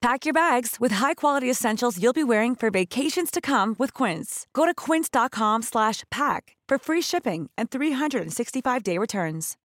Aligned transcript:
Pack 0.00 0.24
your 0.24 0.32
bags 0.32 0.76
with 0.80 0.92
high-quality 0.92 1.50
essentials 1.50 1.98
you'll 1.98 2.14
be 2.14 2.24
wearing 2.24 2.56
for 2.56 2.70
vacations 2.70 3.30
to 3.30 3.40
come 3.40 3.76
with 3.78 3.92
Quince. 3.92 4.46
Go 4.54 4.64
to 4.64 4.74
quince.com/pack 4.74 6.56
for 6.68 6.78
free 6.78 7.02
shipping 7.02 7.50
and 7.58 7.68
365-day 7.70 8.98
returns. 8.98 9.56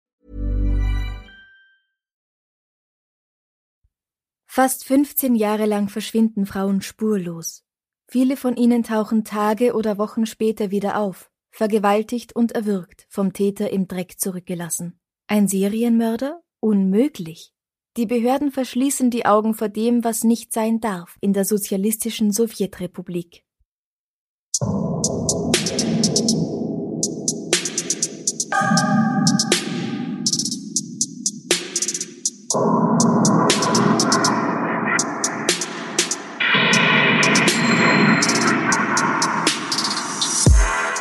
Fast 4.56 4.86
15 4.86 5.36
Jahre 5.36 5.66
lang 5.66 5.90
verschwinden 5.90 6.46
Frauen 6.46 6.82
spurlos. 6.82 7.64
Viele 8.08 8.38
von 8.38 8.56
ihnen 8.56 8.84
tauchen 8.84 9.26
Tage 9.26 9.74
oder 9.74 9.98
Wochen 9.98 10.26
später 10.26 10.72
wieder 10.72 10.98
auf, 10.98 11.30
vergewaltigt 11.52 12.36
und 12.36 12.54
erwürgt, 12.54 13.06
vom 13.10 13.34
Täter 13.34 13.72
im 13.72 13.88
Dreck 13.88 14.18
zurückgelassen. 14.18 15.00
Ein 15.28 15.48
Serienmörder? 15.48 16.42
Unmöglich. 16.62 17.55
Die 17.98 18.06
Behörden 18.06 18.52
verschließen 18.52 19.10
die 19.10 19.26
Augen 19.26 19.54
vor 19.54 19.70
dem, 19.70 20.04
was 20.04 20.26
nicht 20.26 20.52
sein 20.52 20.82
darf 20.82 21.16
in 21.22 21.32
der 21.32 21.46
sozialistischen 21.46 22.34
Sowjetrepublik. 22.34 23.46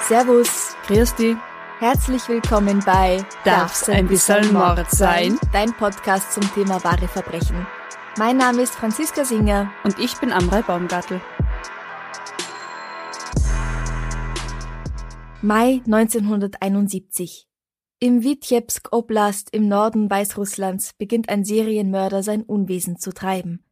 Servus, 0.06 0.76
Grüß 0.86 1.14
dich. 1.16 1.36
Herzlich 1.80 2.28
willkommen 2.28 2.80
bei 2.84 3.24
Darf's 3.44 3.88
ein 3.88 4.06
bisschen 4.06 4.52
Mord 4.52 4.90
sein? 4.90 5.38
Dein 5.52 5.72
Podcast 5.72 6.32
zum 6.32 6.42
Thema 6.54 6.82
wahre 6.84 7.08
Verbrechen. 7.08 7.66
Mein 8.16 8.36
Name 8.36 8.62
ist 8.62 8.74
Franziska 8.74 9.24
Singer. 9.24 9.70
Und 9.82 9.98
ich 9.98 10.16
bin 10.18 10.32
Amrei 10.32 10.62
Baumgartel. 10.62 11.20
Mai 15.42 15.82
1971. 15.84 17.48
Im 17.98 18.22
Witebsk 18.22 18.88
Oblast 18.92 19.50
im 19.52 19.68
Norden 19.68 20.08
Weißrusslands 20.08 20.92
beginnt 20.94 21.28
ein 21.28 21.44
Serienmörder 21.44 22.22
sein 22.22 22.42
Unwesen 22.42 22.98
zu 22.98 23.12
treiben. 23.12 23.64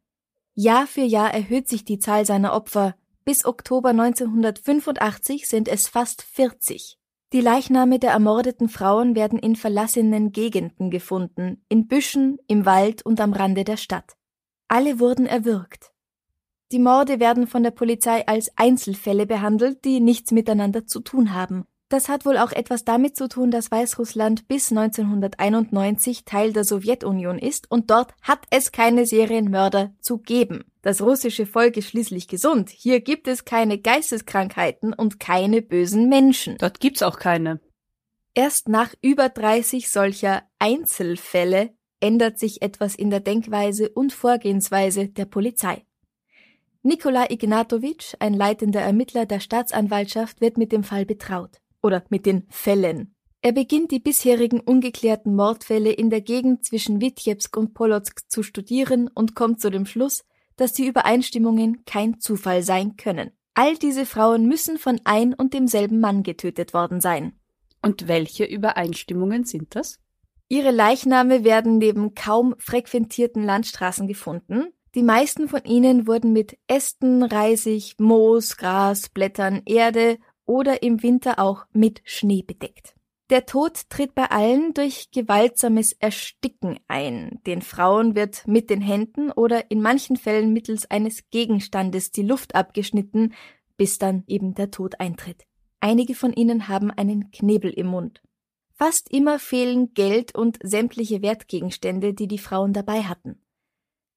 Jahr 0.55 0.87
für 0.87 1.01
Jahr 1.01 1.33
erhöht 1.33 1.67
sich 1.67 1.85
die 1.85 1.99
Zahl 1.99 2.25
seiner 2.25 2.53
Opfer. 2.53 2.95
Bis 3.25 3.45
Oktober 3.45 3.89
1985 3.89 5.47
sind 5.47 5.67
es 5.67 5.87
fast 5.87 6.21
40. 6.21 6.99
Die 7.33 7.41
Leichname 7.41 7.97
der 7.97 8.11
ermordeten 8.11 8.69
Frauen 8.69 9.15
werden 9.15 9.39
in 9.39 9.55
verlassenen 9.55 10.31
Gegenden 10.31 10.91
gefunden, 10.91 11.65
in 11.67 11.87
Büschen, 11.87 12.37
im 12.47 12.67
Wald 12.67 13.03
und 13.03 13.19
am 13.19 13.33
Rande 13.33 13.63
der 13.63 13.77
Stadt. 13.77 14.13
Alle 14.67 14.99
wurden 14.99 15.25
erwürgt. 15.25 15.91
Die 16.71 16.77
Morde 16.77 17.19
werden 17.19 17.47
von 17.47 17.63
der 17.63 17.71
Polizei 17.71 18.27
als 18.27 18.55
Einzelfälle 18.55 19.25
behandelt, 19.25 19.83
die 19.83 19.99
nichts 19.99 20.31
miteinander 20.31 20.85
zu 20.85 20.99
tun 20.99 21.33
haben. 21.33 21.65
Das 21.93 22.09
hat 22.09 22.25
wohl 22.25 22.39
auch 22.39 22.51
etwas 22.51 22.85
damit 22.85 23.15
zu 23.15 23.29
tun, 23.29 23.51
dass 23.51 23.69
Weißrussland 23.69 24.47
bis 24.47 24.71
1991 24.71 26.25
Teil 26.25 26.51
der 26.51 26.63
Sowjetunion 26.63 27.37
ist 27.37 27.69
und 27.69 27.91
dort 27.91 28.15
hat 28.23 28.47
es 28.49 28.71
keine 28.71 29.05
Serienmörder 29.05 29.93
zu 29.99 30.17
geben. 30.17 30.63
Das 30.81 31.03
russische 31.03 31.45
Volk 31.45 31.77
ist 31.77 31.89
schließlich 31.89 32.27
gesund. 32.27 32.71
Hier 32.71 32.99
gibt 32.99 33.27
es 33.27 33.45
keine 33.45 33.77
Geisteskrankheiten 33.77 34.91
und 34.91 35.19
keine 35.19 35.61
bösen 35.61 36.09
Menschen. 36.09 36.57
Dort 36.57 36.79
gibt's 36.79 37.03
auch 37.03 37.19
keine. 37.19 37.59
Erst 38.33 38.69
nach 38.69 38.95
über 39.03 39.29
30 39.29 39.91
solcher 39.91 40.41
Einzelfälle 40.57 41.75
ändert 41.99 42.39
sich 42.39 42.63
etwas 42.63 42.95
in 42.95 43.11
der 43.11 43.19
Denkweise 43.19 43.89
und 43.89 44.13
Vorgehensweise 44.13 45.09
der 45.09 45.25
Polizei. 45.25 45.85
Nikola 46.81 47.29
Ignatowitsch, 47.29 48.15
ein 48.17 48.33
leitender 48.33 48.81
Ermittler 48.81 49.27
der 49.27 49.39
Staatsanwaltschaft, 49.39 50.41
wird 50.41 50.57
mit 50.57 50.71
dem 50.71 50.83
Fall 50.83 51.05
betraut. 51.05 51.59
Oder 51.83 52.03
mit 52.09 52.25
den 52.25 52.47
Fällen. 52.49 53.13
Er 53.41 53.51
beginnt 53.51 53.91
die 53.91 53.99
bisherigen 53.99 54.61
ungeklärten 54.61 55.35
Mordfälle 55.35 55.91
in 55.91 56.09
der 56.09 56.21
Gegend 56.21 56.63
zwischen 56.63 57.01
Witebsk 57.01 57.57
und 57.57 57.73
Polotsk 57.73 58.21
zu 58.29 58.41
studieren 58.41 59.09
und 59.13 59.35
kommt 59.35 59.59
zu 59.59 59.69
dem 59.69 59.85
Schluss, 59.85 60.23
dass 60.55 60.71
die 60.71 60.87
Übereinstimmungen 60.87 61.83
kein 61.85 62.21
Zufall 62.21 62.63
sein 62.63 62.95
können. 62.95 63.31
All 63.53 63.75
diese 63.75 64.05
Frauen 64.05 64.47
müssen 64.47 64.77
von 64.77 65.01
ein 65.03 65.33
und 65.33 65.53
demselben 65.53 65.99
Mann 65.99 66.23
getötet 66.23 66.73
worden 66.73 67.01
sein. 67.01 67.33
Und 67.81 68.07
welche 68.07 68.45
Übereinstimmungen 68.45 69.43
sind 69.43 69.75
das? 69.75 69.99
Ihre 70.47 70.71
Leichname 70.71 71.43
werden 71.43 71.77
neben 71.79 72.15
kaum 72.15 72.55
frequentierten 72.59 73.43
Landstraßen 73.43 74.07
gefunden. 74.07 74.67
Die 74.95 75.03
meisten 75.03 75.49
von 75.49 75.63
ihnen 75.65 76.07
wurden 76.07 76.31
mit 76.31 76.57
Ästen, 76.67 77.23
Reisig, 77.23 77.95
Moos, 77.97 78.55
Gras, 78.57 79.09
Blättern, 79.09 79.63
Erde 79.65 80.17
oder 80.45 80.83
im 80.83 81.03
Winter 81.03 81.39
auch 81.39 81.65
mit 81.71 82.01
Schnee 82.05 82.41
bedeckt. 82.41 82.95
Der 83.29 83.45
Tod 83.45 83.89
tritt 83.89 84.13
bei 84.13 84.25
allen 84.25 84.73
durch 84.73 85.09
gewaltsames 85.11 85.93
Ersticken 85.93 86.79
ein. 86.87 87.39
Den 87.47 87.61
Frauen 87.61 88.15
wird 88.15 88.45
mit 88.47 88.69
den 88.69 88.81
Händen 88.81 89.31
oder 89.31 89.71
in 89.71 89.81
manchen 89.81 90.17
Fällen 90.17 90.53
mittels 90.53 90.91
eines 90.91 91.29
Gegenstandes 91.31 92.11
die 92.11 92.23
Luft 92.23 92.53
abgeschnitten, 92.53 93.33
bis 93.77 93.97
dann 93.97 94.23
eben 94.27 94.53
der 94.53 94.71
Tod 94.71 94.99
eintritt. 94.99 95.45
Einige 95.79 96.15
von 96.15 96.33
ihnen 96.33 96.67
haben 96.67 96.91
einen 96.91 97.31
Knebel 97.31 97.71
im 97.71 97.87
Mund. 97.87 98.21
Fast 98.73 99.11
immer 99.11 99.39
fehlen 99.39 99.93
Geld 99.93 100.35
und 100.35 100.59
sämtliche 100.61 101.21
Wertgegenstände, 101.21 102.13
die 102.13 102.27
die 102.27 102.37
Frauen 102.37 102.73
dabei 102.73 103.03
hatten. 103.03 103.41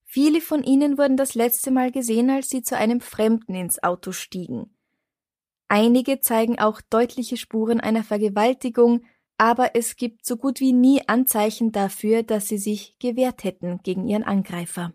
Viele 0.04 0.40
von 0.40 0.62
ihnen 0.62 0.98
wurden 0.98 1.16
das 1.16 1.34
letzte 1.34 1.70
Mal 1.70 1.90
gesehen, 1.90 2.30
als 2.30 2.48
sie 2.48 2.62
zu 2.62 2.76
einem 2.76 3.00
Fremden 3.00 3.54
ins 3.54 3.82
Auto 3.82 4.12
stiegen. 4.12 4.75
Einige 5.68 6.20
zeigen 6.20 6.58
auch 6.58 6.80
deutliche 6.80 7.36
Spuren 7.36 7.80
einer 7.80 8.04
Vergewaltigung, 8.04 9.04
aber 9.38 9.74
es 9.74 9.96
gibt 9.96 10.24
so 10.24 10.36
gut 10.36 10.60
wie 10.60 10.72
nie 10.72 11.06
Anzeichen 11.08 11.72
dafür, 11.72 12.22
dass 12.22 12.48
sie 12.48 12.58
sich 12.58 12.98
gewehrt 12.98 13.44
hätten 13.44 13.80
gegen 13.82 14.06
ihren 14.06 14.22
Angreifer. 14.22 14.92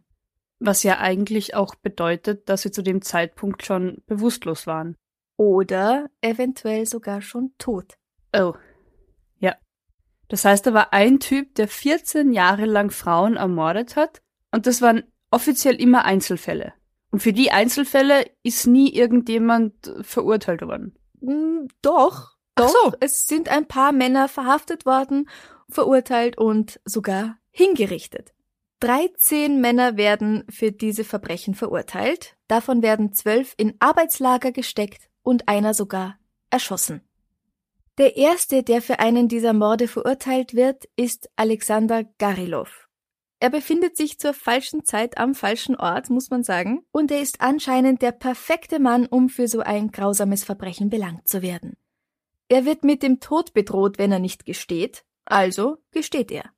Was 0.60 0.84
ja 0.84 1.00
eigentlich 1.00 1.56
auch 1.56 1.76
bedeutet, 1.76 2.48
dass 2.48 2.62
sie 2.62 2.72
zu 2.72 2.82
dem 2.82 3.02
Zeitpunkt 3.02 3.66
schon 3.66 4.02
bewusstlos 4.08 4.68
waren. 4.68 4.96
Oder 5.38 6.10
eventuell 6.22 6.86
sogar 6.86 7.22
schon 7.22 7.52
tot. 7.58 7.98
Oh. 8.36 8.54
Ja. 9.40 9.56
Das 10.28 10.46
heißt, 10.46 10.66
da 10.68 10.74
war 10.74 10.94
ein 10.94 11.20
Typ, 11.20 11.56
der 11.56 11.68
14 11.68 12.32
Jahre 12.32 12.66
lang 12.66 12.92
Frauen 12.92 13.38
ermordet 13.38 13.96
hat 13.96 14.22
und 14.52 14.68
das 14.68 14.82
waren 14.82 15.04
offiziell 15.32 15.76
immer 15.76 16.06
Einzelfälle. 16.06 16.74
Und 17.12 17.22
für 17.22 17.34
die 17.34 17.52
Einzelfälle 17.52 18.26
ist 18.42 18.68
nie 18.68 18.94
irgendjemand 18.94 19.94
verurteilt 20.02 20.62
worden. 20.62 20.96
Mm, 21.20 21.68
Doch, 21.82 22.36
doch. 22.56 22.70
so. 22.70 22.94
Es 23.00 23.28
sind 23.28 23.50
ein 23.50 23.68
paar 23.68 23.92
Männer 23.92 24.28
verhaftet 24.28 24.86
worden, 24.86 25.30
verurteilt 25.70 26.38
und 26.38 26.80
sogar 26.86 27.38
hingerichtet. 27.52 28.34
13 28.80 29.62
Männer 29.62 29.96
werden 29.96 30.44
für 30.50 30.72
diese 30.72 31.04
Verbrechen 31.04 31.54
verurteilt. 31.54 32.36
Davon 32.48 32.82
werden 32.82 33.14
zwölf 33.14 33.54
in 33.58 33.76
Arbeitslager 33.80 34.52
gesteckt 34.52 35.10
und 35.22 35.48
einer 35.48 35.74
sogar 35.74 36.18
erschossen. 36.50 37.02
Der 37.98 38.18
erste, 38.18 38.64
der 38.64 38.82
für 38.82 39.00
einen 39.00 39.28
dieser 39.28 39.54
Morde 39.54 39.88
verurteilt 39.88 40.56
wird, 40.56 40.86
ist 40.96 41.30
Alexander 41.36 42.04
Garilov. 42.18 42.81
Er 43.42 43.50
befindet 43.50 43.98
sich 43.98 44.20
zur 44.20 44.36
falschen 44.36 44.86
Zeit 44.86 45.18
am 45.18 45.34
falschen 45.34 45.76
Ort, 45.76 46.12
muss 46.12 46.30
man 46.30 46.44
sagen, 46.44 46.86
und 46.92 47.10
er 47.10 47.22
ist 47.22 47.42
anscheinend 47.42 48.04
der 48.04 48.12
perfekte 48.12 48.78
Mann, 48.78 49.08
um 49.08 49.30
für 49.30 49.48
so 49.48 49.62
ein 49.62 49.92
grausames 49.92 50.44
Verbrechen 50.44 50.92
belangt 50.92 51.28
zu 51.28 51.42
werden. 51.42 51.76
Er 52.50 52.66
wird 52.66 52.84
mit 52.84 53.02
dem 53.02 53.20
Tod 53.20 53.56
bedroht, 53.56 53.98
wenn 53.98 54.12
er 54.12 54.20
nicht 54.20 54.46
gesteht, 54.46 55.06
also 55.26 55.78
gesteht 55.90 56.30
er. 56.32 56.52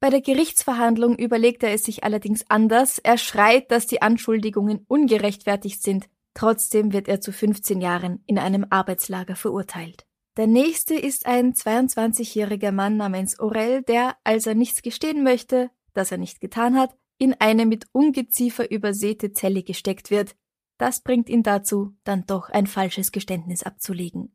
Bei 0.00 0.10
der 0.10 0.22
Gerichtsverhandlung 0.22 1.16
überlegt 1.16 1.62
er 1.62 1.72
es 1.72 1.84
sich 1.84 2.02
allerdings 2.02 2.44
anders, 2.48 2.98
er 2.98 3.16
schreit, 3.16 3.70
dass 3.70 3.86
die 3.86 4.02
Anschuldigungen 4.02 4.84
ungerechtfertigt 4.88 5.84
sind, 5.84 6.08
trotzdem 6.34 6.92
wird 6.92 7.06
er 7.06 7.20
zu 7.20 7.30
15 7.30 7.80
Jahren 7.80 8.24
in 8.26 8.40
einem 8.40 8.66
Arbeitslager 8.70 9.36
verurteilt. 9.36 10.04
Der 10.36 10.46
nächste 10.46 10.94
ist 10.94 11.26
ein 11.26 11.54
22-jähriger 11.54 12.72
Mann 12.72 12.96
namens 12.96 13.38
Orel, 13.40 13.82
der, 13.82 14.16
als 14.22 14.46
er 14.46 14.54
nichts 14.54 14.82
gestehen 14.82 15.24
möchte, 15.24 15.70
das 15.92 16.12
er 16.12 16.18
nicht 16.18 16.40
getan 16.40 16.78
hat, 16.78 16.96
in 17.18 17.34
eine 17.34 17.66
mit 17.66 17.86
Ungeziefer 17.92 18.70
übersäte 18.70 19.32
Zelle 19.32 19.62
gesteckt 19.62 20.10
wird. 20.10 20.36
Das 20.78 21.00
bringt 21.00 21.28
ihn 21.28 21.42
dazu, 21.42 21.94
dann 22.04 22.24
doch 22.26 22.48
ein 22.48 22.66
falsches 22.66 23.12
Geständnis 23.12 23.62
abzulegen. 23.62 24.34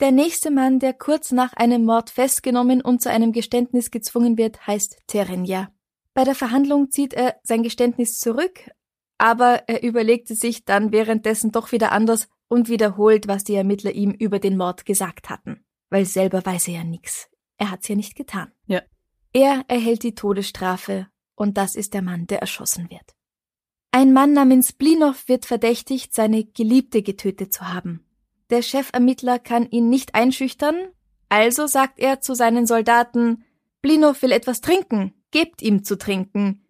Der 0.00 0.12
nächste 0.12 0.50
Mann, 0.50 0.78
der 0.78 0.92
kurz 0.92 1.30
nach 1.30 1.52
einem 1.52 1.84
Mord 1.84 2.10
festgenommen 2.10 2.80
und 2.80 3.02
zu 3.02 3.10
einem 3.10 3.32
Geständnis 3.32 3.90
gezwungen 3.90 4.38
wird, 4.38 4.66
heißt 4.66 4.98
Terenja. 5.06 5.72
Bei 6.14 6.24
der 6.24 6.34
Verhandlung 6.34 6.90
zieht 6.90 7.12
er 7.12 7.36
sein 7.42 7.62
Geständnis 7.62 8.18
zurück, 8.18 8.70
aber 9.18 9.68
er 9.68 9.82
überlegte 9.82 10.34
sich 10.34 10.64
dann 10.64 10.92
währenddessen 10.92 11.52
doch 11.52 11.72
wieder 11.72 11.92
anders 11.92 12.28
und 12.48 12.68
wiederholt, 12.68 13.28
was 13.28 13.44
die 13.44 13.54
Ermittler 13.54 13.92
ihm 13.92 14.10
über 14.10 14.38
den 14.38 14.56
Mord 14.56 14.86
gesagt 14.86 15.30
hatten. 15.30 15.64
Weil 15.90 16.06
selber 16.06 16.44
weiß 16.44 16.68
er 16.68 16.74
ja 16.74 16.84
nix. 16.84 17.28
Er 17.56 17.70
hat's 17.70 17.88
ja 17.88 17.94
nicht 17.94 18.16
getan. 18.16 18.52
Ja. 18.66 18.82
Er 19.32 19.64
erhält 19.68 20.02
die 20.02 20.14
Todesstrafe 20.14 21.08
und 21.34 21.56
das 21.56 21.74
ist 21.74 21.94
der 21.94 22.02
Mann, 22.02 22.26
der 22.26 22.40
erschossen 22.40 22.90
wird. 22.90 23.14
Ein 23.90 24.12
Mann 24.12 24.32
namens 24.32 24.72
Blinov 24.72 25.28
wird 25.28 25.46
verdächtigt, 25.46 26.14
seine 26.14 26.44
Geliebte 26.44 27.02
getötet 27.02 27.52
zu 27.52 27.72
haben. 27.72 28.04
Der 28.50 28.62
Chefermittler 28.62 29.38
kann 29.38 29.70
ihn 29.70 29.88
nicht 29.88 30.14
einschüchtern, 30.14 30.76
also 31.28 31.66
sagt 31.66 31.98
er 31.98 32.20
zu 32.20 32.34
seinen 32.34 32.66
Soldaten, 32.66 33.44
Blinov 33.82 34.22
will 34.22 34.32
etwas 34.32 34.60
trinken, 34.60 35.14
gebt 35.30 35.62
ihm 35.62 35.84
zu 35.84 35.96
trinken. 35.96 36.63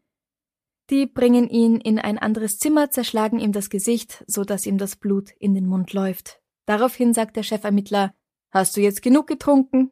Die 0.90 1.06
bringen 1.06 1.48
ihn 1.48 1.76
in 1.76 1.98
ein 1.98 2.18
anderes 2.18 2.58
Zimmer, 2.58 2.90
zerschlagen 2.90 3.38
ihm 3.38 3.52
das 3.52 3.70
Gesicht, 3.70 4.24
so 4.26 4.44
dass 4.44 4.66
ihm 4.66 4.78
das 4.78 4.96
Blut 4.96 5.30
in 5.38 5.54
den 5.54 5.66
Mund 5.66 5.92
läuft. 5.92 6.40
Daraufhin 6.66 7.14
sagt 7.14 7.36
der 7.36 7.42
Chefermittler, 7.42 8.14
Hast 8.50 8.76
du 8.76 8.80
jetzt 8.80 9.02
genug 9.02 9.26
getrunken? 9.26 9.90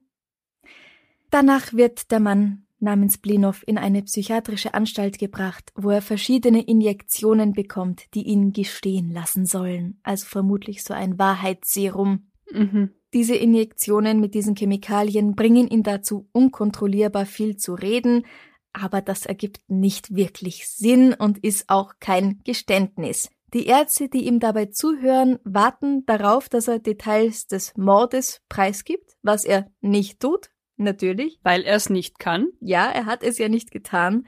Danach 1.30 1.72
wird 1.72 2.12
der 2.12 2.20
Mann 2.20 2.66
namens 2.78 3.18
Blinov 3.18 3.64
in 3.66 3.78
eine 3.78 4.02
psychiatrische 4.02 4.74
Anstalt 4.74 5.18
gebracht, 5.18 5.72
wo 5.74 5.90
er 5.90 6.02
verschiedene 6.02 6.62
Injektionen 6.62 7.52
bekommt, 7.52 8.12
die 8.14 8.24
ihn 8.24 8.52
gestehen 8.52 9.10
lassen 9.10 9.46
sollen, 9.46 9.98
also 10.02 10.26
vermutlich 10.26 10.84
so 10.84 10.92
ein 10.92 11.18
Wahrheitsserum. 11.18 12.30
Mhm. 12.52 12.90
Diese 13.14 13.34
Injektionen 13.34 14.20
mit 14.20 14.34
diesen 14.34 14.56
Chemikalien 14.56 15.34
bringen 15.34 15.68
ihn 15.68 15.82
dazu, 15.82 16.28
unkontrollierbar 16.32 17.26
viel 17.26 17.56
zu 17.56 17.74
reden, 17.74 18.24
aber 18.72 19.00
das 19.00 19.26
ergibt 19.26 19.60
nicht 19.68 20.14
wirklich 20.14 20.68
Sinn 20.68 21.14
und 21.14 21.38
ist 21.38 21.68
auch 21.68 21.94
kein 22.00 22.40
Geständnis. 22.44 23.30
Die 23.54 23.66
Ärzte, 23.66 24.08
die 24.08 24.26
ihm 24.26 24.40
dabei 24.40 24.66
zuhören, 24.66 25.38
warten 25.44 26.06
darauf, 26.06 26.48
dass 26.48 26.68
er 26.68 26.78
Details 26.78 27.46
des 27.46 27.76
Mordes 27.76 28.40
preisgibt, 28.48 29.16
was 29.22 29.44
er 29.44 29.70
nicht 29.82 30.20
tut, 30.20 30.50
natürlich. 30.76 31.38
Weil 31.42 31.62
er 31.62 31.76
es 31.76 31.90
nicht 31.90 32.18
kann. 32.18 32.48
Ja, 32.60 32.90
er 32.90 33.04
hat 33.04 33.22
es 33.22 33.36
ja 33.36 33.48
nicht 33.48 33.70
getan. 33.70 34.26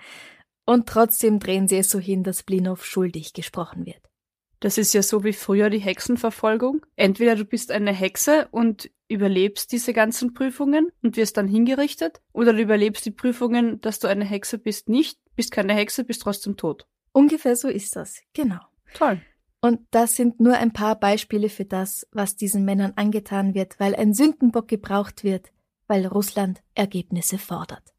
Und 0.67 0.89
trotzdem 0.89 1.39
drehen 1.39 1.69
sie 1.69 1.79
es 1.79 1.91
so 1.91 1.99
hin, 1.99 2.23
dass 2.23 2.43
Blinov 2.43 2.85
schuldig 2.85 3.33
gesprochen 3.33 3.87
wird. 3.87 4.01
Das 4.61 4.79
ist 4.79 4.95
ja 4.95 5.03
so 5.03 5.25
wie 5.25 5.35
früher 5.35 5.69
die 5.69 5.79
Hexenverfolgung. 5.79 6.85
Entweder 6.97 7.37
du 7.37 7.45
bist 7.45 7.71
eine 7.71 7.93
Hexe 7.93 8.49
und 8.51 8.91
überlebst 9.09 9.73
diese 9.73 9.93
ganzen 9.93 10.35
Prüfungen 10.35 10.89
und 11.03 11.17
wirst 11.17 11.37
dann 11.37 11.49
hingerichtet, 11.49 12.21
oder 12.33 12.53
du 12.53 12.61
überlebst 12.61 13.05
die 13.05 13.11
Prüfungen, 13.11 13.81
dass 13.81 13.99
du 13.99 14.09
eine 14.09 14.25
Hexe 14.25 14.59
bist, 14.59 14.89
nicht, 14.89 15.19
bist 15.37 15.51
keine 15.51 15.75
Hexe, 15.75 16.05
bist 16.05 16.23
trotzdem 16.23 16.57
tot. 16.57 16.87
Ungefähr 17.13 17.57
so 17.57 17.69
ist 17.69 17.97
das, 17.97 18.21
genau. 18.33 18.61
Toll. 18.95 19.21
Und 19.61 19.81
das 19.91 20.17
sind 20.17 20.41
nur 20.41 20.55
ein 20.55 20.73
paar 20.73 20.99
Beispiele 20.99 21.49
für 21.49 21.65
das, 21.65 22.07
was 22.13 22.37
diesen 22.37 22.65
Männern 22.65 22.93
angetan 22.97 23.55
wird, 23.55 23.81
weil 23.81 23.95
ein 23.95 24.13
Sündenbock 24.13 24.69
gebraucht 24.69 25.25
wird, 25.25 25.53
weil 25.87 26.07
Russland 26.07 26.63
Ergebnisse 26.75 27.39
fordert. 27.39 27.95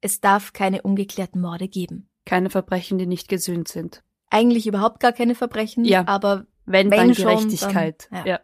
Es 0.00 0.20
darf 0.20 0.52
keine 0.52 0.82
ungeklärten 0.82 1.40
Morde 1.40 1.68
geben. 1.68 2.08
Keine 2.24 2.48
Verbrechen, 2.48 2.98
die 2.98 3.06
nicht 3.06 3.28
gesühnt 3.28 3.68
sind 3.68 4.02
eigentlich 4.34 4.66
überhaupt 4.66 4.98
gar 4.98 5.12
keine 5.12 5.36
Verbrechen, 5.36 5.84
ja. 5.84 6.06
aber 6.08 6.46
wenn, 6.66 6.90
wenn 6.90 6.98
dann 6.98 7.14
schon, 7.14 7.24
Gerechtigkeit. 7.26 8.08
Dann, 8.10 8.26
ja. 8.26 8.32
ja. 8.32 8.40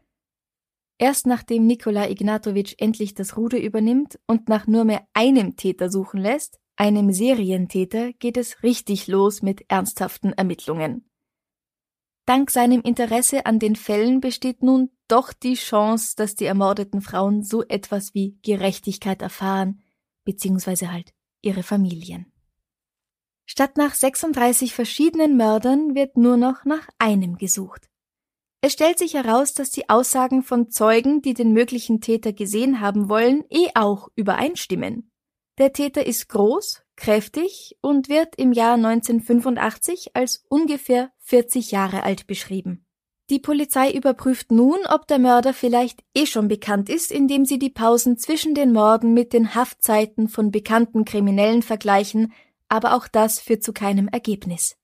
Erst 1.02 1.26
nachdem 1.26 1.66
Nikola 1.66 2.10
Ignatowitsch 2.10 2.74
endlich 2.76 3.14
das 3.14 3.38
Ruder 3.38 3.58
übernimmt 3.58 4.20
und 4.26 4.50
nach 4.50 4.66
nur 4.66 4.84
mehr 4.84 5.08
einem 5.14 5.56
Täter 5.56 5.90
suchen 5.90 6.20
lässt, 6.20 6.60
einem 6.76 7.10
Serientäter, 7.10 8.12
geht 8.12 8.36
es 8.36 8.62
richtig 8.62 9.06
los 9.06 9.40
mit 9.40 9.64
ernsthaften 9.68 10.34
Ermittlungen. 10.34 11.08
Dank 12.26 12.50
seinem 12.50 12.82
Interesse 12.82 13.46
an 13.46 13.58
den 13.58 13.76
Fällen 13.76 14.20
besteht 14.20 14.62
nun 14.62 14.90
doch 15.08 15.32
die 15.32 15.54
Chance, 15.54 16.16
dass 16.16 16.34
die 16.34 16.44
ermordeten 16.44 17.00
Frauen 17.00 17.42
so 17.42 17.64
etwas 17.66 18.12
wie 18.12 18.38
Gerechtigkeit 18.42 19.22
erfahren, 19.22 19.80
beziehungsweise 20.24 20.92
halt 20.92 21.14
ihre 21.40 21.62
Familien. 21.62 22.30
Statt 23.46 23.78
nach 23.78 23.94
36 23.94 24.74
verschiedenen 24.74 25.38
Mördern 25.38 25.94
wird 25.94 26.18
nur 26.18 26.36
noch 26.36 26.66
nach 26.66 26.88
einem 26.98 27.38
gesucht. 27.38 27.89
Es 28.62 28.74
stellt 28.74 28.98
sich 28.98 29.14
heraus, 29.14 29.54
dass 29.54 29.70
die 29.70 29.88
Aussagen 29.88 30.42
von 30.42 30.70
Zeugen, 30.70 31.22
die 31.22 31.32
den 31.32 31.52
möglichen 31.52 32.00
Täter 32.00 32.32
gesehen 32.32 32.80
haben 32.80 33.08
wollen, 33.08 33.44
eh 33.48 33.68
auch 33.74 34.08
übereinstimmen. 34.16 35.10
Der 35.58 35.72
Täter 35.72 36.06
ist 36.06 36.28
groß, 36.28 36.82
kräftig 36.96 37.76
und 37.80 38.08
wird 38.08 38.36
im 38.36 38.52
Jahr 38.52 38.74
1985 38.74 40.14
als 40.14 40.44
ungefähr 40.48 41.10
40 41.20 41.70
Jahre 41.70 42.02
alt 42.02 42.26
beschrieben. 42.26 42.84
Die 43.30 43.38
Polizei 43.38 43.92
überprüft 43.92 44.50
nun, 44.50 44.78
ob 44.88 45.06
der 45.06 45.18
Mörder 45.18 45.54
vielleicht 45.54 46.02
eh 46.14 46.26
schon 46.26 46.48
bekannt 46.48 46.88
ist, 46.88 47.12
indem 47.12 47.44
sie 47.44 47.58
die 47.58 47.70
Pausen 47.70 48.18
zwischen 48.18 48.54
den 48.54 48.72
Morden 48.72 49.14
mit 49.14 49.32
den 49.32 49.54
Haftzeiten 49.54 50.28
von 50.28 50.50
bekannten 50.50 51.04
Kriminellen 51.04 51.62
vergleichen, 51.62 52.32
aber 52.68 52.94
auch 52.94 53.06
das 53.06 53.38
führt 53.38 53.62
zu 53.62 53.72
keinem 53.72 54.08
Ergebnis. 54.08 54.76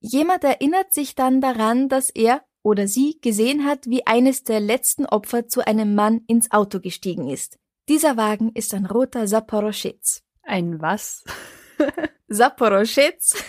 Jemand 0.00 0.44
erinnert 0.44 0.92
sich 0.92 1.14
dann 1.14 1.40
daran, 1.40 1.88
dass 1.88 2.10
er 2.10 2.45
oder 2.66 2.88
sie 2.88 3.20
gesehen 3.20 3.64
hat, 3.64 3.86
wie 3.86 4.08
eines 4.08 4.42
der 4.42 4.58
letzten 4.58 5.06
Opfer 5.06 5.46
zu 5.46 5.64
einem 5.64 5.94
Mann 5.94 6.22
ins 6.26 6.50
Auto 6.50 6.80
gestiegen 6.80 7.28
ist. 7.30 7.60
Dieser 7.88 8.16
Wagen 8.16 8.50
ist 8.54 8.74
ein 8.74 8.86
roter 8.86 9.28
Saporoschitz. 9.28 10.24
Ein 10.42 10.82
was? 10.82 11.22
Saporoschitz 12.26 13.40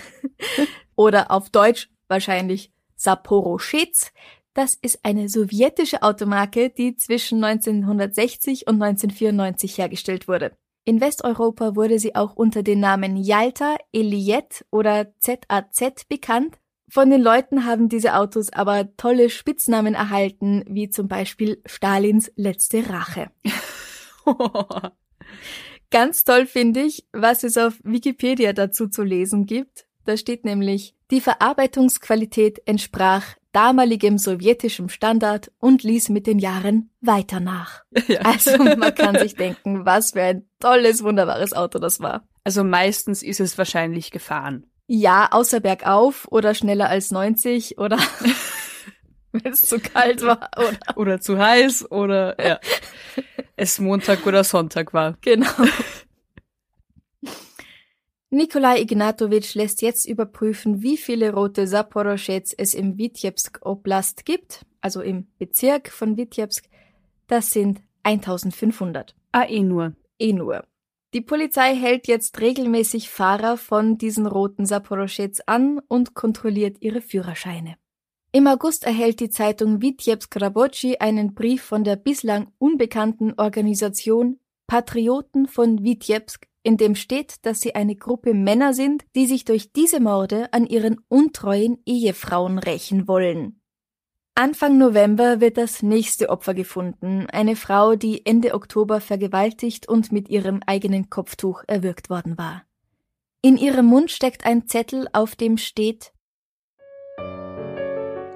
oder 0.95 1.31
auf 1.31 1.49
Deutsch 1.49 1.89
wahrscheinlich 2.07 2.71
Saporoschitz. 2.95 4.11
Das 4.53 4.75
ist 4.75 4.99
eine 5.01 5.29
sowjetische 5.29 6.03
Automarke, 6.03 6.69
die 6.69 6.95
zwischen 6.95 7.43
1960 7.43 8.67
und 8.67 8.79
1994 8.79 9.79
hergestellt 9.79 10.27
wurde. 10.27 10.55
In 10.85 11.01
Westeuropa 11.01 11.75
wurde 11.75 11.97
sie 11.97 12.13
auch 12.13 12.35
unter 12.35 12.61
den 12.61 12.81
Namen 12.81 13.17
Yalta, 13.17 13.77
Eliet 13.91 14.63
oder 14.69 15.11
ZAZ 15.17 16.05
bekannt. 16.07 16.59
Von 16.89 17.09
den 17.09 17.21
Leuten 17.21 17.65
haben 17.65 17.89
diese 17.89 18.15
Autos 18.15 18.51
aber 18.51 18.95
tolle 18.95 19.29
Spitznamen 19.29 19.93
erhalten, 19.93 20.63
wie 20.67 20.89
zum 20.89 21.07
Beispiel 21.07 21.61
Stalins 21.65 22.31
letzte 22.35 22.89
Rache. 22.89 23.29
Ganz 25.89 26.23
toll 26.23 26.45
finde 26.45 26.81
ich, 26.81 27.05
was 27.11 27.43
es 27.43 27.57
auf 27.57 27.73
Wikipedia 27.83 28.53
dazu 28.53 28.87
zu 28.87 29.03
lesen 29.03 29.45
gibt. 29.45 29.85
Da 30.05 30.15
steht 30.15 30.45
nämlich, 30.45 30.95
die 31.11 31.21
Verarbeitungsqualität 31.21 32.61
entsprach 32.65 33.35
damaligem 33.51 34.17
sowjetischem 34.17 34.87
Standard 34.87 35.51
und 35.59 35.83
ließ 35.83 36.09
mit 36.09 36.27
den 36.27 36.39
Jahren 36.39 36.91
weiter 37.01 37.39
nach. 37.39 37.83
Ja. 38.07 38.21
Also 38.21 38.55
man 38.57 38.95
kann 38.95 39.17
sich 39.17 39.35
denken, 39.35 39.85
was 39.85 40.11
für 40.11 40.21
ein 40.21 40.47
tolles, 40.59 41.03
wunderbares 41.03 41.51
Auto 41.51 41.79
das 41.79 41.99
war. 41.99 42.25
Also 42.45 42.63
meistens 42.63 43.21
ist 43.21 43.41
es 43.41 43.57
wahrscheinlich 43.57 44.11
gefahren. 44.11 44.65
Ja, 44.87 45.27
außer 45.31 45.59
bergauf 45.59 46.27
oder 46.31 46.53
schneller 46.53 46.89
als 46.89 47.11
90 47.11 47.77
oder 47.77 47.97
wenn 49.33 49.51
es 49.51 49.61
zu 49.61 49.79
kalt 49.79 50.21
war 50.21 50.49
oder, 50.57 50.77
oder 50.97 51.19
zu 51.19 51.37
heiß 51.37 51.91
oder 51.91 52.41
ja, 52.43 52.59
es 53.57 53.79
Montag 53.79 54.25
oder 54.25 54.43
Sonntag 54.45 54.93
war. 54.93 55.17
Genau. 55.21 55.49
Nikolai 58.29 58.81
Ignatowitsch 58.81 59.55
lässt 59.55 59.81
jetzt 59.81 60.05
überprüfen, 60.05 60.81
wie 60.81 60.97
viele 60.97 61.33
rote 61.33 61.65
Saporoschets 61.65 62.53
es 62.53 62.73
im 62.73 62.97
Witebsk 62.97 63.59
Oblast 63.61 64.25
gibt, 64.25 64.65
also 64.81 65.01
im 65.01 65.27
Bezirk 65.37 65.89
von 65.89 66.17
Witebsk. 66.17 66.65
Das 67.27 67.51
sind 67.51 67.81
1500. 68.03 69.15
Ah, 69.31 69.45
eh 69.47 69.61
nur. 69.61 69.93
Eh 70.19 70.33
nur. 70.33 70.65
Die 71.13 71.21
Polizei 71.21 71.75
hält 71.75 72.07
jetzt 72.07 72.39
regelmäßig 72.39 73.09
Fahrer 73.09 73.57
von 73.57 73.97
diesen 73.97 74.27
roten 74.27 74.65
Saporoschets 74.65 75.41
an 75.47 75.79
und 75.87 76.13
kontrolliert 76.13 76.77
ihre 76.81 77.01
Führerscheine. 77.01 77.77
Im 78.33 78.45
August 78.47 78.83
erhält 78.83 79.19
die 79.19 79.29
Zeitung 79.29 79.81
Witebsk 79.81 80.39
Rabochi 80.39 80.97
einen 80.99 81.33
Brief 81.33 81.63
von 81.63 81.83
der 81.83 81.95
bislang 81.95 82.51
unbekannten 82.57 83.33
Organisation 83.37 84.39
Patrioten 84.67 85.47
von 85.47 85.83
Witebsk 85.83 86.45
in 86.67 86.75
dem 86.75 86.95
steht, 86.95 87.45
dass 87.45 87.61
sie 87.61 87.75
eine 87.75 87.95
Gruppe 87.95 88.33
Männer 88.33 88.73
sind, 88.73 89.05
die 89.15 89.25
sich 89.25 89.45
durch 89.45 89.71
diese 89.71 90.01
Morde 90.01 90.51
an 90.51 90.67
ihren 90.67 90.99
untreuen 91.07 91.77
Ehefrauen 91.85 92.59
rächen 92.59 93.07
wollen. 93.07 93.61
Anfang 94.39 94.77
November 94.77 95.41
wird 95.41 95.57
das 95.57 95.81
nächste 95.81 96.29
Opfer 96.29 96.53
gefunden, 96.53 97.25
eine 97.31 97.55
Frau, 97.55 97.95
die 97.95 98.23
Ende 98.23 98.53
Oktober 98.53 99.01
vergewaltigt 99.01 99.89
und 99.89 100.11
mit 100.11 100.29
ihrem 100.29 100.59
eigenen 100.67 101.09
Kopftuch 101.09 101.63
erwürgt 101.65 102.11
worden 102.11 102.37
war. 102.37 102.61
In 103.41 103.57
ihrem 103.57 103.87
Mund 103.87 104.11
steckt 104.11 104.45
ein 104.45 104.67
Zettel, 104.67 105.07
auf 105.11 105.35
dem 105.35 105.57
steht 105.57 106.13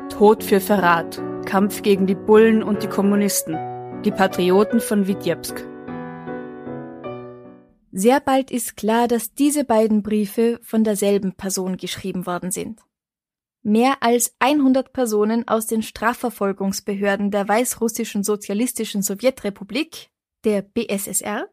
Tod 0.09 0.43
für 0.43 0.59
Verrat, 0.59 1.21
Kampf 1.45 1.83
gegen 1.83 2.07
die 2.07 2.15
Bullen 2.15 2.63
und 2.63 2.81
die 2.81 2.89
Kommunisten. 2.89 3.55
die 4.03 4.09
Patrioten 4.09 4.79
von 4.79 5.07
Witebsk. 5.07 5.63
Sehr 7.91 8.19
bald 8.19 8.49
ist 8.49 8.75
klar, 8.75 9.07
dass 9.07 9.35
diese 9.35 9.65
beiden 9.65 10.01
Briefe 10.01 10.59
von 10.63 10.83
derselben 10.83 11.33
Person 11.33 11.77
geschrieben 11.77 12.25
worden 12.25 12.49
sind. 12.49 12.79
Mehr 13.63 13.97
als 14.01 14.35
100 14.39 14.91
Personen 14.91 15.47
aus 15.47 15.67
den 15.67 15.83
Strafverfolgungsbehörden 15.83 17.29
der 17.29 17.47
Weißrussischen 17.47 18.23
Sozialistischen 18.23 19.03
Sowjetrepublik, 19.03 20.09
der 20.43 20.63
BSSR, 20.63 21.47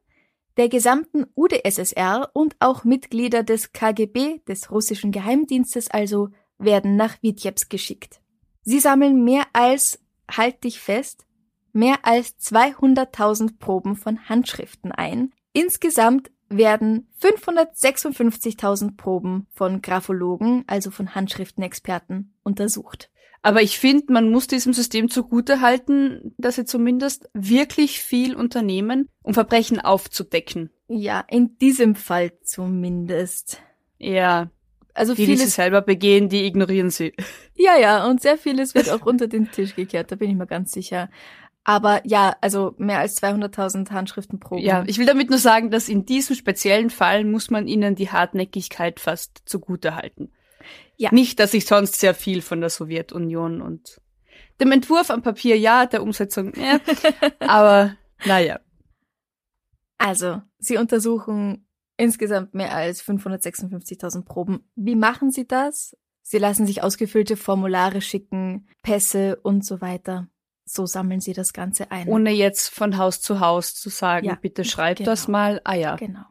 der 0.57 0.69
gesamten 0.69 1.27
UdSSR 1.37 2.31
und 2.33 2.57
auch 2.61 2.85
Mitglieder 2.85 3.43
des 3.43 3.73
KGB, 3.73 4.41
des 4.49 4.71
russischen 4.71 5.13
Geheimdienstes 5.13 5.91
also, 5.91 6.31
werden 6.59 6.97
nach 6.97 7.23
Witebsk 7.23 7.71
geschickt. 7.71 8.21
Sie 8.63 8.81
sammeln 8.81 9.23
mehr 9.23 9.45
als, 9.53 10.01
halt 10.31 10.65
dich 10.65 10.81
fest, 10.81 11.27
mehr 11.73 11.99
als 12.03 12.39
200.000 12.41 13.59
Proben 13.59 13.97
von 13.97 14.29
Handschriften 14.29 14.93
ein. 14.93 15.33
Insgesamt 15.53 16.31
werden 16.49 17.09
556.000 17.21 18.97
Proben 18.97 19.47
von 19.53 19.83
Graphologen, 19.83 20.65
also 20.67 20.91
von 20.91 21.15
Handschriftenexperten, 21.15 22.35
untersucht. 22.43 23.11
Aber 23.43 23.63
ich 23.63 23.79
finde, 23.79 24.13
man 24.13 24.31
muss 24.31 24.47
diesem 24.47 24.73
System 24.73 25.09
zugute 25.09 25.61
halten, 25.61 26.35
dass 26.39 26.57
sie 26.57 26.65
zumindest 26.65 27.31
wirklich 27.35 28.01
viel 28.01 28.35
unternehmen, 28.35 29.09
um 29.23 29.33
Verbrechen 29.33 29.81
aufzudecken. 29.81 30.71
Ja, 30.89 31.25
in 31.29 31.57
diesem 31.59 31.95
Fall 31.95 32.33
zumindest. 32.43 33.63
Ja. 33.99 34.51
Also 34.95 35.15
die, 35.15 35.27
vieles, 35.27 35.41
die 35.41 35.45
sie 35.47 35.53
selber 35.53 35.83
begehen, 35.83 36.29
die 36.29 36.47
ignorieren 36.47 36.91
sie. 36.91 37.13
Ja, 37.55 37.77
ja, 37.77 38.07
und 38.09 38.21
sehr 38.21 38.39
vieles 38.39 38.75
wird 38.75 38.91
auch 38.91 39.07
unter 39.07 39.29
den 39.29 39.51
Tisch 39.51 39.77
gekehrt, 39.77 40.11
da 40.11 40.17
bin 40.17 40.31
ich 40.31 40.37
mir 40.37 40.47
ganz 40.47 40.73
sicher. 40.73 41.09
Aber 41.69 42.01
ja, 42.07 42.35
also 42.41 42.75
mehr 42.79 42.99
als 42.99 43.23
200.000 43.23 43.91
Handschriften 43.91 44.41
pro. 44.41 44.57
Ja, 44.57 44.85
ich 44.87 44.97
will 44.97 45.05
damit 45.05 45.29
nur 45.29 45.39
sagen, 45.39 45.71
dass 45.71 45.91
in 45.91 46.07
diesem 46.07 46.35
speziellen 46.35 46.89
Fall 46.89 47.27
muss 47.27 47.51
man 47.51 47.67
ihnen 47.67 47.95
die 47.95 48.11
Hartnäckigkeit 48.11 48.99
fast 48.99 49.43
zugute 49.45 49.95
halten. 49.95 50.33
Ja. 50.97 51.11
Nicht, 51.13 51.39
dass 51.41 51.53
ich 51.53 51.67
sonst 51.67 52.01
sehr 52.01 52.15
viel 52.15 52.41
von 52.41 52.63
der 52.63 52.71
Sowjetunion 52.71 53.61
und 53.61 54.01
dem 54.63 54.73
Entwurf 54.73 55.11
am 55.11 55.21
Papier 55.21 55.59
ja, 55.59 55.85
der 55.85 56.03
Umsetzung 56.03 56.55
ja, 56.57 56.81
aber 57.41 57.97
naja. 58.25 58.61
Also, 59.99 60.41
sie 60.59 60.79
untersuchen 60.79 61.69
insgesamt 61.99 62.55
mehr 62.55 62.75
als 62.75 63.05
556.000 63.05 64.25
Proben. 64.25 64.71
Wie 64.75 64.97
machen 64.97 65.31
sie 65.31 65.47
das? 65.47 65.95
Sie 66.23 66.39
lassen 66.39 66.67
sich 66.67 66.83
ausgefüllte 66.83 67.37
Formulare 67.37 68.01
schicken, 68.01 68.71
Pässe 68.81 69.37
und 69.43 69.67
so 69.67 69.83
weiter 69.83 70.29
so 70.71 70.87
sammeln 70.87 71.21
sie 71.21 71.33
das 71.33 71.53
Ganze 71.53 71.91
ein. 71.91 72.09
Ohne 72.09 72.31
jetzt 72.31 72.69
von 72.69 72.99
Haus 72.99 73.21
zu 73.21 73.41
Haus 73.41 73.75
zu 73.75 73.89
sagen, 73.89 74.27
ja, 74.27 74.35
bitte 74.35 74.65
schreib 74.65 74.99
genau. 74.99 75.11
das 75.11 75.29
mal. 75.29 75.61
Ah 75.65 75.75
ja. 75.75 75.97
Genau. 75.97 76.25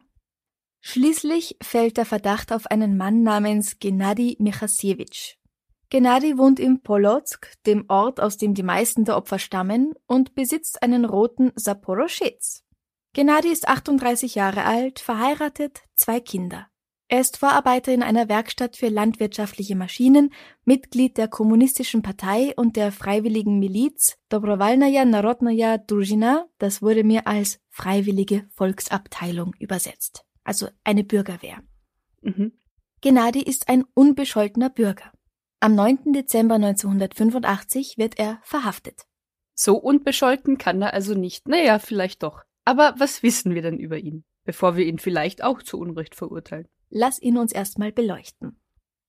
Schließlich 0.80 1.56
fällt 1.62 1.96
der 1.96 2.06
Verdacht 2.06 2.52
auf 2.52 2.66
einen 2.66 2.96
Mann 2.96 3.22
namens 3.22 3.78
Gennady 3.78 4.36
Michasiewicz. 4.38 5.34
Gennady 5.90 6.36
wohnt 6.36 6.60
in 6.60 6.82
Polotsk, 6.82 7.50
dem 7.64 7.86
Ort, 7.88 8.20
aus 8.20 8.36
dem 8.36 8.54
die 8.54 8.62
meisten 8.62 9.04
der 9.04 9.16
Opfer 9.16 9.38
stammen, 9.38 9.94
und 10.06 10.34
besitzt 10.34 10.82
einen 10.82 11.04
roten 11.04 11.52
Saporoschitz. 11.56 12.62
Gennady 13.14 13.48
ist 13.48 13.68
38 13.68 14.34
Jahre 14.34 14.64
alt, 14.64 15.00
verheiratet, 15.00 15.80
zwei 15.94 16.20
Kinder. 16.20 16.68
Er 17.10 17.20
ist 17.20 17.38
Vorarbeiter 17.38 17.94
in 17.94 18.02
einer 18.02 18.28
Werkstatt 18.28 18.76
für 18.76 18.88
landwirtschaftliche 18.88 19.74
Maschinen, 19.74 20.30
Mitglied 20.66 21.16
der 21.16 21.26
Kommunistischen 21.26 22.02
Partei 22.02 22.52
und 22.54 22.76
der 22.76 22.92
freiwilligen 22.92 23.58
Miliz 23.58 24.18
Dobrovalnaya 24.28 25.06
Narodnaya 25.06 25.78
Druzhina, 25.78 26.46
das 26.58 26.82
wurde 26.82 27.04
mir 27.04 27.26
als 27.26 27.60
Freiwillige 27.70 28.46
Volksabteilung 28.50 29.54
übersetzt, 29.58 30.26
also 30.44 30.68
eine 30.84 31.02
Bürgerwehr. 31.02 31.62
Mhm. 32.20 32.52
Gennady 33.00 33.40
ist 33.40 33.70
ein 33.70 33.84
unbescholtener 33.94 34.68
Bürger. 34.68 35.10
Am 35.60 35.74
9. 35.74 36.12
Dezember 36.12 36.56
1985 36.56 37.96
wird 37.96 38.18
er 38.18 38.38
verhaftet. 38.42 39.06
So 39.54 39.78
unbescholten 39.78 40.58
kann 40.58 40.82
er 40.82 40.92
also 40.92 41.14
nicht. 41.14 41.48
Naja, 41.48 41.78
vielleicht 41.78 42.22
doch. 42.22 42.42
Aber 42.66 42.94
was 42.98 43.22
wissen 43.22 43.54
wir 43.54 43.62
denn 43.62 43.78
über 43.78 43.96
ihn, 43.96 44.24
bevor 44.44 44.76
wir 44.76 44.84
ihn 44.84 44.98
vielleicht 44.98 45.42
auch 45.42 45.62
zu 45.62 45.78
Unrecht 45.80 46.14
verurteilen? 46.14 46.68
Lass 46.90 47.20
ihn 47.20 47.38
uns 47.38 47.52
erstmal 47.52 47.92
beleuchten. 47.92 48.58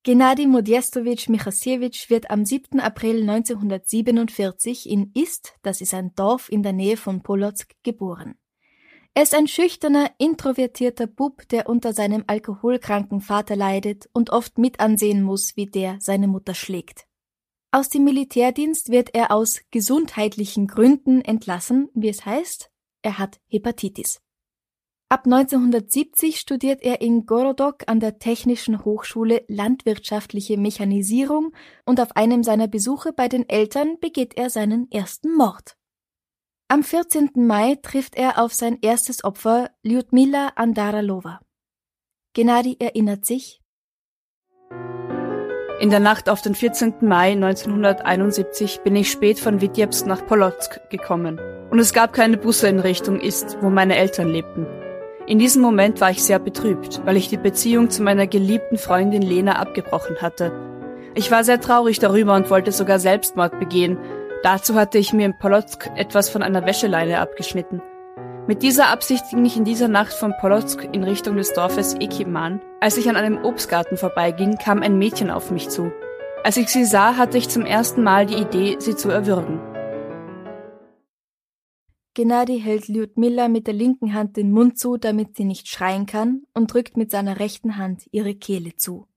Gennady 0.04 0.48
Modestowitsch 0.48 1.28
Michasiewicz 1.28 2.10
wird 2.10 2.32
am 2.32 2.46
7. 2.46 2.80
April 2.80 3.22
1947 3.30 4.90
in 4.90 5.12
Ist, 5.14 5.56
das 5.62 5.82
ist 5.82 5.94
ein 5.94 6.14
Dorf 6.16 6.50
in 6.50 6.64
der 6.64 6.74
Nähe 6.74 6.96
von 6.96 7.22
Polotsk, 7.22 7.74
geboren. 7.84 8.36
Er 9.14 9.24
ist 9.24 9.36
ein 9.36 9.48
schüchterner, 9.48 10.12
introvertierter 10.18 11.08
Bub, 11.08 11.48
der 11.50 11.68
unter 11.68 11.94
seinem 11.94 12.24
alkoholkranken 12.28 13.20
Vater 13.20 13.58
leidet 13.58 14.10
und 14.14 14.30
oft 14.30 14.58
mit 14.58 14.80
ansehen 14.80 15.22
muss, 15.22 15.58
wie 15.58 15.66
der 15.66 15.98
seine 16.00 16.28
Mutter 16.28 16.54
schlägt. 16.54 17.06
Aus 17.72 17.90
dem 17.90 18.06
Militärdienst 18.06 18.92
wird 18.92 19.14
er 19.14 19.32
aus 19.32 19.62
gesundheitlichen 19.72 20.68
Gründen 20.68 21.22
entlassen, 21.22 21.90
wie 21.94 22.10
es 22.10 22.26
heißt, 22.26 22.72
er 23.02 23.20
hat 23.20 23.40
Hepatitis. 23.48 24.22
Ab 25.12 25.26
1970 25.26 26.40
studiert 26.40 26.84
er 26.84 27.02
in 27.02 27.26
Gorodok 27.26 27.78
an 27.88 28.00
der 28.00 28.20
Technischen 28.20 28.86
Hochschule 28.86 29.44
Landwirtschaftliche 29.48 30.56
Mechanisierung 30.56 31.52
und 31.84 32.00
auf 32.00 32.16
einem 32.16 32.44
seiner 32.44 32.68
Besuche 32.68 33.12
bei 33.12 33.28
den 33.28 33.50
Eltern 33.50 33.98
begeht 34.00 34.38
er 34.38 34.52
seinen 34.52 34.90
ersten 34.92 35.36
Mord. 35.36 35.76
Am 36.68 36.84
14. 36.84 37.32
Mai 37.34 37.80
trifft 37.82 38.14
er 38.14 38.38
auf 38.38 38.54
sein 38.54 38.78
erstes 38.84 39.24
Opfer, 39.24 39.72
Lyudmila 39.82 40.52
Andaralova. 40.56 41.40
Gennady 42.36 42.78
erinnert 42.80 43.26
sich. 43.26 43.64
In 45.80 45.90
der 45.90 46.02
Nacht 46.02 46.30
auf 46.30 46.44
den 46.44 46.54
14. 46.54 46.98
Mai 47.02 47.32
1971 47.32 48.82
bin 48.82 48.96
ich 48.96 49.10
spät 49.10 49.40
von 49.40 49.60
Witebsk 49.60 50.06
nach 50.06 50.28
Polotsk 50.28 50.88
gekommen. 50.92 51.40
Und 51.72 51.80
es 51.80 51.94
gab 51.94 52.14
keine 52.14 52.38
Busse 52.38 52.68
in 52.68 52.80
Richtung 52.80 53.20
Ist, 53.20 53.58
wo 53.62 53.72
meine 53.72 53.96
Eltern 53.96 54.28
lebten. 54.28 54.68
In 55.30 55.38
diesem 55.38 55.62
Moment 55.62 56.02
war 56.02 56.10
ich 56.10 56.24
sehr 56.24 56.40
betrübt, 56.40 57.02
weil 57.06 57.16
ich 57.16 57.30
die 57.30 57.38
Beziehung 57.38 57.92
zu 57.92 58.02
meiner 58.02 58.26
geliebten 58.26 58.80
Freundin 58.80 59.22
Lena 59.22 59.58
abgebrochen 59.58 60.24
hatte. 60.24 60.52
Ich 61.14 61.30
war 61.30 61.44
sehr 61.44 61.62
traurig 61.62 62.00
darüber 62.00 62.34
und 62.34 62.50
wollte 62.50 62.72
sogar 62.72 62.98
Selbstmord 62.98 63.60
begehen. 63.60 64.00
Dazu 64.42 64.74
hatte 64.74 64.98
ich 64.98 65.14
mir 65.14 65.28
in 65.28 65.38
Polotsk 65.38 65.88
etwas 65.96 66.32
von 66.32 66.42
einer 66.42 66.66
Wäscheleine 66.66 67.20
abgeschnitten. 67.20 67.80
Mit 68.48 68.64
dieser 68.64 68.88
Absicht 68.88 69.24
ging 69.30 69.46
ich 69.46 69.56
in 69.56 69.66
dieser 69.66 69.88
Nacht 69.88 70.14
von 70.14 70.34
Polotsk 70.42 70.90
in 70.94 71.04
Richtung 71.04 71.38
des 71.38 71.54
Dorfes 71.54 71.94
Ekiman. 72.00 72.60
Als 72.80 72.98
ich 72.98 73.08
an 73.08 73.16
einem 73.16 73.46
Obstgarten 73.46 73.98
vorbeiging, 73.98 74.58
kam 74.58 74.82
ein 74.82 74.98
Mädchen 74.98 75.30
auf 75.30 75.52
mich 75.52 75.70
zu. 75.70 75.92
Als 76.44 76.58
ich 76.58 76.70
sie 76.70 76.86
sah, 76.86 77.18
hatte 77.18 77.38
ich 77.38 77.50
zum 77.50 77.68
ersten 77.68 78.02
Mal 78.02 78.26
die 78.26 78.42
Idee, 78.42 78.78
sie 78.80 78.96
zu 78.96 79.12
erwürgen. 79.12 79.60
Gennady 82.20 82.60
hält 82.60 82.90
Lyudmila 82.90 83.48
mit 83.48 83.66
der 83.66 83.74
linken 83.74 84.14
Hand 84.14 84.36
den 84.36 84.52
Mund 84.52 84.78
zu, 84.78 84.98
damit 84.98 85.38
sie 85.38 85.46
nicht 85.46 85.70
schreien 85.70 86.06
kann, 86.06 86.42
und 86.54 86.74
drückt 86.74 86.98
mit 86.98 87.12
seiner 87.12 87.40
rechten 87.40 87.78
Hand 87.78 88.10
ihre 88.12 88.36
Kehle 88.36 88.76
zu. 88.76 89.08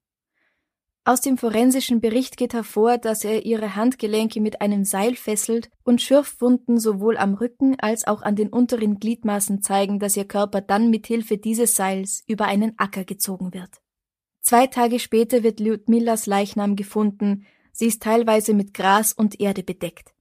Aus 1.03 1.21
dem 1.21 1.37
forensischen 1.37 2.01
Bericht 2.01 2.37
geht 2.37 2.55
hervor, 2.55 2.99
dass 2.99 3.25
er 3.25 3.45
ihre 3.45 3.75
Handgelenke 3.75 4.41
mit 4.41 4.61
einem 4.61 4.85
Seil 4.85 5.17
fesselt 5.17 5.69
und 5.83 6.01
Schürfwunden 6.01 6.79
sowohl 6.79 7.17
am 7.17 7.35
Rücken 7.35 7.75
als 7.81 8.07
auch 8.07 8.23
an 8.23 8.37
den 8.37 8.51
unteren 8.51 9.01
Gliedmaßen 9.01 9.63
zeigen, 9.63 9.99
dass 9.99 10.17
ihr 10.17 10.29
Körper 10.29 10.61
dann 10.61 10.89
mit 10.89 11.09
Hilfe 11.09 11.39
dieses 11.39 11.75
Seils 11.75 12.23
über 12.29 12.45
einen 12.45 12.79
Acker 12.79 13.03
gezogen 13.03 13.53
wird. 13.53 13.83
Zwei 14.43 14.69
Tage 14.69 15.01
später 15.01 15.43
wird 15.43 15.59
Lyudmilas 15.59 16.27
Leichnam 16.27 16.77
gefunden, 16.77 17.47
sie 17.73 17.87
ist 17.87 18.01
teilweise 18.01 18.55
mit 18.55 18.73
Gras 18.73 19.13
und 19.13 19.41
Erde 19.41 19.65
bedeckt. 19.65 20.15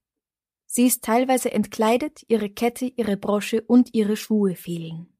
Sie 0.74 0.86
ist 0.86 1.04
teilweise 1.04 1.52
entkleidet, 1.52 2.24
ihre 2.30 2.50
Kette, 2.50 2.86
ihre 2.86 3.18
Brosche 3.18 3.62
und 3.62 3.94
ihre 3.94 4.16
Schuhe 4.16 4.56
fehlen. 4.56 5.14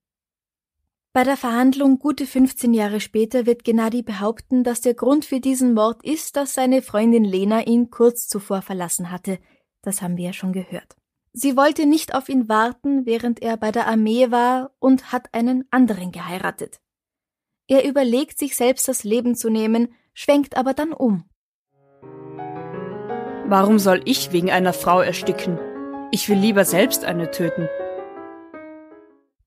Bei 1.12 1.26
der 1.26 1.36
Verhandlung 1.36 2.00
gute 2.00 2.26
15 2.26 2.74
Jahre 2.74 3.02
später 3.02 3.46
wird 3.46 3.66
Gennady 3.66 4.02
behaupten, 4.02 4.64
dass 4.64 4.80
der 4.80 4.94
Grund 4.94 5.26
für 5.26 5.42
diesen 5.42 5.74
Mord 5.74 6.06
ist, 6.06 6.38
dass 6.38 6.54
seine 6.54 6.82
Freundin 6.82 7.26
Lena 7.26 7.68
ihn 7.68 7.90
kurz 7.90 8.30
zuvor 8.30 8.62
verlassen 8.62 9.12
hatte. 9.12 9.40
Das 9.82 10.02
haben 10.02 10.16
wir 10.16 10.28
ja 10.28 10.32
schon 10.32 10.54
gehört. 10.54 10.96
Sie 11.34 11.58
wollte 11.58 11.86
nicht 11.86 12.16
auf 12.16 12.30
ihn 12.30 12.48
warten, 12.48 13.06
während 13.06 13.42
er 13.42 13.58
bei 13.58 13.74
der 13.74 13.88
Armee 13.88 14.32
war 14.32 14.72
und 14.80 15.12
hat 15.12 15.34
einen 15.34 15.66
anderen 15.70 16.14
geheiratet. 16.14 16.80
Er 17.68 17.86
überlegt, 17.86 18.40
sich 18.40 18.56
selbst 18.56 18.88
das 18.88 19.04
Leben 19.04 19.36
zu 19.36 19.50
nehmen, 19.50 19.94
schwenkt 20.14 20.56
aber 20.56 20.74
dann 20.74 20.94
um. 20.94 21.26
Warum 23.52 23.80
soll 23.80 24.00
ich 24.06 24.32
wegen 24.32 24.50
einer 24.50 24.72
Frau 24.72 25.02
ersticken? 25.02 25.60
Ich 26.14 26.30
will 26.30 26.38
lieber 26.38 26.64
selbst 26.64 27.04
eine 27.04 27.32
töten. 27.32 27.68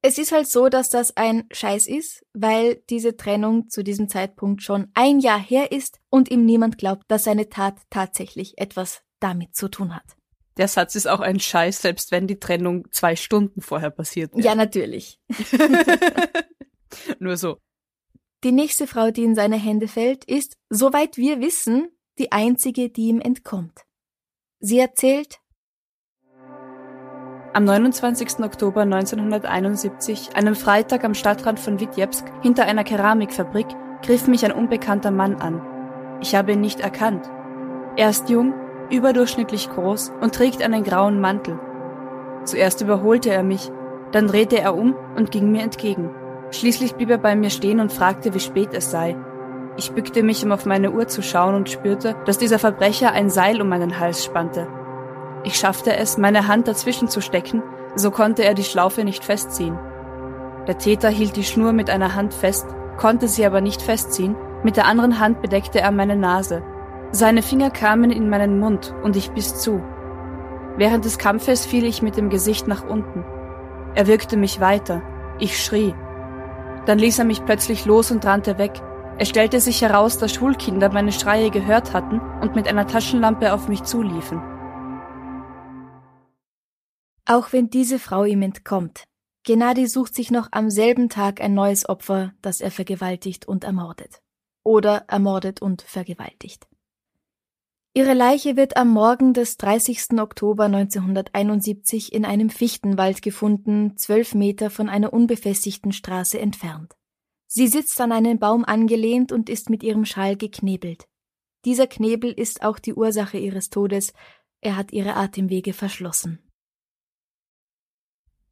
Es 0.02 0.18
ist 0.18 0.30
halt 0.30 0.46
so, 0.46 0.68
dass 0.68 0.90
das 0.90 1.16
ein 1.16 1.44
Scheiß 1.50 1.86
ist, 1.86 2.22
weil 2.34 2.82
diese 2.90 3.16
Trennung 3.16 3.70
zu 3.70 3.82
diesem 3.82 4.10
Zeitpunkt 4.10 4.62
schon 4.62 4.88
ein 4.92 5.20
Jahr 5.20 5.38
her 5.38 5.72
ist 5.72 6.00
und 6.10 6.30
ihm 6.30 6.44
niemand 6.44 6.76
glaubt, 6.76 7.04
dass 7.08 7.24
seine 7.24 7.48
Tat 7.48 7.76
tatsächlich 7.88 8.58
etwas 8.58 9.00
damit 9.20 9.56
zu 9.56 9.68
tun 9.68 9.96
hat. 9.96 10.04
Der 10.58 10.68
Satz 10.68 10.96
ist 10.96 11.06
auch 11.06 11.20
ein 11.20 11.40
Scheiß, 11.40 11.80
selbst 11.80 12.10
wenn 12.10 12.26
die 12.26 12.38
Trennung 12.38 12.86
zwei 12.90 13.16
Stunden 13.16 13.62
vorher 13.62 13.88
passiert 13.88 14.34
wäre. 14.34 14.44
Ja, 14.44 14.54
natürlich. 14.54 15.18
Nur 17.20 17.38
so. 17.38 17.56
Die 18.44 18.52
nächste 18.52 18.86
Frau, 18.86 19.10
die 19.10 19.24
in 19.24 19.34
seine 19.34 19.56
Hände 19.56 19.88
fällt, 19.88 20.26
ist, 20.26 20.58
soweit 20.68 21.16
wir 21.16 21.40
wissen, 21.40 21.88
die 22.18 22.32
einzige, 22.32 22.90
die 22.90 23.06
ihm 23.06 23.22
entkommt. 23.22 23.86
Sie 24.66 24.78
erzählt, 24.78 25.40
Am 27.52 27.64
29. 27.64 28.42
Oktober 28.42 28.80
1971, 28.80 30.30
einem 30.36 30.54
Freitag 30.54 31.04
am 31.04 31.12
Stadtrand 31.12 31.60
von 31.60 31.80
Witjebsk, 31.80 32.24
hinter 32.40 32.64
einer 32.64 32.82
Keramikfabrik, 32.82 33.66
griff 34.00 34.26
mich 34.26 34.42
ein 34.42 34.52
unbekannter 34.52 35.10
Mann 35.10 35.34
an. 35.34 35.60
Ich 36.22 36.34
habe 36.34 36.52
ihn 36.52 36.62
nicht 36.62 36.80
erkannt. 36.80 37.30
Er 37.96 38.08
ist 38.08 38.30
jung, 38.30 38.54
überdurchschnittlich 38.88 39.68
groß 39.68 40.12
und 40.22 40.34
trägt 40.34 40.62
einen 40.62 40.82
grauen 40.82 41.20
Mantel. 41.20 41.60
Zuerst 42.44 42.80
überholte 42.80 43.28
er 43.28 43.42
mich, 43.42 43.70
dann 44.12 44.28
drehte 44.28 44.58
er 44.58 44.74
um 44.74 44.96
und 45.14 45.30
ging 45.30 45.52
mir 45.52 45.60
entgegen. 45.62 46.08
Schließlich 46.52 46.94
blieb 46.94 47.10
er 47.10 47.18
bei 47.18 47.36
mir 47.36 47.50
stehen 47.50 47.80
und 47.80 47.92
fragte, 47.92 48.32
wie 48.32 48.40
spät 48.40 48.70
es 48.72 48.90
sei. 48.90 49.14
Ich 49.76 49.92
bückte 49.92 50.22
mich, 50.22 50.44
um 50.44 50.52
auf 50.52 50.66
meine 50.66 50.92
Uhr 50.92 51.08
zu 51.08 51.22
schauen 51.22 51.54
und 51.54 51.68
spürte, 51.68 52.14
dass 52.26 52.38
dieser 52.38 52.58
Verbrecher 52.58 53.12
ein 53.12 53.28
Seil 53.28 53.60
um 53.60 53.68
meinen 53.68 53.98
Hals 53.98 54.24
spannte. 54.24 54.68
Ich 55.42 55.56
schaffte 55.56 55.96
es, 55.96 56.16
meine 56.16 56.46
Hand 56.46 56.68
dazwischen 56.68 57.08
zu 57.08 57.20
stecken, 57.20 57.62
so 57.96 58.10
konnte 58.10 58.44
er 58.44 58.54
die 58.54 58.64
Schlaufe 58.64 59.04
nicht 59.04 59.24
festziehen. 59.24 59.78
Der 60.68 60.78
Täter 60.78 61.08
hielt 61.08 61.36
die 61.36 61.44
Schnur 61.44 61.72
mit 61.72 61.90
einer 61.90 62.14
Hand 62.14 62.34
fest, 62.34 62.66
konnte 62.96 63.28
sie 63.28 63.44
aber 63.44 63.60
nicht 63.60 63.82
festziehen, 63.82 64.36
mit 64.62 64.76
der 64.76 64.86
anderen 64.86 65.18
Hand 65.18 65.42
bedeckte 65.42 65.80
er 65.80 65.90
meine 65.90 66.16
Nase. 66.16 66.62
Seine 67.10 67.42
Finger 67.42 67.70
kamen 67.70 68.10
in 68.10 68.30
meinen 68.30 68.58
Mund 68.58 68.94
und 69.02 69.16
ich 69.16 69.32
biss 69.32 69.56
zu. 69.56 69.82
Während 70.76 71.04
des 71.04 71.18
Kampfes 71.18 71.66
fiel 71.66 71.84
ich 71.84 72.00
mit 72.00 72.16
dem 72.16 72.30
Gesicht 72.30 72.66
nach 72.66 72.88
unten. 72.88 73.24
Er 73.94 74.06
wirkte 74.06 74.36
mich 74.36 74.60
weiter. 74.60 75.02
Ich 75.38 75.62
schrie. 75.62 75.94
Dann 76.86 76.98
ließ 76.98 77.18
er 77.18 77.24
mich 77.24 77.44
plötzlich 77.44 77.84
los 77.84 78.10
und 78.10 78.24
rannte 78.24 78.58
weg. 78.58 78.80
Es 79.18 79.28
stellte 79.28 79.60
sich 79.60 79.82
heraus, 79.82 80.18
dass 80.18 80.34
Schulkinder 80.34 80.90
meine 80.90 81.12
Schreie 81.12 81.50
gehört 81.50 81.92
hatten 81.92 82.20
und 82.40 82.54
mit 82.54 82.68
einer 82.68 82.86
Taschenlampe 82.86 83.52
auf 83.52 83.68
mich 83.68 83.82
zuliefen. 83.84 84.42
auch 87.26 87.52
wenn 87.52 87.70
diese 87.70 87.98
Frau 87.98 88.24
ihm 88.24 88.42
entkommt, 88.42 89.04
Gennady 89.44 89.86
sucht 89.86 90.14
sich 90.14 90.30
noch 90.30 90.48
am 90.52 90.70
selben 90.70 91.08
Tag 91.08 91.40
ein 91.40 91.54
neues 91.54 91.88
Opfer, 91.88 92.32
das 92.42 92.60
er 92.60 92.70
vergewaltigt 92.70 93.46
und 93.46 93.64
ermordet. 93.64 94.22
Oder 94.62 95.04
ermordet 95.08 95.60
und 95.60 95.82
vergewaltigt. 95.82 96.66
Ihre 97.92 98.14
Leiche 98.14 98.56
wird 98.56 98.76
am 98.76 98.88
Morgen 98.88 99.34
des 99.34 99.56
30. 99.58 100.18
Oktober 100.18 100.64
1971 100.64 102.12
in 102.12 102.24
einem 102.24 102.50
Fichtenwald 102.50 103.22
gefunden, 103.22 103.96
zwölf 103.96 104.34
Meter 104.34 104.70
von 104.70 104.88
einer 104.88 105.12
unbefestigten 105.12 105.92
Straße 105.92 106.40
entfernt. 106.40 106.94
Sie 107.56 107.68
sitzt 107.68 108.00
an 108.00 108.10
einen 108.10 108.40
Baum 108.40 108.64
angelehnt 108.64 109.30
und 109.30 109.48
ist 109.48 109.70
mit 109.70 109.84
ihrem 109.84 110.04
Schal 110.04 110.34
geknebelt. 110.36 111.06
Dieser 111.64 111.86
Knebel 111.86 112.32
ist 112.32 112.64
auch 112.64 112.80
die 112.80 112.94
Ursache 112.94 113.38
ihres 113.38 113.70
Todes, 113.70 114.12
er 114.60 114.74
hat 114.76 114.92
ihre 114.92 115.14
Atemwege 115.14 115.72
verschlossen. 115.72 116.40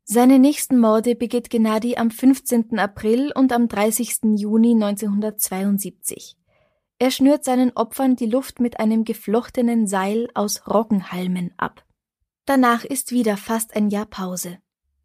Seine 0.04 0.38
nächsten 0.38 0.78
Morde 0.78 1.16
begeht 1.16 1.50
Gennady 1.50 1.97
am 1.97 2.12
15. 2.12 2.78
April 2.78 3.32
und 3.35 3.52
am 3.52 3.66
30. 3.66 4.37
Juni 4.37 4.75
1972. 4.75 6.37
Er 7.00 7.11
schnürt 7.11 7.42
seinen 7.42 7.73
Opfern 7.73 8.14
die 8.14 8.26
Luft 8.26 8.61
mit 8.61 8.78
einem 8.78 9.02
geflochtenen 9.02 9.88
Seil 9.88 10.28
aus 10.35 10.68
Roggenhalmen 10.68 11.52
ab. 11.56 11.85
Danach 12.44 12.85
ist 12.85 13.11
wieder 13.11 13.37
fast 13.37 13.75
ein 13.75 13.90
Jahr 13.90 14.06
Pause. 14.06 14.59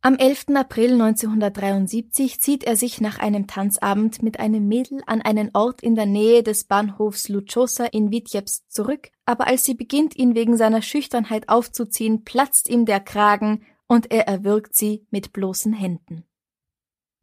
Am 0.07 0.15
11. 0.15 0.55
April 0.55 0.93
1973 0.93 2.39
zieht 2.39 2.63
er 2.63 2.77
sich 2.77 3.01
nach 3.01 3.19
einem 3.19 3.45
Tanzabend 3.45 4.23
mit 4.23 4.39
einem 4.39 4.65
Mädel 4.65 5.03
an 5.05 5.21
einen 5.21 5.51
Ort 5.53 5.83
in 5.83 5.95
der 5.95 6.05
Nähe 6.05 6.43
des 6.43 6.63
Bahnhofs 6.63 7.27
Luchosa 7.27 7.84
in 7.84 8.10
Vitebsk 8.10 8.63
zurück, 8.71 9.12
aber 9.25 9.47
als 9.47 9.65
sie 9.65 9.73
beginnt, 9.73 10.15
ihn 10.15 10.34
wegen 10.34 10.55
seiner 10.55 10.82
Schüchternheit 10.82 11.49
aufzuziehen, 11.49 12.23
platzt 12.23 12.69
ihm 12.69 12.86
der 12.86 13.01
Kragen 13.01 13.65
und 13.86 14.10
er 14.10 14.29
erwürgt 14.29 14.77
sie 14.77 15.05
mit 15.12 15.34
bloßen 15.34 15.73
Händen. 15.73 16.23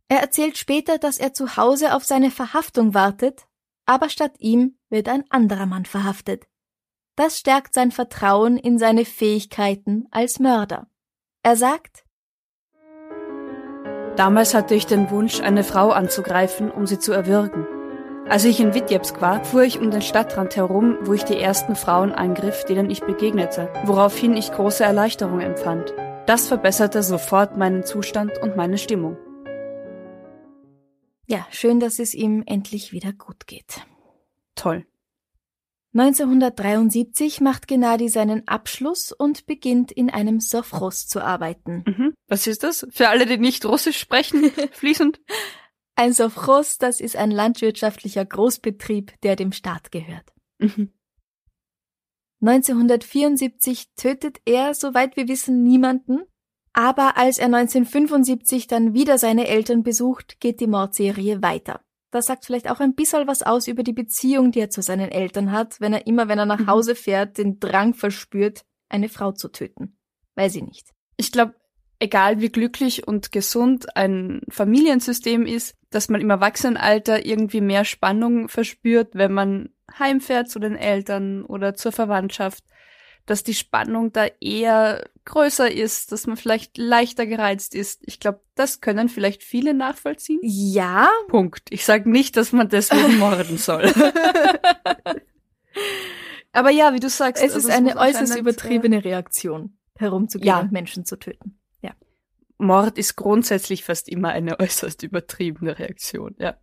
Er 0.08 0.20
erzählt 0.20 0.58
später, 0.58 0.98
dass 0.98 1.16
er 1.16 1.32
zu 1.32 1.56
Hause 1.56 1.94
auf 1.94 2.04
seine 2.04 2.30
Verhaftung 2.30 2.92
wartet, 2.92 3.46
aber 3.86 4.10
statt 4.10 4.34
ihm 4.40 4.76
wird 4.90 5.08
ein 5.08 5.24
anderer 5.30 5.64
Mann 5.64 5.86
verhaftet. 5.86 6.44
Das 7.16 7.38
stärkt 7.38 7.72
sein 7.72 7.92
Vertrauen 7.92 8.58
in 8.58 8.78
seine 8.78 9.06
Fähigkeiten 9.06 10.06
als 10.10 10.38
Mörder. 10.38 10.86
Er 11.42 11.56
sagt, 11.56 12.03
Damals 14.16 14.54
hatte 14.54 14.76
ich 14.76 14.86
den 14.86 15.10
Wunsch, 15.10 15.40
eine 15.40 15.64
Frau 15.64 15.90
anzugreifen, 15.90 16.70
um 16.70 16.86
sie 16.86 17.00
zu 17.00 17.12
erwürgen. 17.12 17.66
Als 18.28 18.44
ich 18.44 18.60
in 18.60 18.72
Witjebsk 18.72 19.20
war, 19.20 19.44
fuhr 19.44 19.64
ich 19.64 19.80
um 19.80 19.90
den 19.90 20.02
Stadtrand 20.02 20.54
herum, 20.54 20.96
wo 21.02 21.12
ich 21.14 21.24
die 21.24 21.38
ersten 21.38 21.74
Frauen 21.74 22.12
angriff, 22.12 22.64
denen 22.64 22.90
ich 22.90 23.02
begegnete, 23.02 23.68
woraufhin 23.84 24.36
ich 24.36 24.52
große 24.52 24.84
Erleichterung 24.84 25.40
empfand. 25.40 25.92
Das 26.26 26.46
verbesserte 26.46 27.02
sofort 27.02 27.56
meinen 27.56 27.84
Zustand 27.84 28.38
und 28.38 28.56
meine 28.56 28.78
Stimmung. 28.78 29.16
ja, 31.26 31.46
schön, 31.50 31.80
dass 31.80 31.98
es 31.98 32.14
ihm 32.14 32.42
endlich 32.46 32.92
wieder 32.92 33.12
gut 33.12 33.46
geht. 33.46 33.84
Toll. 34.54 34.86
1973 35.94 37.40
macht 37.40 37.68
Gennady 37.68 38.08
seinen 38.08 38.46
Abschluss 38.48 39.12
und 39.12 39.46
beginnt 39.46 39.92
in 39.92 40.10
einem 40.10 40.40
Sofros 40.40 41.06
zu 41.06 41.22
arbeiten. 41.22 41.84
Mhm. 41.86 42.13
Was 42.28 42.46
ist 42.46 42.62
das? 42.62 42.86
Für 42.90 43.08
alle, 43.08 43.26
die 43.26 43.38
nicht 43.38 43.64
Russisch 43.64 43.98
sprechen, 43.98 44.50
fließend. 44.72 45.20
Ein 45.96 46.12
Sofros, 46.12 46.78
das 46.78 47.00
ist 47.00 47.16
ein 47.16 47.30
landwirtschaftlicher 47.30 48.24
Großbetrieb, 48.24 49.20
der 49.22 49.36
dem 49.36 49.52
Staat 49.52 49.92
gehört. 49.92 50.32
Mhm. 50.58 50.92
1974 52.40 53.94
tötet 53.96 54.38
er, 54.44 54.74
soweit 54.74 55.16
wir 55.16 55.28
wissen, 55.28 55.62
niemanden, 55.62 56.22
aber 56.72 57.16
als 57.16 57.38
er 57.38 57.46
1975 57.46 58.66
dann 58.66 58.92
wieder 58.92 59.16
seine 59.18 59.46
Eltern 59.46 59.82
besucht, 59.82 60.40
geht 60.40 60.60
die 60.60 60.66
Mordserie 60.66 61.40
weiter. 61.42 61.80
Das 62.10 62.26
sagt 62.26 62.44
vielleicht 62.44 62.70
auch 62.70 62.80
ein 62.80 62.94
bisschen 62.94 63.26
was 63.26 63.42
aus 63.42 63.66
über 63.66 63.82
die 63.82 63.92
Beziehung, 63.92 64.52
die 64.52 64.60
er 64.60 64.70
zu 64.70 64.82
seinen 64.82 65.10
Eltern 65.10 65.52
hat, 65.52 65.80
wenn 65.80 65.92
er 65.92 66.06
immer, 66.06 66.28
wenn 66.28 66.38
er 66.38 66.46
nach 66.46 66.60
Mhm. 66.60 66.66
Hause 66.66 66.94
fährt, 66.94 67.38
den 67.38 67.60
Drang 67.60 67.94
verspürt, 67.94 68.64
eine 68.88 69.08
Frau 69.08 69.32
zu 69.32 69.48
töten. 69.48 69.96
Weiß 70.34 70.54
ich 70.56 70.62
nicht. 70.62 70.90
Ich 71.16 71.32
glaube, 71.32 71.54
egal 71.98 72.40
wie 72.40 72.50
glücklich 72.50 73.06
und 73.06 73.32
gesund 73.32 73.96
ein 73.96 74.42
Familiensystem 74.48 75.46
ist, 75.46 75.76
dass 75.90 76.08
man 76.08 76.20
im 76.20 76.30
Erwachsenenalter 76.30 77.24
irgendwie 77.24 77.60
mehr 77.60 77.84
Spannung 77.84 78.48
verspürt, 78.48 79.10
wenn 79.14 79.32
man 79.32 79.70
heimfährt 79.98 80.50
zu 80.50 80.58
den 80.58 80.76
Eltern 80.76 81.44
oder 81.44 81.74
zur 81.74 81.92
Verwandtschaft, 81.92 82.64
dass 83.26 83.42
die 83.42 83.54
Spannung 83.54 84.12
da 84.12 84.26
eher 84.40 85.08
größer 85.24 85.70
ist, 85.70 86.12
dass 86.12 86.26
man 86.26 86.36
vielleicht 86.36 86.76
leichter 86.76 87.24
gereizt 87.26 87.74
ist. 87.74 88.02
Ich 88.04 88.20
glaube, 88.20 88.40
das 88.54 88.80
können 88.82 89.08
vielleicht 89.08 89.42
viele 89.42 89.72
nachvollziehen. 89.72 90.40
Ja, 90.42 91.08
Punkt. 91.28 91.62
Ich 91.70 91.84
sage 91.86 92.10
nicht, 92.10 92.36
dass 92.36 92.52
man 92.52 92.68
deswegen 92.68 93.18
morden 93.18 93.56
soll. 93.56 93.90
Aber 96.52 96.70
ja, 96.70 96.92
wie 96.92 97.00
du 97.00 97.08
sagst, 97.08 97.42
es 97.42 97.54
also 97.54 97.68
ist 97.68 97.74
eine 97.74 97.96
äußerst 97.96 98.36
übertriebene 98.36 99.04
Reaktion, 99.04 99.76
herumzugehen 99.96 100.46
Ja. 100.48 100.60
und 100.60 100.72
Menschen 100.72 101.04
zu 101.04 101.16
töten. 101.16 101.58
Mord 102.58 102.98
ist 102.98 103.16
grundsätzlich 103.16 103.84
fast 103.84 104.08
immer 104.08 104.30
eine 104.30 104.60
äußerst 104.60 105.02
übertriebene 105.02 105.78
Reaktion, 105.78 106.34
ja. 106.38 106.56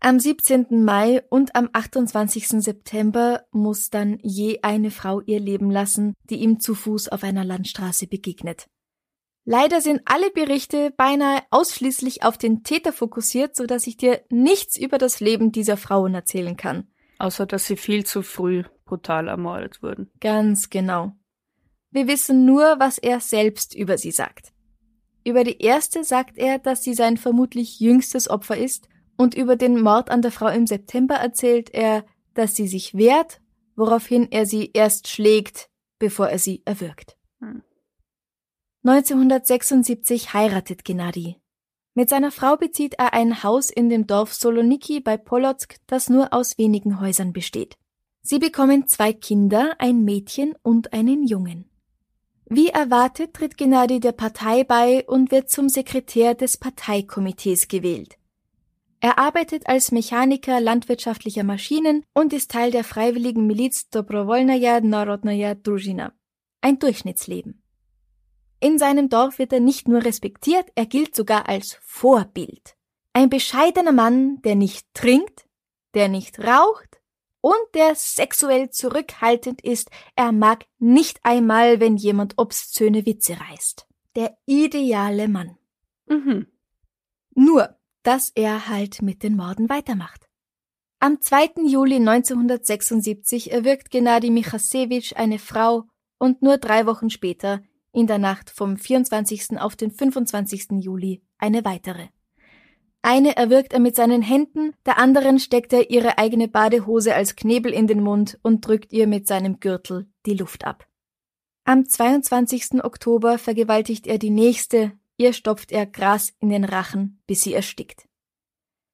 Am 0.00 0.18
17. 0.18 0.84
Mai 0.84 1.22
und 1.28 1.54
am 1.54 1.70
28. 1.72 2.48
September 2.60 3.44
muss 3.52 3.88
dann 3.88 4.18
je 4.20 4.58
eine 4.62 4.90
Frau 4.90 5.20
ihr 5.20 5.38
Leben 5.38 5.70
lassen, 5.70 6.14
die 6.28 6.36
ihm 6.36 6.58
zu 6.58 6.74
Fuß 6.74 7.10
auf 7.10 7.22
einer 7.22 7.44
Landstraße 7.44 8.08
begegnet. 8.08 8.66
Leider 9.44 9.80
sind 9.80 10.02
alle 10.04 10.30
Berichte 10.30 10.92
beinahe 10.96 11.42
ausschließlich 11.50 12.24
auf 12.24 12.36
den 12.36 12.64
Täter 12.64 12.92
fokussiert, 12.92 13.54
so 13.54 13.66
dass 13.66 13.86
ich 13.86 13.96
dir 13.96 14.22
nichts 14.28 14.76
über 14.76 14.98
das 14.98 15.20
Leben 15.20 15.52
dieser 15.52 15.76
Frauen 15.76 16.14
erzählen 16.14 16.56
kann. 16.56 16.88
Außer, 17.18 17.46
dass 17.46 17.66
sie 17.66 17.76
viel 17.76 18.04
zu 18.04 18.22
früh 18.22 18.64
brutal 18.84 19.28
ermordet 19.28 19.82
wurden. 19.82 20.10
Ganz 20.20 20.68
genau. 20.70 21.12
Wir 21.90 22.08
wissen 22.08 22.44
nur, 22.44 22.76
was 22.78 22.98
er 22.98 23.20
selbst 23.20 23.74
über 23.74 23.98
sie 23.98 24.10
sagt. 24.12 24.51
Über 25.24 25.44
die 25.44 25.60
erste 25.60 26.04
sagt 26.04 26.38
er, 26.38 26.58
dass 26.58 26.82
sie 26.82 26.94
sein 26.94 27.16
vermutlich 27.16 27.80
jüngstes 27.80 28.28
Opfer 28.28 28.56
ist, 28.56 28.88
und 29.16 29.34
über 29.34 29.56
den 29.56 29.80
Mord 29.80 30.10
an 30.10 30.22
der 30.22 30.32
Frau 30.32 30.48
im 30.48 30.66
September 30.66 31.14
erzählt 31.14 31.70
er, 31.72 32.04
dass 32.34 32.56
sie 32.56 32.66
sich 32.66 32.94
wehrt, 32.94 33.40
woraufhin 33.76 34.28
er 34.30 34.46
sie 34.46 34.70
erst 34.72 35.08
schlägt, 35.08 35.68
bevor 35.98 36.28
er 36.28 36.38
sie 36.38 36.62
erwürgt. 36.64 37.16
Hm. 37.40 37.62
1976 38.84 40.32
heiratet 40.32 40.84
Gennady. 40.84 41.36
Mit 41.94 42.08
seiner 42.08 42.32
Frau 42.32 42.56
bezieht 42.56 42.94
er 42.98 43.12
ein 43.12 43.42
Haus 43.42 43.70
in 43.70 43.90
dem 43.90 44.06
Dorf 44.06 44.32
Soloniki 44.32 45.00
bei 45.00 45.16
Polotsk, 45.16 45.76
das 45.86 46.08
nur 46.08 46.32
aus 46.32 46.56
wenigen 46.58 47.00
Häusern 47.00 47.32
besteht. 47.32 47.76
Sie 48.22 48.38
bekommen 48.38 48.86
zwei 48.88 49.12
Kinder, 49.12 49.74
ein 49.78 50.04
Mädchen 50.04 50.54
und 50.62 50.92
einen 50.92 51.26
Jungen. 51.26 51.68
Wie 52.54 52.68
erwartet 52.68 53.32
tritt 53.32 53.56
Gennady 53.56 53.98
der 53.98 54.12
Partei 54.12 54.62
bei 54.62 55.06
und 55.06 55.30
wird 55.30 55.48
zum 55.48 55.70
Sekretär 55.70 56.34
des 56.34 56.58
Parteikomitees 56.58 57.66
gewählt. 57.66 58.18
Er 59.00 59.18
arbeitet 59.18 59.66
als 59.68 59.90
Mechaniker 59.90 60.60
landwirtschaftlicher 60.60 61.44
Maschinen 61.44 62.04
und 62.12 62.34
ist 62.34 62.50
Teil 62.50 62.70
der 62.70 62.84
freiwilligen 62.84 63.46
Miliz 63.46 63.88
Dobrovolnaya 63.88 64.82
Narodnaya 64.82 65.54
Druzhina. 65.54 66.12
Ein 66.60 66.78
Durchschnittsleben. 66.78 67.62
In 68.60 68.78
seinem 68.78 69.08
Dorf 69.08 69.38
wird 69.38 69.54
er 69.54 69.60
nicht 69.60 69.88
nur 69.88 70.04
respektiert, 70.04 70.66
er 70.74 70.84
gilt 70.84 71.16
sogar 71.16 71.48
als 71.48 71.78
Vorbild. 71.80 72.76
Ein 73.14 73.30
bescheidener 73.30 73.92
Mann, 73.92 74.42
der 74.42 74.56
nicht 74.56 74.86
trinkt, 74.92 75.46
der 75.94 76.08
nicht 76.08 76.38
raucht, 76.38 76.91
und 77.42 77.74
der 77.74 77.94
sexuell 77.94 78.70
zurückhaltend 78.70 79.60
ist, 79.60 79.90
er 80.16 80.32
mag 80.32 80.64
nicht 80.78 81.20
einmal, 81.24 81.80
wenn 81.80 81.96
jemand 81.96 82.34
obszöne 82.38 83.04
Witze 83.04 83.36
reißt. 83.38 83.86
Der 84.16 84.38
ideale 84.46 85.28
Mann. 85.28 85.58
Mhm. 86.06 86.46
Nur, 87.34 87.76
dass 88.02 88.30
er 88.34 88.68
halt 88.68 89.02
mit 89.02 89.22
den 89.22 89.36
Morden 89.36 89.68
weitermacht. 89.68 90.28
Am 91.00 91.20
2. 91.20 91.66
Juli 91.66 91.96
1976 91.96 93.50
erwürgt 93.50 93.90
Gennady 93.90 94.30
Michasewitsch 94.30 95.14
eine 95.16 95.40
Frau 95.40 95.88
und 96.18 96.42
nur 96.42 96.58
drei 96.58 96.86
Wochen 96.86 97.10
später, 97.10 97.60
in 97.90 98.06
der 98.06 98.18
Nacht 98.18 98.50
vom 98.50 98.76
24. 98.76 99.58
auf 99.58 99.74
den 99.74 99.90
25. 99.90 100.80
Juli, 100.80 101.22
eine 101.38 101.64
weitere. 101.64 102.06
Eine 103.04 103.36
erwürgt 103.36 103.72
er 103.72 103.80
mit 103.80 103.96
seinen 103.96 104.22
Händen, 104.22 104.74
der 104.86 104.96
anderen 104.98 105.40
steckt 105.40 105.72
er 105.72 105.90
ihre 105.90 106.18
eigene 106.18 106.46
Badehose 106.46 107.14
als 107.14 107.34
Knebel 107.34 107.72
in 107.72 107.88
den 107.88 108.00
Mund 108.00 108.38
und 108.42 108.66
drückt 108.66 108.92
ihr 108.92 109.08
mit 109.08 109.26
seinem 109.26 109.58
Gürtel 109.58 110.08
die 110.24 110.34
Luft 110.34 110.64
ab. 110.64 110.86
Am 111.64 111.84
22. 111.84 112.84
Oktober 112.84 113.38
vergewaltigt 113.38 114.06
er 114.06 114.18
die 114.18 114.30
nächste, 114.30 114.92
ihr 115.16 115.32
stopft 115.32 115.72
er 115.72 115.86
Gras 115.86 116.32
in 116.38 116.50
den 116.50 116.64
Rachen, 116.64 117.20
bis 117.26 117.42
sie 117.42 117.54
erstickt. 117.54 118.08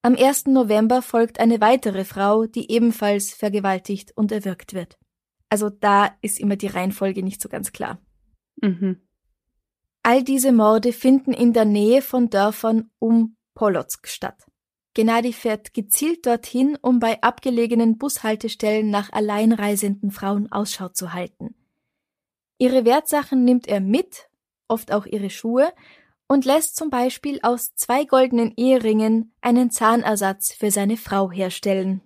Am 0.01 0.15
1. 0.15 0.47
November 0.47 1.01
folgt 1.01 1.39
eine 1.39 1.61
weitere 1.61 2.03
Frau, 2.03 2.45
die 2.45 2.71
ebenfalls 2.71 3.31
vergewaltigt 3.31 4.13
und 4.15 4.31
erwürgt 4.31 4.73
wird. 4.73 4.97
Also 5.49 5.69
da 5.69 6.15
ist 6.21 6.39
immer 6.39 6.55
die 6.55 6.67
Reihenfolge 6.67 7.21
nicht 7.21 7.41
so 7.41 7.49
ganz 7.49 7.71
klar. 7.71 7.99
Mhm. 8.61 9.01
All 10.01 10.23
diese 10.23 10.51
Morde 10.51 10.93
finden 10.93 11.33
in 11.33 11.53
der 11.53 11.65
Nähe 11.65 12.01
von 12.01 12.29
Dörfern 12.29 12.89
um 12.99 13.35
Polotsk 13.53 14.07
statt. 14.07 14.45
Gennady 14.93 15.33
fährt 15.33 15.73
gezielt 15.73 16.25
dorthin, 16.25 16.77
um 16.81 16.99
bei 16.99 17.21
abgelegenen 17.21 17.97
Bushaltestellen 17.97 18.89
nach 18.89 19.11
alleinreisenden 19.11 20.11
Frauen 20.11 20.51
Ausschau 20.51 20.89
zu 20.89 21.13
halten. 21.13 21.55
Ihre 22.57 22.85
Wertsachen 22.85 23.45
nimmt 23.45 23.67
er 23.67 23.79
mit, 23.79 24.29
oft 24.67 24.91
auch 24.91 25.05
ihre 25.05 25.29
Schuhe, 25.29 25.71
und 26.27 26.45
lässt 26.45 26.75
zum 26.75 26.89
Beispiel 26.89 27.39
aus 27.41 27.73
zwei 27.75 28.05
goldenen 28.05 28.53
Eheringen 28.55 29.33
einen 29.41 29.71
Zahnersatz 29.71 30.53
für 30.53 30.69
seine 30.69 30.97
Frau 30.97 31.31
herstellen. 31.31 32.01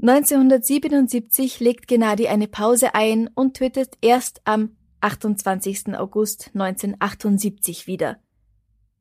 1977 0.00 1.60
legt 1.60 1.86
Gennady 1.86 2.28
eine 2.28 2.48
Pause 2.48 2.94
ein 2.94 3.28
und 3.34 3.56
tötet 3.56 3.96
erst 4.00 4.40
am 4.44 4.76
28. 5.00 5.94
August 5.96 6.50
1978 6.54 7.86
wieder. 7.86 8.23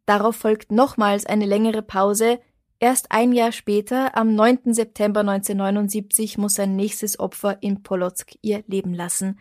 Darauf 0.06 0.36
folgt 0.36 0.72
nochmals 0.72 1.26
eine 1.26 1.46
längere 1.46 1.82
Pause. 1.82 2.40
Erst 2.80 3.12
ein 3.12 3.32
Jahr 3.32 3.52
später, 3.52 4.18
am 4.18 4.36
9. 4.36 4.74
September 4.74 5.22
1979, 5.22 6.38
muss 6.38 6.56
sein 6.56 6.76
nächstes 6.76 7.20
Opfer 7.20 7.62
in 7.62 7.84
Polotsk 7.84 8.34
ihr 8.42 8.64
Leben 8.68 8.94
lassen. 8.94 9.40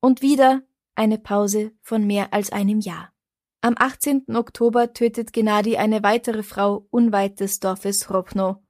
Und 0.00 0.22
wieder 0.22 0.62
eine 0.94 1.18
Pause 1.18 1.72
von 1.82 2.06
mehr 2.06 2.32
als 2.32 2.52
einem 2.52 2.80
Jahr. 2.80 3.12
Am 3.60 3.74
18. 3.78 4.24
Oktober 4.34 4.92
tötet 4.92 5.32
Gennady 5.32 5.76
eine 5.76 6.02
weitere 6.02 6.42
Frau 6.42 6.86
unweit 6.90 7.38
des 7.40 7.60
Dorfes 7.60 8.10
Ropno. 8.10 8.62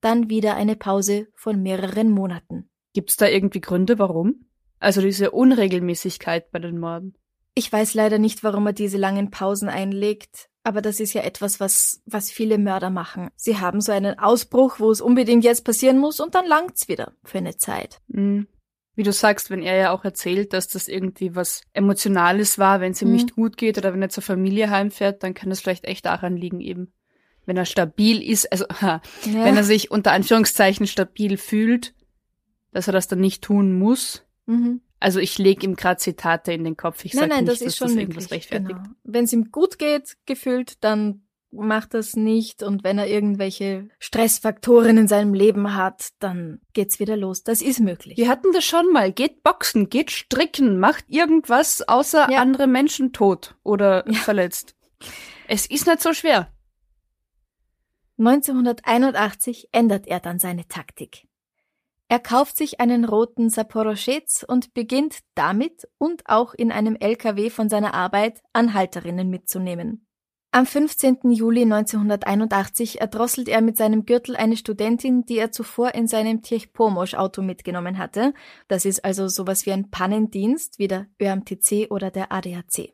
Dann 0.00 0.28
wieder 0.28 0.54
eine 0.56 0.76
Pause 0.76 1.28
von 1.34 1.62
mehreren 1.62 2.10
Monaten. 2.10 2.68
Gibt's 2.92 3.16
da 3.16 3.26
irgendwie 3.26 3.62
Gründe, 3.62 3.98
warum? 3.98 4.46
Also 4.78 5.00
diese 5.00 5.30
Unregelmäßigkeit 5.30 6.50
bei 6.50 6.58
den 6.58 6.78
Morden. 6.78 7.16
Ich 7.54 7.72
weiß 7.72 7.94
leider 7.94 8.18
nicht, 8.18 8.44
warum 8.44 8.66
er 8.66 8.72
diese 8.74 8.98
langen 8.98 9.30
Pausen 9.30 9.68
einlegt. 9.68 10.50
Aber 10.66 10.80
das 10.80 10.98
ist 10.98 11.12
ja 11.12 11.22
etwas, 11.22 11.60
was, 11.60 12.02
was 12.06 12.30
viele 12.30 12.56
Mörder 12.56 12.88
machen. 12.88 13.28
Sie 13.36 13.58
haben 13.58 13.82
so 13.82 13.92
einen 13.92 14.18
Ausbruch, 14.18 14.80
wo 14.80 14.90
es 14.90 15.02
unbedingt 15.02 15.44
jetzt 15.44 15.64
passieren 15.64 15.98
muss 15.98 16.20
und 16.20 16.34
dann 16.34 16.46
langt's 16.46 16.88
wieder 16.88 17.12
für 17.22 17.38
eine 17.38 17.58
Zeit. 17.58 18.00
Mhm. 18.08 18.48
Wie 18.96 19.02
du 19.02 19.12
sagst, 19.12 19.50
wenn 19.50 19.62
er 19.62 19.76
ja 19.76 19.90
auch 19.92 20.04
erzählt, 20.04 20.54
dass 20.54 20.68
das 20.68 20.88
irgendwie 20.88 21.36
was 21.36 21.62
Emotionales 21.74 22.58
war, 22.58 22.80
wenn 22.80 22.92
es 22.92 23.02
ihm 23.02 23.08
mhm. 23.08 23.14
nicht 23.14 23.34
gut 23.34 23.58
geht 23.58 23.76
oder 23.76 23.92
wenn 23.92 24.00
er 24.00 24.08
zur 24.08 24.22
Familie 24.22 24.70
heimfährt, 24.70 25.22
dann 25.22 25.34
kann 25.34 25.50
es 25.50 25.60
vielleicht 25.60 25.84
echt 25.84 26.06
daran 26.06 26.36
liegen 26.36 26.60
eben. 26.60 26.92
Wenn 27.44 27.58
er 27.58 27.66
stabil 27.66 28.22
ist, 28.22 28.50
also 28.50 28.64
ja. 28.80 29.02
wenn 29.24 29.56
er 29.56 29.64
sich 29.64 29.90
unter 29.90 30.12
Anführungszeichen 30.12 30.86
stabil 30.86 31.36
fühlt, 31.36 31.94
dass 32.72 32.86
er 32.86 32.94
das 32.94 33.06
dann 33.06 33.20
nicht 33.20 33.44
tun 33.44 33.78
muss. 33.78 34.24
Mhm. 34.46 34.80
Also 35.04 35.20
ich 35.20 35.36
lege 35.36 35.66
ihm 35.66 35.76
gerade 35.76 35.98
Zitate 35.98 36.52
in 36.54 36.64
den 36.64 36.78
Kopf. 36.78 37.04
Ich 37.04 37.12
nein, 37.12 37.28
sage 37.28 37.42
nicht, 37.42 37.52
das 37.52 37.60
ist 37.60 37.76
schon 37.76 37.88
das 37.88 37.96
irgendwas 37.96 38.24
möglich, 38.24 38.36
rechtfertigt. 38.38 38.68
Genau. 38.82 38.94
Wenn 39.04 39.24
es 39.24 39.32
ihm 39.34 39.50
gut 39.50 39.78
geht, 39.78 40.16
gefühlt, 40.24 40.82
dann 40.82 41.26
macht 41.50 41.92
das 41.92 42.16
nicht 42.16 42.62
und 42.62 42.84
wenn 42.84 42.96
er 42.96 43.06
irgendwelche 43.06 43.88
Stressfaktoren 43.98 44.96
in 44.96 45.06
seinem 45.06 45.34
Leben 45.34 45.74
hat, 45.76 46.08
dann 46.20 46.62
geht's 46.72 47.00
wieder 47.00 47.18
los. 47.18 47.42
Das 47.42 47.60
ist 47.60 47.80
möglich. 47.80 48.16
Wir 48.16 48.28
hatten 48.30 48.50
das 48.54 48.64
schon 48.64 48.90
mal. 48.92 49.12
Geht 49.12 49.42
boxen, 49.42 49.90
geht 49.90 50.10
stricken, 50.10 50.78
macht 50.80 51.04
irgendwas 51.08 51.86
außer 51.86 52.28
Ja. 52.30 52.40
andere 52.40 52.66
Menschen 52.66 53.12
tot 53.12 53.56
oder 53.62 54.04
Ja. 54.10 54.14
verletzt. 54.20 54.74
Es 55.48 55.66
ist 55.66 55.86
nicht 55.86 56.00
so 56.00 56.14
schwer. 56.14 56.48
1981 58.18 59.68
ändert 59.72 60.06
er 60.06 60.20
dann 60.20 60.38
seine 60.38 60.66
Taktik. 60.66 61.26
Er 62.08 62.18
kauft 62.18 62.56
sich 62.56 62.80
einen 62.80 63.04
roten 63.04 63.48
Saporoschetz 63.48 64.44
und 64.46 64.74
beginnt 64.74 65.20
damit 65.34 65.88
und 65.98 66.22
auch 66.26 66.54
in 66.54 66.70
einem 66.70 66.96
LKW 66.96 67.50
von 67.50 67.68
seiner 67.68 67.94
Arbeit 67.94 68.42
Anhalterinnen 68.52 69.30
mitzunehmen. 69.30 70.06
Am 70.54 70.66
15. 70.66 71.32
Juli 71.32 71.62
1981 71.62 73.00
erdrosselt 73.00 73.48
er 73.48 73.60
mit 73.60 73.76
seinem 73.76 74.06
Gürtel 74.06 74.36
eine 74.36 74.56
Studentin, 74.56 75.24
die 75.24 75.36
er 75.36 75.50
zuvor 75.50 75.96
in 75.96 76.06
seinem 76.06 76.42
Tirch-Pomosch-Auto 76.42 77.42
mitgenommen 77.42 77.98
hatte. 77.98 78.34
Das 78.68 78.84
ist 78.84 79.04
also 79.04 79.26
sowas 79.26 79.66
wie 79.66 79.72
ein 79.72 79.90
Pannendienst, 79.90 80.78
wie 80.78 80.86
der 80.86 81.08
ÖMTC 81.20 81.90
oder 81.90 82.12
der 82.12 82.30
ADAC. 82.30 82.92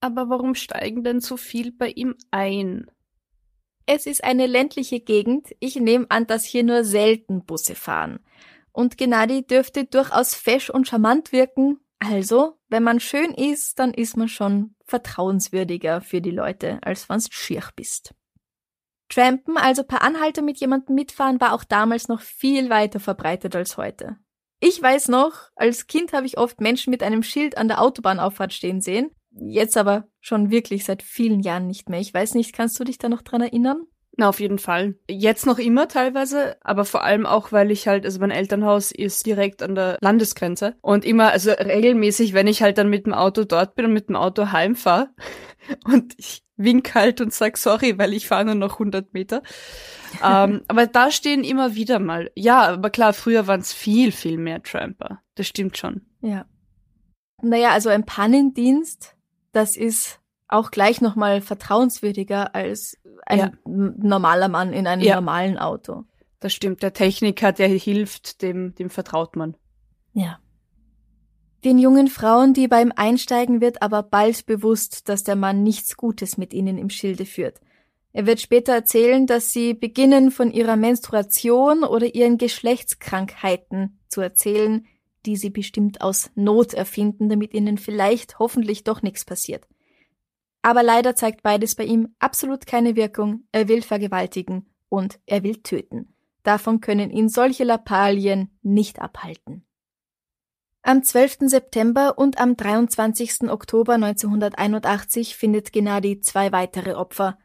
Aber 0.00 0.30
warum 0.30 0.54
steigen 0.54 1.04
denn 1.04 1.20
so 1.20 1.36
viel 1.36 1.70
bei 1.72 1.90
ihm 1.90 2.14
ein? 2.30 2.90
Es 3.84 4.06
ist 4.06 4.24
eine 4.24 4.46
ländliche 4.46 5.00
Gegend. 5.00 5.48
Ich 5.60 5.76
nehme 5.76 6.06
an, 6.08 6.26
dass 6.26 6.46
hier 6.46 6.62
nur 6.62 6.82
selten 6.82 7.44
Busse 7.44 7.74
fahren. 7.74 8.20
Und 8.72 8.96
Gennady 8.96 9.46
dürfte 9.46 9.84
durchaus 9.84 10.34
fesch 10.34 10.70
und 10.70 10.88
charmant 10.88 11.32
wirken. 11.32 11.78
Also, 11.98 12.58
wenn 12.68 12.82
man 12.82 13.00
schön 13.00 13.32
ist, 13.32 13.78
dann 13.78 13.94
ist 13.94 14.16
man 14.16 14.28
schon 14.28 14.74
vertrauenswürdiger 14.86 16.00
für 16.00 16.20
die 16.20 16.30
Leute, 16.30 16.78
als 16.82 17.08
wenn's 17.08 17.28
schier 17.30 17.62
bist. 17.76 18.14
Trampen, 19.08 19.58
also 19.58 19.84
per 19.84 20.02
Anhalter 20.02 20.42
mit 20.42 20.58
jemandem 20.58 20.94
mitfahren, 20.94 21.40
war 21.40 21.52
auch 21.52 21.64
damals 21.64 22.08
noch 22.08 22.20
viel 22.20 22.70
weiter 22.70 22.98
verbreitet 22.98 23.54
als 23.54 23.76
heute. 23.76 24.16
Ich 24.58 24.80
weiß 24.80 25.08
noch, 25.08 25.50
als 25.54 25.86
Kind 25.86 26.12
habe 26.12 26.24
ich 26.24 26.38
oft 26.38 26.60
Menschen 26.60 26.90
mit 26.90 27.02
einem 27.02 27.22
Schild 27.22 27.58
an 27.58 27.68
der 27.68 27.80
Autobahnauffahrt 27.80 28.52
stehen 28.52 28.80
sehen. 28.80 29.10
Jetzt 29.30 29.76
aber 29.76 30.08
schon 30.20 30.50
wirklich 30.50 30.84
seit 30.84 31.02
vielen 31.02 31.40
Jahren 31.40 31.66
nicht 31.66 31.88
mehr. 31.88 32.00
Ich 32.00 32.12
weiß 32.12 32.34
nicht, 32.34 32.52
kannst 32.52 32.78
du 32.78 32.84
dich 32.84 32.98
da 32.98 33.08
noch 33.08 33.22
dran 33.22 33.42
erinnern? 33.42 33.86
Na, 34.16 34.28
auf 34.28 34.40
jeden 34.40 34.58
Fall. 34.58 34.94
Jetzt 35.08 35.46
noch 35.46 35.58
immer 35.58 35.88
teilweise, 35.88 36.56
aber 36.60 36.84
vor 36.84 37.02
allem 37.02 37.24
auch, 37.24 37.50
weil 37.50 37.70
ich 37.70 37.88
halt, 37.88 38.04
also 38.04 38.20
mein 38.20 38.30
Elternhaus 38.30 38.92
ist 38.92 39.24
direkt 39.24 39.62
an 39.62 39.74
der 39.74 39.96
Landesgrenze 40.02 40.74
und 40.82 41.06
immer, 41.06 41.30
also 41.30 41.50
regelmäßig, 41.50 42.34
wenn 42.34 42.46
ich 42.46 42.62
halt 42.62 42.76
dann 42.76 42.90
mit 42.90 43.06
dem 43.06 43.14
Auto 43.14 43.44
dort 43.44 43.74
bin 43.74 43.86
und 43.86 43.94
mit 43.94 44.10
dem 44.10 44.16
Auto 44.16 44.52
heimfahre 44.52 45.08
und 45.84 46.14
ich 46.18 46.42
wink 46.56 46.94
halt 46.94 47.22
und 47.22 47.32
sag 47.32 47.56
sorry, 47.56 47.96
weil 47.98 48.12
ich 48.12 48.28
fahre 48.28 48.44
nur 48.44 48.54
noch 48.54 48.74
100 48.74 49.14
Meter. 49.14 49.42
ähm, 50.22 50.62
aber 50.68 50.86
da 50.86 51.10
stehen 51.10 51.42
immer 51.42 51.74
wieder 51.74 51.98
mal, 51.98 52.30
ja, 52.34 52.68
aber 52.68 52.90
klar, 52.90 53.14
früher 53.14 53.46
waren 53.46 53.60
es 53.60 53.72
viel, 53.72 54.12
viel 54.12 54.36
mehr 54.36 54.62
Tramper. 54.62 55.22
Das 55.36 55.46
stimmt 55.46 55.78
schon. 55.78 56.02
Ja. 56.20 56.44
Naja, 57.40 57.70
also 57.70 57.88
ein 57.88 58.04
Pannendienst, 58.04 59.16
das 59.52 59.76
ist 59.76 60.21
auch 60.52 60.70
gleich 60.70 61.00
nochmal 61.00 61.40
vertrauenswürdiger 61.40 62.54
als 62.54 62.96
ein 63.26 63.38
Ja. 63.38 63.52
normaler 63.64 64.48
Mann 64.48 64.72
in 64.72 64.86
einem 64.86 65.02
Ja. 65.02 65.16
normalen 65.16 65.58
Auto. 65.58 66.04
Das 66.40 66.52
stimmt. 66.52 66.82
Der 66.82 66.92
Techniker, 66.92 67.52
der 67.52 67.68
hilft, 67.68 68.42
dem, 68.42 68.74
dem 68.74 68.90
vertraut 68.90 69.36
man. 69.36 69.56
Ja. 70.12 70.38
Den 71.64 71.78
jungen 71.78 72.08
Frauen, 72.08 72.54
die 72.54 72.66
beim 72.66 72.92
Einsteigen 72.94 73.60
wird 73.60 73.82
aber 73.82 74.02
bald 74.02 74.46
bewusst, 74.46 75.08
dass 75.08 75.22
der 75.22 75.36
Mann 75.36 75.62
nichts 75.62 75.96
Gutes 75.96 76.36
mit 76.36 76.52
ihnen 76.52 76.76
im 76.76 76.90
Schilde 76.90 77.24
führt. 77.24 77.60
Er 78.12 78.26
wird 78.26 78.40
später 78.40 78.72
erzählen, 78.74 79.26
dass 79.26 79.50
sie 79.50 79.72
beginnen, 79.72 80.32
von 80.32 80.50
ihrer 80.50 80.76
Menstruation 80.76 81.84
oder 81.84 82.14
ihren 82.14 82.36
Geschlechtskrankheiten 82.36 84.00
zu 84.08 84.20
erzählen, 84.20 84.84
die 85.24 85.36
sie 85.36 85.50
bestimmt 85.50 86.00
aus 86.00 86.30
Not 86.34 86.74
erfinden, 86.74 87.28
damit 87.28 87.54
ihnen 87.54 87.78
vielleicht 87.78 88.38
hoffentlich 88.40 88.82
doch 88.84 89.02
nichts 89.02 89.24
passiert. 89.24 89.66
Aber 90.62 90.82
leider 90.82 91.16
zeigt 91.16 91.42
beides 91.42 91.74
bei 91.74 91.84
ihm 91.84 92.14
absolut 92.20 92.66
keine 92.66 92.96
Wirkung. 92.96 93.44
Er 93.50 93.68
will 93.68 93.82
vergewaltigen 93.82 94.70
und 94.88 95.18
er 95.26 95.42
will 95.42 95.62
töten. 95.62 96.14
Davon 96.44 96.80
können 96.80 97.10
ihn 97.10 97.28
solche 97.28 97.64
Lappalien 97.64 98.50
nicht 98.62 99.00
abhalten. 99.00 99.64
Am 100.84 101.04
12. 101.04 101.38
September 101.42 102.18
und 102.18 102.40
am 102.40 102.56
23. 102.56 103.48
Oktober 103.50 103.94
1981 103.94 105.36
findet 105.36 105.72
Gennady 105.72 106.20
zwei 106.20 106.50
weitere 106.50 106.94
Opfer. 106.94 107.38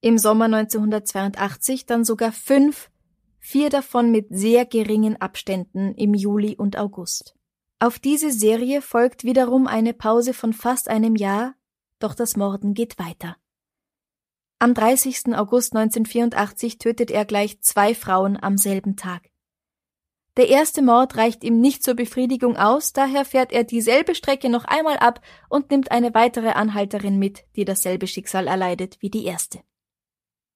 Im 0.00 0.18
Sommer 0.18 0.46
1982 0.46 1.86
dann 1.86 2.04
sogar 2.04 2.32
fünf, 2.32 2.90
vier 3.38 3.70
davon 3.70 4.10
mit 4.10 4.26
sehr 4.30 4.66
geringen 4.66 5.20
Abständen 5.20 5.94
im 5.94 6.14
Juli 6.14 6.56
und 6.56 6.76
August. 6.76 7.36
Auf 7.78 8.00
diese 8.00 8.32
Serie 8.32 8.82
folgt 8.82 9.22
wiederum 9.22 9.68
eine 9.68 9.94
Pause 9.94 10.34
von 10.34 10.52
fast 10.52 10.88
einem 10.88 11.14
Jahr, 11.14 11.54
doch 12.00 12.14
das 12.14 12.36
Morden 12.36 12.74
geht 12.74 12.98
weiter. 12.98 13.36
Am 14.58 14.74
30. 14.74 15.34
August 15.36 15.74
1984 15.74 16.78
tötet 16.78 17.10
er 17.10 17.24
gleich 17.24 17.60
zwei 17.60 17.94
Frauen 17.94 18.36
am 18.40 18.58
selben 18.58 18.96
Tag. 18.96 19.30
Der 20.36 20.48
erste 20.48 20.82
Mord 20.82 21.16
reicht 21.16 21.44
ihm 21.44 21.60
nicht 21.60 21.82
zur 21.82 21.94
Befriedigung 21.94 22.56
aus, 22.56 22.92
daher 22.92 23.24
fährt 23.24 23.52
er 23.52 23.64
dieselbe 23.64 24.14
Strecke 24.14 24.48
noch 24.48 24.64
einmal 24.64 24.98
ab 24.98 25.20
und 25.48 25.70
nimmt 25.70 25.90
eine 25.90 26.14
weitere 26.14 26.50
Anhalterin 26.50 27.18
mit, 27.18 27.44
die 27.56 27.64
dasselbe 27.64 28.06
Schicksal 28.06 28.46
erleidet 28.46 28.98
wie 29.00 29.10
die 29.10 29.24
erste. 29.24 29.60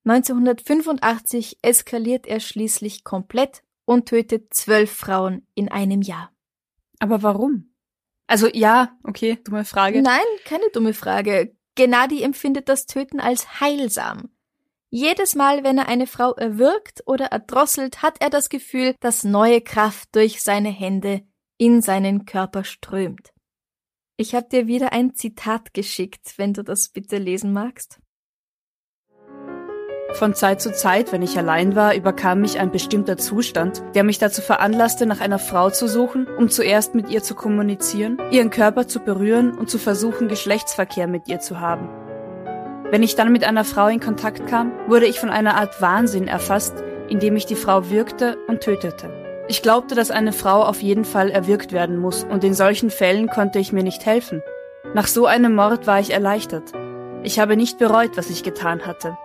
1985 0.05 1.59
eskaliert 1.63 2.27
er 2.27 2.41
schließlich 2.41 3.05
komplett 3.05 3.65
und 3.85 4.07
tötet 4.07 4.53
zwölf 4.53 4.93
Frauen 4.93 5.47
in 5.55 5.71
einem 5.71 6.03
Jahr. 6.03 6.31
Aber 6.99 7.23
warum? 7.23 7.74
Also 8.27 8.49
ja, 8.53 8.97
okay, 9.05 9.39
dumme 9.45 9.65
Frage. 9.65 10.03
Nein, 10.03 10.25
keine 10.45 10.69
dumme 10.73 10.95
Frage. 10.95 11.55
Gennady 11.75 12.23
empfindet 12.23 12.69
das 12.69 12.87
Töten 12.87 13.21
als 13.21 13.61
heilsam. 13.61 14.31
Jedes 14.91 15.35
Mal, 15.35 15.65
wenn 15.65 15.79
er 15.79 15.89
eine 15.89 16.07
Frau 16.07 16.35
erwürgt 16.35 17.03
oder 17.07 17.27
erdrosselt, 17.27 18.03
hat 18.03 18.21
er 18.21 18.31
das 18.31 18.49
Gefühl, 18.49 18.95
dass 19.01 19.25
neue 19.25 19.61
Kraft 19.61 20.15
durch 20.15 20.41
seine 20.41 20.69
Hände 20.69 21.27
in 21.59 21.83
seinen 21.83 22.27
Körper 22.27 22.63
strömt. 22.63 23.33
Ich 24.17 24.37
habe 24.37 24.49
dir 24.49 24.69
wieder 24.69 24.93
ein 24.93 25.15
Zitat 25.15 25.75
geschickt, 25.75 26.35
wenn 26.37 26.53
du 26.53 26.63
das 26.63 26.91
bitte 26.91 27.19
lesen 27.19 27.53
magst. 27.53 27.99
Von 30.15 30.33
Zeit 30.33 30.63
zu 30.63 30.73
Zeit, 30.73 31.11
wenn 31.11 31.23
ich 31.23 31.37
allein 31.37 31.75
war, 31.75 31.93
überkam 31.93 32.41
mich 32.41 32.61
ein 32.61 32.71
bestimmter 32.71 33.17
Zustand, 33.17 33.83
der 33.97 34.05
mich 34.05 34.21
dazu 34.21 34.43
veranlasste, 34.43 35.07
nach 35.07 35.21
einer 35.21 35.41
Frau 35.41 35.71
zu 35.71 35.89
suchen, 35.89 36.29
um 36.39 36.49
zuerst 36.49 36.95
mit 36.95 37.09
ihr 37.11 37.21
zu 37.25 37.35
kommunizieren, 37.35 38.19
ihren 38.31 38.51
Körper 38.51 38.87
zu 38.87 39.01
berühren 39.01 39.59
und 39.59 39.69
zu 39.69 39.77
versuchen, 39.77 40.29
Geschlechtsverkehr 40.29 41.09
mit 41.09 41.27
ihr 41.27 41.41
zu 41.41 41.59
haben. 41.59 41.89
Wenn 42.93 43.03
ich 43.03 43.17
dann 43.17 43.33
mit 43.33 43.43
einer 43.43 43.65
Frau 43.65 43.89
in 43.89 43.99
Kontakt 43.99 44.47
kam, 44.47 44.71
wurde 44.87 45.07
ich 45.07 45.19
von 45.19 45.31
einer 45.31 45.57
Art 45.57 45.83
Wahnsinn 45.83 46.29
erfasst, 46.29 46.75
indem 47.09 47.35
ich 47.35 47.47
die 47.47 47.57
Frau 47.57 47.91
würgte 47.91 48.39
und 48.47 48.61
tötete. 48.61 49.11
Ich 49.49 49.63
glaubte, 49.63 49.97
dass 49.97 50.13
eine 50.13 50.33
Frau 50.33 50.63
auf 50.63 50.81
jeden 50.81 51.05
Fall 51.05 51.33
erwürgt 51.33 51.73
werden 51.73 51.99
muss, 51.99 52.23
und 52.23 52.45
in 52.45 52.55
solchen 52.55 52.91
Fällen 52.91 53.27
konnte 53.27 53.59
ich 53.59 53.73
mir 53.73 53.83
nicht 53.83 54.07
helfen. 54.07 54.45
Nach 54.95 55.09
so 55.09 55.27
einem 55.27 55.57
Mord 55.57 55.89
war 55.89 55.99
ich 55.99 56.13
erleichtert. 56.13 56.73
Ich 57.25 57.41
habe 57.41 57.57
nicht 57.57 57.79
bereut, 57.79 58.17
was 58.17 58.31
ich 58.31 58.45
getan 58.45 58.87
hatte. 58.87 59.19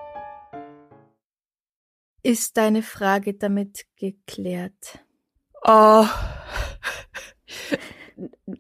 Ist 2.22 2.58
deine 2.58 2.84
Frage 2.84 3.34
damit 3.34 3.86
geklärt? 3.96 5.00
Oh. 5.64 6.06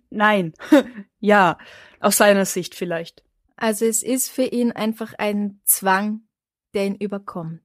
Nein. 0.09 0.53
ja, 1.19 1.57
aus 1.99 2.17
seiner 2.17 2.45
Sicht 2.45 2.75
vielleicht. 2.75 3.23
Also 3.57 3.85
es 3.85 4.03
ist 4.03 4.29
für 4.29 4.45
ihn 4.45 4.71
einfach 4.71 5.13
ein 5.17 5.59
Zwang, 5.65 6.21
der 6.73 6.85
ihn 6.85 6.95
überkommt. 6.95 7.63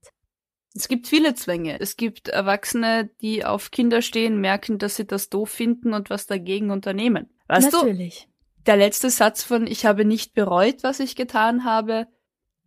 Es 0.75 0.89
gibt 0.89 1.07
viele 1.07 1.35
Zwänge. 1.35 1.79
Es 1.81 1.97
gibt 1.97 2.29
Erwachsene, 2.29 3.11
die 3.21 3.45
auf 3.45 3.71
Kinder 3.71 4.03
stehen, 4.03 4.41
merken, 4.41 4.79
dass 4.79 4.97
sie 4.97 5.07
das 5.07 5.31
doof 5.31 5.51
finden 5.51 5.95
und 5.95 6.11
was 6.11 6.27
dagegen 6.27 6.73
unternehmen. 6.73 7.31
Weißt 7.47 7.73
Natürlich. 7.73 8.25
du? 8.25 8.63
Der 8.67 8.77
letzte 8.77 9.11
Satz 9.11 9.45
von 9.45 9.69
Ich 9.69 9.87
habe 9.87 10.05
nicht 10.05 10.35
bereut, 10.35 10.83
was 10.83 10.99
ich 10.99 11.15
getan 11.15 11.65
habe. 11.65 12.09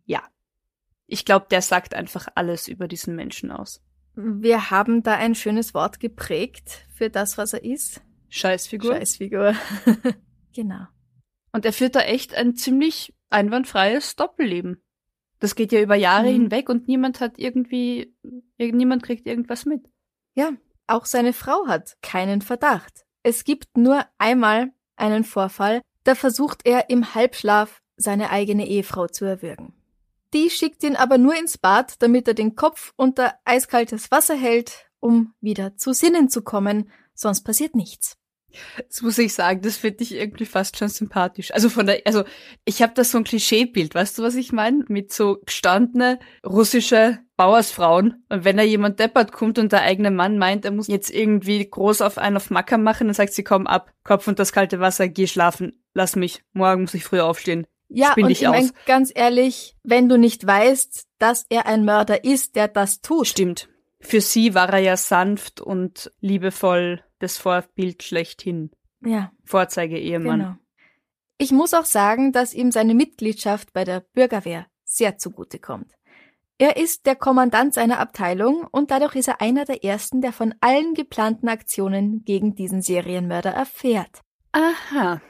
Ja, 0.06 0.22
ich 1.08 1.24
glaube, 1.24 1.46
der 1.50 1.62
sagt 1.62 1.94
einfach 1.94 2.28
alles 2.34 2.68
über 2.68 2.86
diesen 2.86 3.16
Menschen 3.16 3.50
aus. 3.50 3.82
Wir 4.14 4.70
haben 4.70 5.02
da 5.02 5.14
ein 5.14 5.34
schönes 5.34 5.74
Wort 5.74 6.00
geprägt 6.00 6.86
für 6.94 7.08
das, 7.08 7.38
was 7.38 7.54
er 7.54 7.64
ist. 7.64 8.02
Scheißfigur. 8.28 8.94
Scheißfigur. 8.94 9.54
genau. 10.54 10.86
Und 11.52 11.64
er 11.64 11.72
führt 11.72 11.94
da 11.94 12.00
echt 12.00 12.34
ein 12.34 12.54
ziemlich 12.56 13.14
einwandfreies 13.30 14.16
Doppelleben. 14.16 14.82
Das 15.40 15.54
geht 15.54 15.72
ja 15.72 15.80
über 15.80 15.94
Jahre 15.94 16.28
mhm. 16.28 16.42
hinweg 16.42 16.68
und 16.68 16.88
niemand 16.88 17.20
hat 17.20 17.38
irgendwie, 17.38 18.14
niemand 18.58 19.02
kriegt 19.02 19.26
irgendwas 19.26 19.64
mit. 19.64 19.88
Ja, 20.34 20.50
auch 20.86 21.06
seine 21.06 21.32
Frau 21.32 21.66
hat 21.68 21.96
keinen 22.02 22.42
Verdacht. 22.42 23.06
Es 23.22 23.44
gibt 23.44 23.76
nur 23.76 24.04
einmal 24.18 24.72
einen 24.96 25.24
Vorfall, 25.24 25.80
da 26.04 26.14
versucht 26.14 26.66
er 26.66 26.90
im 26.90 27.14
Halbschlaf 27.14 27.80
seine 27.96 28.30
eigene 28.30 28.66
Ehefrau 28.66 29.06
zu 29.06 29.24
erwürgen. 29.24 29.77
Die 30.34 30.50
schickt 30.50 30.82
ihn 30.82 30.96
aber 30.96 31.18
nur 31.18 31.38
ins 31.38 31.58
Bad, 31.58 31.94
damit 32.02 32.28
er 32.28 32.34
den 32.34 32.54
Kopf 32.54 32.92
unter 32.96 33.34
eiskaltes 33.44 34.10
Wasser 34.10 34.36
hält, 34.36 34.90
um 35.00 35.34
wieder 35.40 35.76
zu 35.76 35.92
Sinnen 35.92 36.28
zu 36.28 36.42
kommen, 36.42 36.90
sonst 37.14 37.42
passiert 37.42 37.74
nichts. 37.74 38.18
Das 38.88 39.02
muss 39.02 39.18
ich 39.18 39.34
sagen, 39.34 39.60
das 39.60 39.76
finde 39.76 40.02
ich 40.02 40.14
irgendwie 40.14 40.46
fast 40.46 40.78
schon 40.78 40.88
sympathisch. 40.88 41.52
Also 41.52 41.68
von 41.68 41.86
der, 41.86 42.00
also 42.06 42.24
ich 42.64 42.82
habe 42.82 42.94
da 42.94 43.04
so 43.04 43.18
ein 43.18 43.24
Klischeebild, 43.24 43.94
weißt 43.94 44.18
du, 44.18 44.22
was 44.22 44.34
ich 44.36 44.52
meine? 44.52 44.84
Mit 44.88 45.12
so 45.12 45.38
gestandene 45.44 46.18
russische 46.44 47.18
Bauersfrauen. 47.36 48.24
Und 48.28 48.44
wenn 48.44 48.56
da 48.56 48.62
jemand 48.62 49.00
deppert 49.00 49.32
kommt 49.32 49.58
und 49.58 49.72
der 49.72 49.82
eigene 49.82 50.10
Mann 50.10 50.38
meint, 50.38 50.64
er 50.64 50.70
muss 50.70 50.88
jetzt 50.88 51.10
irgendwie 51.10 51.68
groß 51.68 52.00
auf 52.00 52.18
einen 52.18 52.36
auf 52.36 52.50
Macker 52.50 52.78
machen, 52.78 53.08
dann 53.08 53.14
sagt 53.14 53.34
sie, 53.34 53.44
komm 53.44 53.66
ab, 53.66 53.92
Kopf 54.02 54.26
und 54.26 54.38
das 54.38 54.52
kalte 54.52 54.80
Wasser, 54.80 55.08
geh 55.08 55.26
schlafen, 55.26 55.84
lass 55.94 56.16
mich, 56.16 56.42
morgen 56.52 56.82
muss 56.82 56.94
ich 56.94 57.04
früh 57.04 57.20
aufstehen. 57.20 57.66
Ja, 57.88 58.14
und 58.14 58.30
ich 58.30 58.42
meine, 58.42 58.70
ganz 58.86 59.10
ehrlich, 59.14 59.76
wenn 59.82 60.08
du 60.08 60.18
nicht 60.18 60.46
weißt, 60.46 61.06
dass 61.18 61.46
er 61.48 61.66
ein 61.66 61.84
Mörder 61.84 62.24
ist, 62.24 62.54
der 62.56 62.68
das 62.68 63.00
tut. 63.00 63.26
Stimmt. 63.26 63.68
Für 64.00 64.20
sie 64.20 64.54
war 64.54 64.72
er 64.72 64.78
ja 64.78 64.96
sanft 64.96 65.60
und 65.60 66.12
liebevoll 66.20 67.02
das 67.18 67.38
Vorbild 67.38 68.02
schlechthin. 68.02 68.70
Ja. 69.04 69.32
Vorzeige-Ehemann. 69.44 70.38
Genau. 70.38 70.54
Ich 71.38 71.52
muss 71.52 71.72
auch 71.72 71.84
sagen, 71.84 72.32
dass 72.32 72.52
ihm 72.52 72.72
seine 72.72 72.94
Mitgliedschaft 72.94 73.72
bei 73.72 73.84
der 73.84 74.00
Bürgerwehr 74.00 74.66
sehr 74.84 75.18
zugute 75.18 75.58
kommt. 75.58 75.92
Er 76.58 76.76
ist 76.76 77.06
der 77.06 77.14
Kommandant 77.14 77.74
seiner 77.74 78.00
Abteilung 78.00 78.66
und 78.72 78.90
dadurch 78.90 79.14
ist 79.14 79.28
er 79.28 79.40
einer 79.40 79.64
der 79.64 79.84
ersten, 79.84 80.20
der 80.20 80.32
von 80.32 80.54
allen 80.60 80.94
geplanten 80.94 81.48
Aktionen 81.48 82.24
gegen 82.24 82.56
diesen 82.56 82.82
Serienmörder 82.82 83.50
erfährt. 83.50 84.22
Aha. 84.50 85.20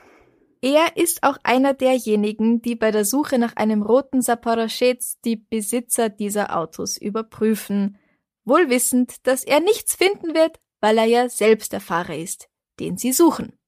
Er 0.61 0.97
ist 0.97 1.23
auch 1.23 1.39
einer 1.45 1.75
derjenigen, 1.75 2.63
die 2.63 2.75
bei 2.75 2.91
der 2.91 3.05
Suche 3.05 3.39
nach 3.39 3.55
einem 3.57 3.83
roten 3.83 4.23
Saporoschets 4.23 5.21
die 5.25 5.37
Besitzer 5.37 6.09
dieser 6.09 6.57
Autos 6.57 6.97
überprüfen, 6.97 7.99
wohl 8.45 8.69
wissend, 8.69 9.27
dass 9.27 9.45
er 9.45 9.61
nichts 9.61 9.95
finden 9.95 10.35
wird, 10.35 10.59
weil 10.81 10.99
er 10.99 11.05
ja 11.05 11.29
selbst 11.29 11.73
der 11.73 11.81
Fahrer 11.81 12.17
ist, 12.17 12.49
den 12.81 12.97
sie 12.97 13.13
suchen. 13.13 13.59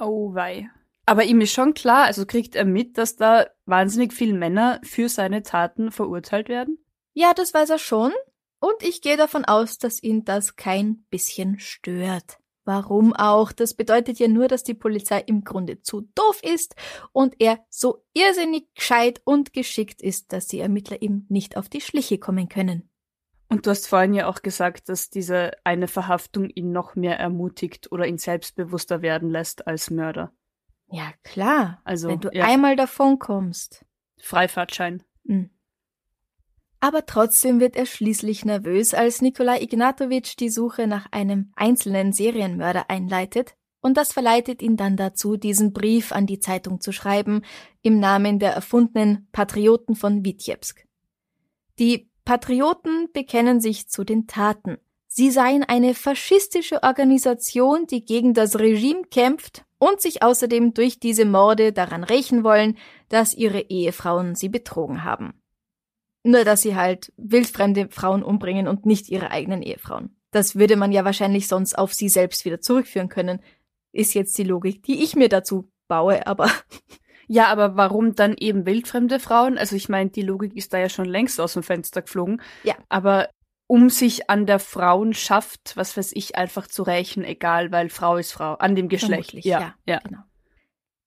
Oh 0.00 0.34
wei. 0.34 0.68
Aber 1.06 1.24
ihm 1.24 1.40
ist 1.40 1.52
schon 1.52 1.74
klar, 1.74 2.04
also 2.04 2.26
kriegt 2.26 2.56
er 2.56 2.64
mit, 2.64 2.98
dass 2.98 3.16
da 3.16 3.46
wahnsinnig 3.66 4.12
viele 4.12 4.34
Männer 4.34 4.80
für 4.82 5.08
seine 5.08 5.42
Taten 5.42 5.90
verurteilt 5.92 6.48
werden? 6.48 6.84
Ja, 7.12 7.32
das 7.34 7.54
weiß 7.54 7.70
er 7.70 7.78
schon. 7.78 8.12
Und 8.60 8.82
ich 8.82 9.02
gehe 9.02 9.16
davon 9.16 9.44
aus, 9.44 9.78
dass 9.78 10.02
ihn 10.02 10.24
das 10.24 10.56
kein 10.56 11.04
bisschen 11.10 11.58
stört. 11.58 12.39
Warum 12.64 13.14
auch? 13.14 13.52
Das 13.52 13.74
bedeutet 13.74 14.18
ja 14.18 14.28
nur, 14.28 14.48
dass 14.48 14.62
die 14.62 14.74
Polizei 14.74 15.20
im 15.20 15.44
Grunde 15.44 15.82
zu 15.82 16.02
doof 16.14 16.40
ist 16.42 16.74
und 17.12 17.36
er 17.38 17.58
so 17.70 18.04
irrsinnig 18.12 18.72
gescheit 18.74 19.22
und 19.24 19.52
geschickt 19.52 20.02
ist, 20.02 20.32
dass 20.32 20.46
die 20.46 20.60
Ermittler 20.60 21.00
ihm 21.00 21.26
nicht 21.28 21.56
auf 21.56 21.68
die 21.68 21.80
Schliche 21.80 22.18
kommen 22.18 22.48
können. 22.48 22.90
Und 23.48 23.66
du 23.66 23.70
hast 23.70 23.88
vorhin 23.88 24.14
ja 24.14 24.28
auch 24.28 24.42
gesagt, 24.42 24.88
dass 24.88 25.10
diese 25.10 25.52
eine 25.64 25.88
Verhaftung 25.88 26.48
ihn 26.50 26.70
noch 26.70 26.94
mehr 26.94 27.18
ermutigt 27.18 27.90
oder 27.90 28.06
ihn 28.06 28.18
selbstbewusster 28.18 29.02
werden 29.02 29.28
lässt 29.28 29.66
als 29.66 29.90
Mörder. 29.90 30.32
Ja, 30.86 31.12
klar. 31.24 31.80
Also, 31.84 32.08
wenn 32.08 32.20
du 32.20 32.30
ja. 32.32 32.44
einmal 32.44 32.76
davon 32.76 33.18
kommst. 33.18 33.84
Freifahrtschein. 34.20 35.02
Mhm. 35.24 35.50
Aber 36.80 37.04
trotzdem 37.04 37.60
wird 37.60 37.76
er 37.76 37.84
schließlich 37.84 38.46
nervös, 38.46 38.94
als 38.94 39.20
Nikolai 39.20 39.60
Ignatowitsch 39.60 40.36
die 40.38 40.48
Suche 40.48 40.86
nach 40.86 41.06
einem 41.12 41.52
einzelnen 41.54 42.12
Serienmörder 42.12 42.88
einleitet, 42.88 43.54
und 43.82 43.96
das 43.96 44.12
verleitet 44.12 44.62
ihn 44.62 44.76
dann 44.76 44.96
dazu, 44.96 45.36
diesen 45.36 45.72
Brief 45.72 46.12
an 46.12 46.26
die 46.26 46.38
Zeitung 46.40 46.80
zu 46.80 46.92
schreiben, 46.92 47.42
im 47.82 47.98
Namen 47.98 48.38
der 48.38 48.52
erfundenen 48.52 49.28
Patrioten 49.32 49.94
von 49.94 50.24
Witjewsk. 50.24 50.86
Die 51.78 52.10
Patrioten 52.24 53.08
bekennen 53.12 53.60
sich 53.60 53.88
zu 53.88 54.04
den 54.04 54.26
Taten, 54.26 54.78
sie 55.06 55.30
seien 55.30 55.64
eine 55.64 55.94
faschistische 55.94 56.82
Organisation, 56.82 57.86
die 57.86 58.04
gegen 58.04 58.34
das 58.34 58.58
Regime 58.58 59.02
kämpft 59.10 59.64
und 59.78 60.00
sich 60.00 60.22
außerdem 60.22 60.74
durch 60.74 61.00
diese 61.00 61.24
Morde 61.24 61.72
daran 61.72 62.04
rächen 62.04 62.44
wollen, 62.44 62.76
dass 63.08 63.34
ihre 63.34 63.60
Ehefrauen 63.60 64.34
sie 64.34 64.50
betrogen 64.50 65.04
haben. 65.04 65.39
Nur 66.22 66.44
dass 66.44 66.62
sie 66.62 66.76
halt 66.76 67.12
wildfremde 67.16 67.88
Frauen 67.90 68.22
umbringen 68.22 68.68
und 68.68 68.86
nicht 68.86 69.08
ihre 69.08 69.30
eigenen 69.30 69.62
Ehefrauen. 69.62 70.16
Das 70.30 70.56
würde 70.56 70.76
man 70.76 70.92
ja 70.92 71.04
wahrscheinlich 71.04 71.48
sonst 71.48 71.76
auf 71.76 71.94
sie 71.94 72.08
selbst 72.08 72.44
wieder 72.44 72.60
zurückführen 72.60 73.08
können. 73.08 73.40
Ist 73.92 74.14
jetzt 74.14 74.36
die 74.38 74.44
Logik, 74.44 74.82
die 74.82 75.02
ich 75.02 75.16
mir 75.16 75.28
dazu 75.28 75.70
baue, 75.88 76.26
aber. 76.26 76.50
Ja, 77.32 77.46
aber 77.46 77.76
warum 77.76 78.16
dann 78.16 78.34
eben 78.36 78.66
wildfremde 78.66 79.20
Frauen? 79.20 79.56
Also 79.56 79.76
ich 79.76 79.88
meine, 79.88 80.10
die 80.10 80.22
Logik 80.22 80.56
ist 80.56 80.72
da 80.72 80.78
ja 80.78 80.88
schon 80.88 81.04
längst 81.04 81.40
aus 81.40 81.52
dem 81.52 81.62
Fenster 81.62 82.02
geflogen. 82.02 82.42
Ja. 82.64 82.74
Aber 82.88 83.28
um 83.68 83.88
sich 83.88 84.28
an 84.28 84.46
der 84.46 84.58
Frauenschaft, 84.58 85.76
was 85.76 85.96
weiß 85.96 86.10
ich, 86.14 86.34
einfach 86.34 86.66
zu 86.66 86.82
rächen, 86.82 87.22
egal, 87.22 87.70
weil 87.70 87.88
Frau 87.88 88.16
ist 88.16 88.32
Frau, 88.32 88.54
an 88.54 88.74
dem 88.74 88.88
Geschlecht. 88.88 89.32
Ja, 89.44 89.60
ja, 89.60 89.74
ja. 89.86 89.98
genau. 90.00 90.22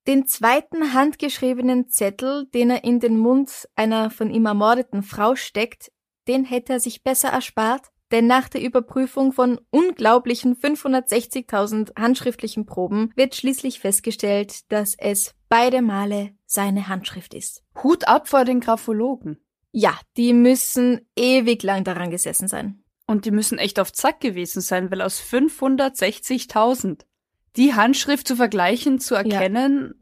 Den 0.06 0.26
zweiten 0.28 0.94
handgeschriebenen 0.94 1.90
Zettel, 1.90 2.48
den 2.54 2.70
er 2.70 2.84
in 2.84 3.00
den 3.00 3.18
Mund 3.18 3.70
einer 3.76 4.10
von 4.10 4.30
ihm 4.30 4.46
ermordeten 4.46 5.02
Frau 5.02 5.36
steckt, 5.36 5.92
den 6.28 6.44
hätte 6.44 6.74
er 6.74 6.80
sich 6.80 7.04
besser 7.04 7.30
erspart, 7.30 7.88
denn 8.12 8.28
nach 8.28 8.50
der 8.50 8.62
Überprüfung 8.62 9.32
von 9.32 9.60
unglaublichen 9.72 10.56
560.000 10.56 11.98
handschriftlichen 11.98 12.66
Proben 12.66 13.12
wird 13.16 13.34
schließlich 13.34 13.80
festgestellt, 13.80 14.72
dass 14.72 14.96
es 14.98 15.34
beide 15.50 15.82
Male 15.82 16.36
seine 16.46 16.90
Handschrift 16.90 17.34
ist. 17.34 17.64
Hut 17.82 18.08
ab 18.08 18.28
vor 18.28 18.46
den 18.46 18.60
Graphologen. 18.60 19.44
Ja, 19.72 19.98
die 20.18 20.34
müssen 20.34 21.10
ewig 21.16 21.64
lang 21.64 21.84
daran 21.84 22.12
gesessen 22.12 22.48
sein. 22.48 22.84
Und 23.08 23.26
die 23.26 23.32
müssen 23.32 23.58
echt 23.58 23.80
auf 23.80 23.92
Zack 23.92 24.20
gewesen 24.20 24.62
sein, 24.62 24.92
weil 24.92 25.02
aus 25.02 25.20
560.000 25.20 27.02
die 27.58 27.74
Handschrift 27.74 28.28
zu 28.28 28.36
vergleichen, 28.36 29.00
zu 29.00 29.16
erkennen 29.16 29.94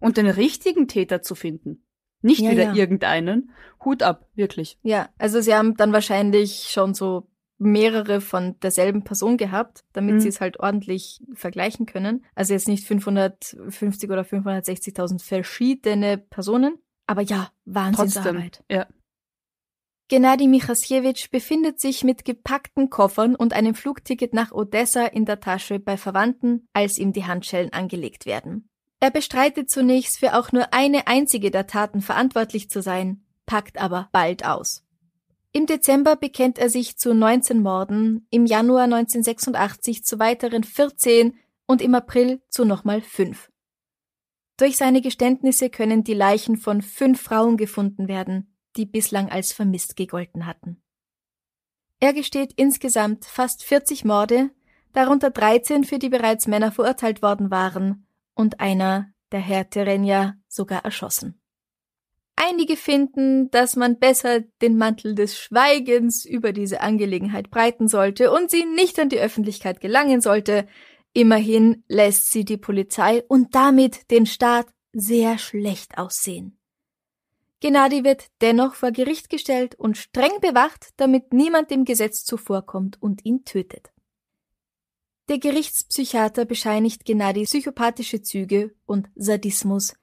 und 0.00 0.16
den 0.16 0.26
richtigen 0.26 0.88
Täter 0.88 1.22
zu 1.22 1.34
finden. 1.34 1.84
Nicht 2.20 2.40
Ja, 2.40 2.50
wieder 2.52 2.64
ja. 2.64 2.74
irgendeinen. 2.74 3.50
Hut 3.84 4.02
ab, 4.02 4.28
wirklich. 4.34 4.78
Ja, 4.82 5.08
also 5.18 5.40
sie 5.40 5.54
haben 5.54 5.76
dann 5.76 5.92
wahrscheinlich 5.92 6.68
schon 6.70 6.94
so 6.94 7.28
mehrere 7.58 8.20
von 8.20 8.58
derselben 8.60 9.04
Person 9.04 9.36
gehabt, 9.36 9.84
damit 9.92 10.16
Mhm. 10.16 10.20
sie 10.20 10.28
es 10.28 10.40
halt 10.40 10.58
ordentlich 10.60 11.22
vergleichen 11.34 11.86
können. 11.86 12.24
Also 12.34 12.52
jetzt 12.54 12.68
nicht 12.68 12.86
550 12.86 14.10
oder 14.10 14.22
560.000 14.24 15.22
verschiedene 15.22 16.18
Personen, 16.18 16.76
aber 17.06 17.22
ja, 17.22 17.50
Trotzdem. 17.64 17.74
Wahnsinnsarbeit. 17.74 18.64
Ja. 18.70 18.86
Gennady 20.12 20.46
Michasiewicz 20.46 21.28
befindet 21.28 21.80
sich 21.80 22.04
mit 22.04 22.26
gepackten 22.26 22.90
Koffern 22.90 23.34
und 23.34 23.54
einem 23.54 23.74
Flugticket 23.74 24.34
nach 24.34 24.52
Odessa 24.52 25.06
in 25.06 25.24
der 25.24 25.40
Tasche 25.40 25.78
bei 25.78 25.96
Verwandten, 25.96 26.68
als 26.74 26.98
ihm 26.98 27.14
die 27.14 27.24
Handschellen 27.24 27.72
angelegt 27.72 28.26
werden. 28.26 28.68
Er 29.00 29.10
bestreitet 29.10 29.70
zunächst 29.70 30.18
für 30.18 30.36
auch 30.36 30.52
nur 30.52 30.74
eine 30.74 31.06
einzige 31.06 31.50
der 31.50 31.66
Taten 31.66 32.02
verantwortlich 32.02 32.68
zu 32.68 32.82
sein, 32.82 33.24
packt 33.46 33.80
aber 33.80 34.10
bald 34.12 34.44
aus. 34.44 34.84
Im 35.50 35.64
Dezember 35.64 36.16
bekennt 36.16 36.58
er 36.58 36.68
sich 36.68 36.98
zu 36.98 37.14
19 37.14 37.62
Morden, 37.62 38.26
im 38.28 38.44
Januar 38.44 38.84
1986 38.84 40.04
zu 40.04 40.18
weiteren 40.18 40.62
14 40.62 41.38
und 41.64 41.80
im 41.80 41.94
April 41.94 42.42
zu 42.50 42.66
nochmal 42.66 43.00
5. 43.00 43.50
Durch 44.58 44.76
seine 44.76 45.00
Geständnisse 45.00 45.70
können 45.70 46.04
die 46.04 46.12
Leichen 46.12 46.58
von 46.58 46.82
fünf 46.82 47.22
Frauen 47.22 47.56
gefunden 47.56 48.08
werden, 48.08 48.51
die 48.76 48.86
bislang 48.86 49.30
als 49.30 49.52
vermisst 49.52 49.96
gegolten 49.96 50.46
hatten. 50.46 50.82
Er 52.00 52.12
gesteht 52.12 52.52
insgesamt 52.56 53.24
fast 53.24 53.62
40 53.64 54.04
Morde, 54.04 54.50
darunter 54.92 55.30
13, 55.30 55.84
für 55.84 55.98
die 55.98 56.08
bereits 56.08 56.46
Männer 56.46 56.72
verurteilt 56.72 57.22
worden 57.22 57.50
waren 57.50 58.06
und 58.34 58.60
einer, 58.60 59.12
der 59.30 59.40
Herr 59.40 59.70
Terenja, 59.70 60.34
sogar 60.48 60.84
erschossen. 60.84 61.40
Einige 62.34 62.76
finden, 62.76 63.50
dass 63.50 63.76
man 63.76 63.98
besser 63.98 64.40
den 64.62 64.76
Mantel 64.76 65.14
des 65.14 65.38
Schweigens 65.38 66.24
über 66.24 66.52
diese 66.52 66.80
Angelegenheit 66.80 67.50
breiten 67.50 67.88
sollte 67.88 68.32
und 68.32 68.50
sie 68.50 68.64
nicht 68.64 68.98
an 68.98 69.08
die 69.08 69.20
Öffentlichkeit 69.20 69.80
gelangen 69.80 70.20
sollte. 70.20 70.66
Immerhin 71.12 71.84
lässt 71.88 72.30
sie 72.30 72.44
die 72.44 72.56
Polizei 72.56 73.22
und 73.28 73.54
damit 73.54 74.10
den 74.10 74.26
Staat 74.26 74.66
sehr 74.92 75.38
schlecht 75.38 75.98
aussehen. 75.98 76.58
Gennady 77.62 78.02
wird 78.02 78.26
dennoch 78.40 78.74
vor 78.74 78.90
Gericht 78.90 79.30
gestellt 79.30 79.76
und 79.76 79.96
streng 79.96 80.32
bewacht, 80.40 80.88
damit 80.96 81.32
niemand 81.32 81.70
dem 81.70 81.84
Gesetz 81.84 82.24
zuvorkommt 82.24 83.00
und 83.00 83.24
ihn 83.24 83.44
tötet. 83.44 83.92
Der 85.28 85.38
Gerichtspsychiater 85.38 86.44
bescheinigt 86.44 87.04
Gennady 87.04 87.44
psychopathische 87.44 88.20
Züge 88.20 88.74
und 88.84 89.08
Sadismus. 89.14 89.94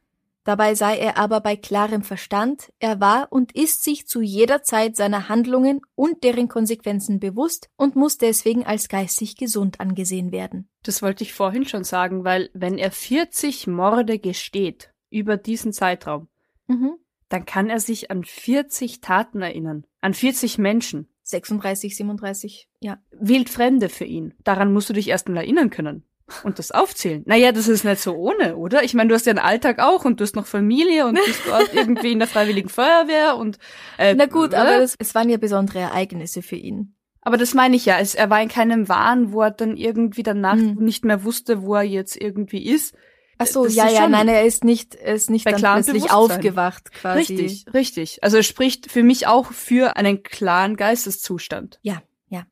Dabei 0.46 0.74
sei 0.74 1.00
er 1.00 1.18
aber 1.18 1.42
bei 1.42 1.58
klarem 1.58 2.02
Verstand, 2.02 2.72
er 2.80 3.02
war 3.02 3.28
und 3.30 3.54
ist 3.54 3.84
sich 3.84 4.08
zu 4.08 4.22
jeder 4.22 4.64
Zeit 4.64 4.96
seiner 4.96 5.28
Handlungen 5.28 5.82
und 5.96 6.24
deren 6.24 6.48
Konsequenzen 6.48 7.20
bewusst 7.20 7.70
und 7.76 7.98
muss 7.98 8.18
deswegen 8.18 8.66
als 8.66 8.88
geistig 8.88 9.36
gesund 9.36 9.82
angesehen 9.82 10.32
werden. 10.32 10.70
Das 10.84 11.02
wollte 11.02 11.26
ich 11.26 11.34
vorhin 11.34 11.66
schon 11.66 11.84
sagen, 11.84 12.24
weil 12.24 12.50
wenn 12.54 12.78
er 12.78 12.92
40 12.92 13.68
Morde 13.68 14.18
gesteht 14.18 14.94
über 15.10 15.36
diesen 15.36 15.74
Zeitraum, 15.74 16.30
Mhm. 16.70 17.00
Dann 17.30 17.46
kann 17.46 17.70
er 17.70 17.80
sich 17.80 18.12
an 18.12 18.24
40 18.24 19.02
Taten 19.02 19.42
erinnern. 19.42 19.86
An 20.02 20.14
40 20.14 20.58
Menschen. 20.58 21.08
36, 21.24 21.96
37, 21.96 22.68
ja. 22.80 22.98
Wildfremde 23.12 23.90
für 23.90 24.06
ihn. 24.06 24.34
Daran 24.44 24.74
musst 24.74 24.90
du 24.90 24.94
dich 24.94 25.08
erst 25.10 25.30
mal 25.30 25.38
erinnern 25.38 25.70
können. 25.70 26.04
Und 26.44 26.60
das 26.60 26.72
aufzählen. 26.72 27.24
Naja, 27.26 27.52
das 27.52 27.68
ist 27.68 27.84
nicht 27.84 28.02
so 28.02 28.14
ohne, 28.16 28.56
oder? 28.58 28.84
Ich 28.84 28.94
meine, 28.94 29.10
du 29.10 29.16
hast 29.16 29.26
ja 29.26 29.32
einen 29.32 29.40
Alltag 29.40 29.80
auch 29.80 30.06
und 30.06 30.20
du 30.20 30.24
hast 30.24 30.36
noch 30.36 30.46
Familie 30.46 31.08
und 31.08 31.16
bist 31.26 31.42
dort 31.48 31.72
irgendwie 31.74 32.12
in 32.12 32.20
der 32.20 32.28
Freiwilligen 32.28 32.70
Feuerwehr 32.70 33.36
und 33.36 33.58
äh, 33.98 34.14
Na 34.16 34.26
gut, 34.28 34.54
äh, 34.54 34.58
aber 34.58 34.80
das, 34.80 34.96
es 35.00 35.16
waren 35.16 35.30
ja 35.30 35.38
besondere 35.38 35.80
Ereignisse 35.80 36.44
für 36.44 36.56
ihn. 36.56 36.94
aber 37.22 37.38
das 37.38 37.56
meine 37.56 37.76
ich 37.76 37.86
ja. 37.86 37.98
Es, 38.00 38.14
er 38.14 38.30
war 38.30 38.42
in 38.44 38.50
keinem 38.50 38.88
Wahn, 38.90 39.32
wo 39.34 39.42
er 39.42 39.50
dann 39.52 39.76
irgendwie 39.76 40.22
danach 40.24 40.56
Mhm. 40.56 40.76
nicht 40.84 41.04
mehr 41.04 41.24
wusste, 41.24 41.64
wo 41.64 41.74
er 41.76 41.84
jetzt 41.84 42.16
irgendwie 42.16 42.64
ist. 42.64 42.96
Ach 43.42 43.48
so, 43.48 43.64
Das 43.64 43.74
ja, 43.74 43.90
ja, 43.90 44.08
nein, 44.08 44.28
er 44.28 44.46
ist 44.46 44.66
nicht, 44.66 44.96
er 44.96 45.16
ist 45.16 45.30
nicht 45.30 45.46
bei 45.46 45.52
dann 45.52 45.60
klarem 45.62 45.84
plötzlich 45.84 46.12
aufgewacht 46.12 46.92
quasi. 46.92 47.20
Richtig, 47.36 47.74
richtig. 47.74 48.24
Also 48.24 48.38
es 48.38 48.46
spricht 48.46 48.92
für 48.92 49.02
mich 49.02 49.28
auch 49.28 49.54
für 49.54 49.96
einen 49.96 50.24
klaren 50.24 50.76
Geisteszustand. 50.76 51.80
Ja, 51.82 52.04
ja. 52.28 52.46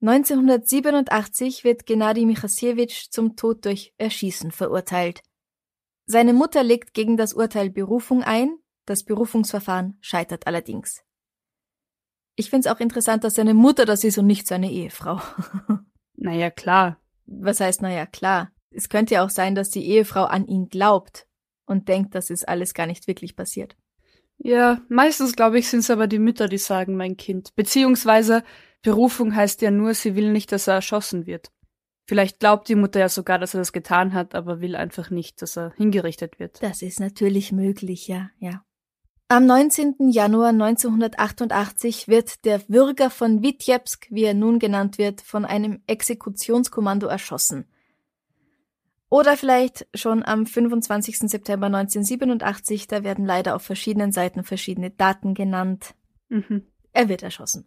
1987 0.00 1.62
wird 1.62 1.84
Gennady 1.84 2.24
Michasiewicz 2.24 3.10
zum 3.10 3.36
Tod 3.36 3.66
durch 3.66 3.92
Erschießen 3.98 4.50
verurteilt. 4.50 5.20
Seine 6.06 6.32
Mutter 6.32 6.64
legt 6.64 6.94
gegen 6.94 7.18
das 7.18 7.34
Urteil 7.34 7.68
Berufung 7.68 8.22
ein, 8.22 8.56
das 8.86 9.04
Berufungsverfahren 9.04 9.98
scheitert 10.00 10.46
allerdings. 10.46 11.02
Ich 12.34 12.48
find's 12.48 12.66
auch 12.66 12.80
interessant, 12.80 13.24
dass 13.24 13.34
seine 13.34 13.52
Mutter 13.52 13.84
das 13.84 14.04
ist 14.04 14.16
und 14.16 14.26
nicht 14.26 14.46
seine 14.46 14.70
Ehefrau. 14.70 15.20
Naja, 16.22 16.50
klar. 16.50 16.98
Was 17.24 17.60
heißt, 17.60 17.80
naja, 17.80 18.04
klar. 18.04 18.52
Es 18.74 18.88
könnte 18.88 19.14
ja 19.14 19.24
auch 19.24 19.30
sein, 19.30 19.54
dass 19.54 19.70
die 19.70 19.86
Ehefrau 19.86 20.24
an 20.24 20.46
ihn 20.46 20.68
glaubt 20.68 21.26
und 21.66 21.88
denkt, 21.88 22.14
das 22.14 22.30
ist 22.30 22.48
alles 22.48 22.74
gar 22.74 22.86
nicht 22.86 23.06
wirklich 23.06 23.36
passiert. 23.36 23.76
Ja, 24.38 24.80
meistens 24.88 25.36
glaube 25.36 25.58
ich, 25.58 25.68
sind 25.68 25.80
es 25.80 25.90
aber 25.90 26.06
die 26.06 26.18
Mütter, 26.18 26.48
die 26.48 26.58
sagen, 26.58 26.96
mein 26.96 27.16
Kind. 27.16 27.54
Beziehungsweise 27.56 28.42
Berufung 28.82 29.34
heißt 29.34 29.60
ja 29.60 29.70
nur, 29.70 29.94
sie 29.94 30.16
will 30.16 30.32
nicht, 30.32 30.50
dass 30.52 30.66
er 30.66 30.74
erschossen 30.74 31.26
wird. 31.26 31.50
Vielleicht 32.06 32.40
glaubt 32.40 32.68
die 32.68 32.74
Mutter 32.74 32.98
ja 32.98 33.08
sogar, 33.08 33.38
dass 33.38 33.54
er 33.54 33.60
das 33.60 33.72
getan 33.72 34.14
hat, 34.14 34.34
aber 34.34 34.60
will 34.60 34.74
einfach 34.74 35.10
nicht, 35.10 35.42
dass 35.42 35.56
er 35.56 35.72
hingerichtet 35.76 36.40
wird. 36.40 36.62
Das 36.62 36.82
ist 36.82 36.98
natürlich 36.98 37.52
möglich, 37.52 38.08
ja, 38.08 38.30
ja. 38.38 38.64
Am 39.28 39.46
19. 39.46 40.10
Januar 40.10 40.48
1988 40.48 42.08
wird 42.08 42.44
der 42.44 42.58
Bürger 42.58 43.10
von 43.10 43.44
Witebsk, 43.44 44.08
wie 44.10 44.24
er 44.24 44.34
nun 44.34 44.58
genannt 44.58 44.98
wird, 44.98 45.20
von 45.20 45.44
einem 45.44 45.84
Exekutionskommando 45.86 47.06
erschossen. 47.06 47.68
Oder 49.10 49.36
vielleicht 49.36 49.88
schon 49.92 50.24
am 50.24 50.46
25. 50.46 51.18
September 51.28 51.66
1987, 51.66 52.86
da 52.86 53.02
werden 53.02 53.26
leider 53.26 53.56
auf 53.56 53.62
verschiedenen 53.62 54.12
Seiten 54.12 54.44
verschiedene 54.44 54.90
Daten 54.90 55.34
genannt. 55.34 55.94
Mhm. 56.28 56.68
Er 56.92 57.08
wird 57.08 57.24
erschossen. 57.24 57.66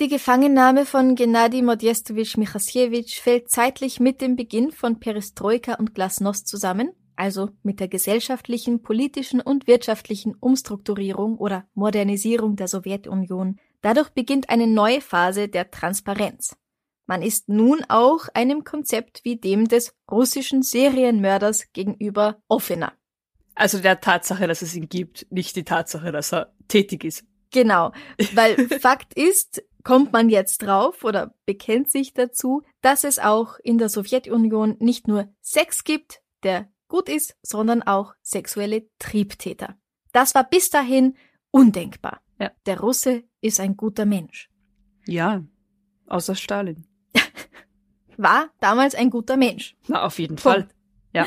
Die 0.00 0.08
Gefangennahme 0.08 0.86
von 0.86 1.14
Gennady 1.14 1.60
Modestowitsch 1.60 2.38
Michasiewicz 2.38 3.12
fällt 3.12 3.50
zeitlich 3.50 4.00
mit 4.00 4.22
dem 4.22 4.34
Beginn 4.34 4.72
von 4.72 4.98
Perestroika 4.98 5.74
und 5.74 5.94
Glasnost 5.94 6.48
zusammen, 6.48 6.92
also 7.16 7.50
mit 7.62 7.78
der 7.78 7.88
gesellschaftlichen, 7.88 8.80
politischen 8.80 9.42
und 9.42 9.66
wirtschaftlichen 9.66 10.34
Umstrukturierung 10.34 11.36
oder 11.36 11.66
Modernisierung 11.74 12.56
der 12.56 12.68
Sowjetunion. 12.68 13.60
Dadurch 13.82 14.08
beginnt 14.08 14.48
eine 14.48 14.66
neue 14.66 15.02
Phase 15.02 15.48
der 15.48 15.70
Transparenz. 15.70 16.56
Man 17.06 17.22
ist 17.22 17.48
nun 17.48 17.84
auch 17.88 18.28
einem 18.34 18.64
Konzept 18.64 19.24
wie 19.24 19.36
dem 19.36 19.68
des 19.68 19.94
russischen 20.10 20.62
Serienmörders 20.62 21.72
gegenüber 21.72 22.40
offener. 22.48 22.92
Also 23.54 23.78
der 23.78 24.00
Tatsache, 24.00 24.46
dass 24.46 24.62
es 24.62 24.74
ihn 24.74 24.88
gibt, 24.88 25.26
nicht 25.30 25.56
die 25.56 25.64
Tatsache, 25.64 26.12
dass 26.12 26.32
er 26.32 26.54
tätig 26.68 27.04
ist. 27.04 27.24
Genau, 27.50 27.92
weil 28.34 28.68
Fakt 28.80 29.14
ist, 29.14 29.62
kommt 29.84 30.12
man 30.12 30.30
jetzt 30.30 30.62
drauf 30.62 31.04
oder 31.04 31.34
bekennt 31.44 31.90
sich 31.90 32.14
dazu, 32.14 32.62
dass 32.80 33.04
es 33.04 33.18
auch 33.18 33.58
in 33.62 33.78
der 33.78 33.88
Sowjetunion 33.88 34.76
nicht 34.78 35.08
nur 35.08 35.28
Sex 35.40 35.84
gibt, 35.84 36.22
der 36.42 36.68
gut 36.88 37.08
ist, 37.08 37.36
sondern 37.42 37.82
auch 37.82 38.14
sexuelle 38.22 38.88
Triebtäter. 38.98 39.76
Das 40.12 40.34
war 40.34 40.48
bis 40.48 40.70
dahin 40.70 41.16
undenkbar. 41.50 42.20
Ja. 42.38 42.50
Der 42.66 42.80
Russe 42.80 43.24
ist 43.40 43.60
ein 43.60 43.76
guter 43.76 44.04
Mensch. 44.04 44.50
Ja, 45.06 45.42
außer 46.06 46.34
Stalin. 46.34 46.86
War 48.16 48.50
damals 48.60 48.94
ein 48.94 49.10
guter 49.10 49.36
Mensch. 49.36 49.76
Na, 49.88 50.04
auf 50.04 50.18
jeden 50.18 50.36
Punkt. 50.36 50.42
Fall. 50.42 50.68
Ja. 51.14 51.26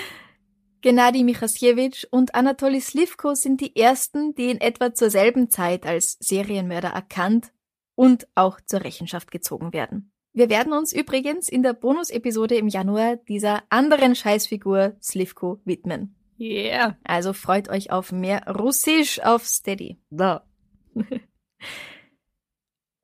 Gennady 0.81 1.23
Michasiewicz 1.23 2.05
und 2.11 2.35
Anatoly 2.35 2.79
Slivko 2.79 3.33
sind 3.33 3.59
die 3.59 3.75
ersten, 3.75 4.35
die 4.35 4.51
in 4.51 4.61
etwa 4.61 4.93
zur 4.93 5.09
selben 5.09 5.49
Zeit 5.49 5.85
als 5.85 6.17
Serienmörder 6.19 6.89
erkannt 6.89 7.51
und 7.95 8.27
auch 8.35 8.59
zur 8.61 8.83
Rechenschaft 8.83 9.31
gezogen 9.31 9.73
werden. 9.73 10.11
Wir 10.33 10.49
werden 10.49 10.73
uns 10.73 10.93
übrigens 10.93 11.49
in 11.49 11.63
der 11.63 11.73
Bonus-Episode 11.73 12.55
im 12.55 12.67
Januar 12.67 13.15
dieser 13.15 13.63
anderen 13.69 14.15
Scheißfigur 14.15 14.95
Slivko 15.01 15.61
widmen. 15.63 16.15
Yeah. 16.39 16.97
Also 17.03 17.33
freut 17.33 17.69
euch 17.69 17.91
auf 17.91 18.11
mehr 18.11 18.45
Russisch 18.47 19.21
auf 19.21 19.45
Steady. 19.45 19.97
Da. 20.09 20.45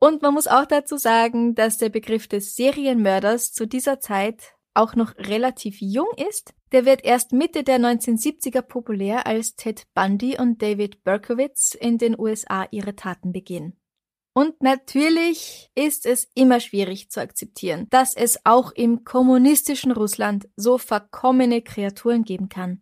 Und 0.03 0.23
man 0.23 0.33
muss 0.33 0.47
auch 0.47 0.65
dazu 0.65 0.97
sagen, 0.97 1.53
dass 1.53 1.77
der 1.77 1.89
Begriff 1.89 2.27
des 2.27 2.55
Serienmörders 2.55 3.53
zu 3.53 3.67
dieser 3.67 3.99
Zeit 3.99 4.55
auch 4.73 4.95
noch 4.95 5.15
relativ 5.15 5.79
jung 5.79 6.07
ist. 6.17 6.55
Der 6.71 6.85
wird 6.85 7.05
erst 7.05 7.33
Mitte 7.33 7.63
der 7.63 7.77
1970er 7.79 8.63
populär, 8.63 9.27
als 9.27 9.55
Ted 9.55 9.83
Bundy 9.93 10.39
und 10.39 10.59
David 10.59 11.03
Berkowitz 11.03 11.75
in 11.75 11.99
den 11.99 12.17
USA 12.17 12.67
ihre 12.71 12.95
Taten 12.95 13.31
begehen. 13.31 13.77
Und 14.33 14.63
natürlich 14.63 15.69
ist 15.75 16.07
es 16.07 16.31
immer 16.33 16.59
schwierig 16.61 17.11
zu 17.11 17.21
akzeptieren, 17.21 17.85
dass 17.91 18.15
es 18.15 18.43
auch 18.43 18.71
im 18.71 19.03
kommunistischen 19.03 19.91
Russland 19.91 20.49
so 20.55 20.79
verkommene 20.79 21.61
Kreaturen 21.61 22.23
geben 22.23 22.49
kann, 22.49 22.81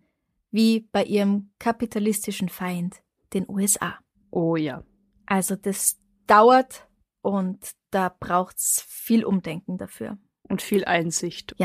wie 0.52 0.88
bei 0.94 1.04
ihrem 1.04 1.52
kapitalistischen 1.60 2.48
Feind, 2.48 3.02
den 3.34 3.46
USA. 3.50 3.98
Oh 4.32 4.56
ja. 4.56 4.86
Also 5.26 5.58
das 5.58 5.98
dauert 6.28 6.88
und 7.22 7.72
da 7.92 8.16
braucht's 8.20 8.86
viel 8.88 9.26
Umdenken 9.26 9.78
dafür. 9.78 10.18
Und 10.44 10.62
viel 10.62 10.86
Einsicht. 10.86 11.56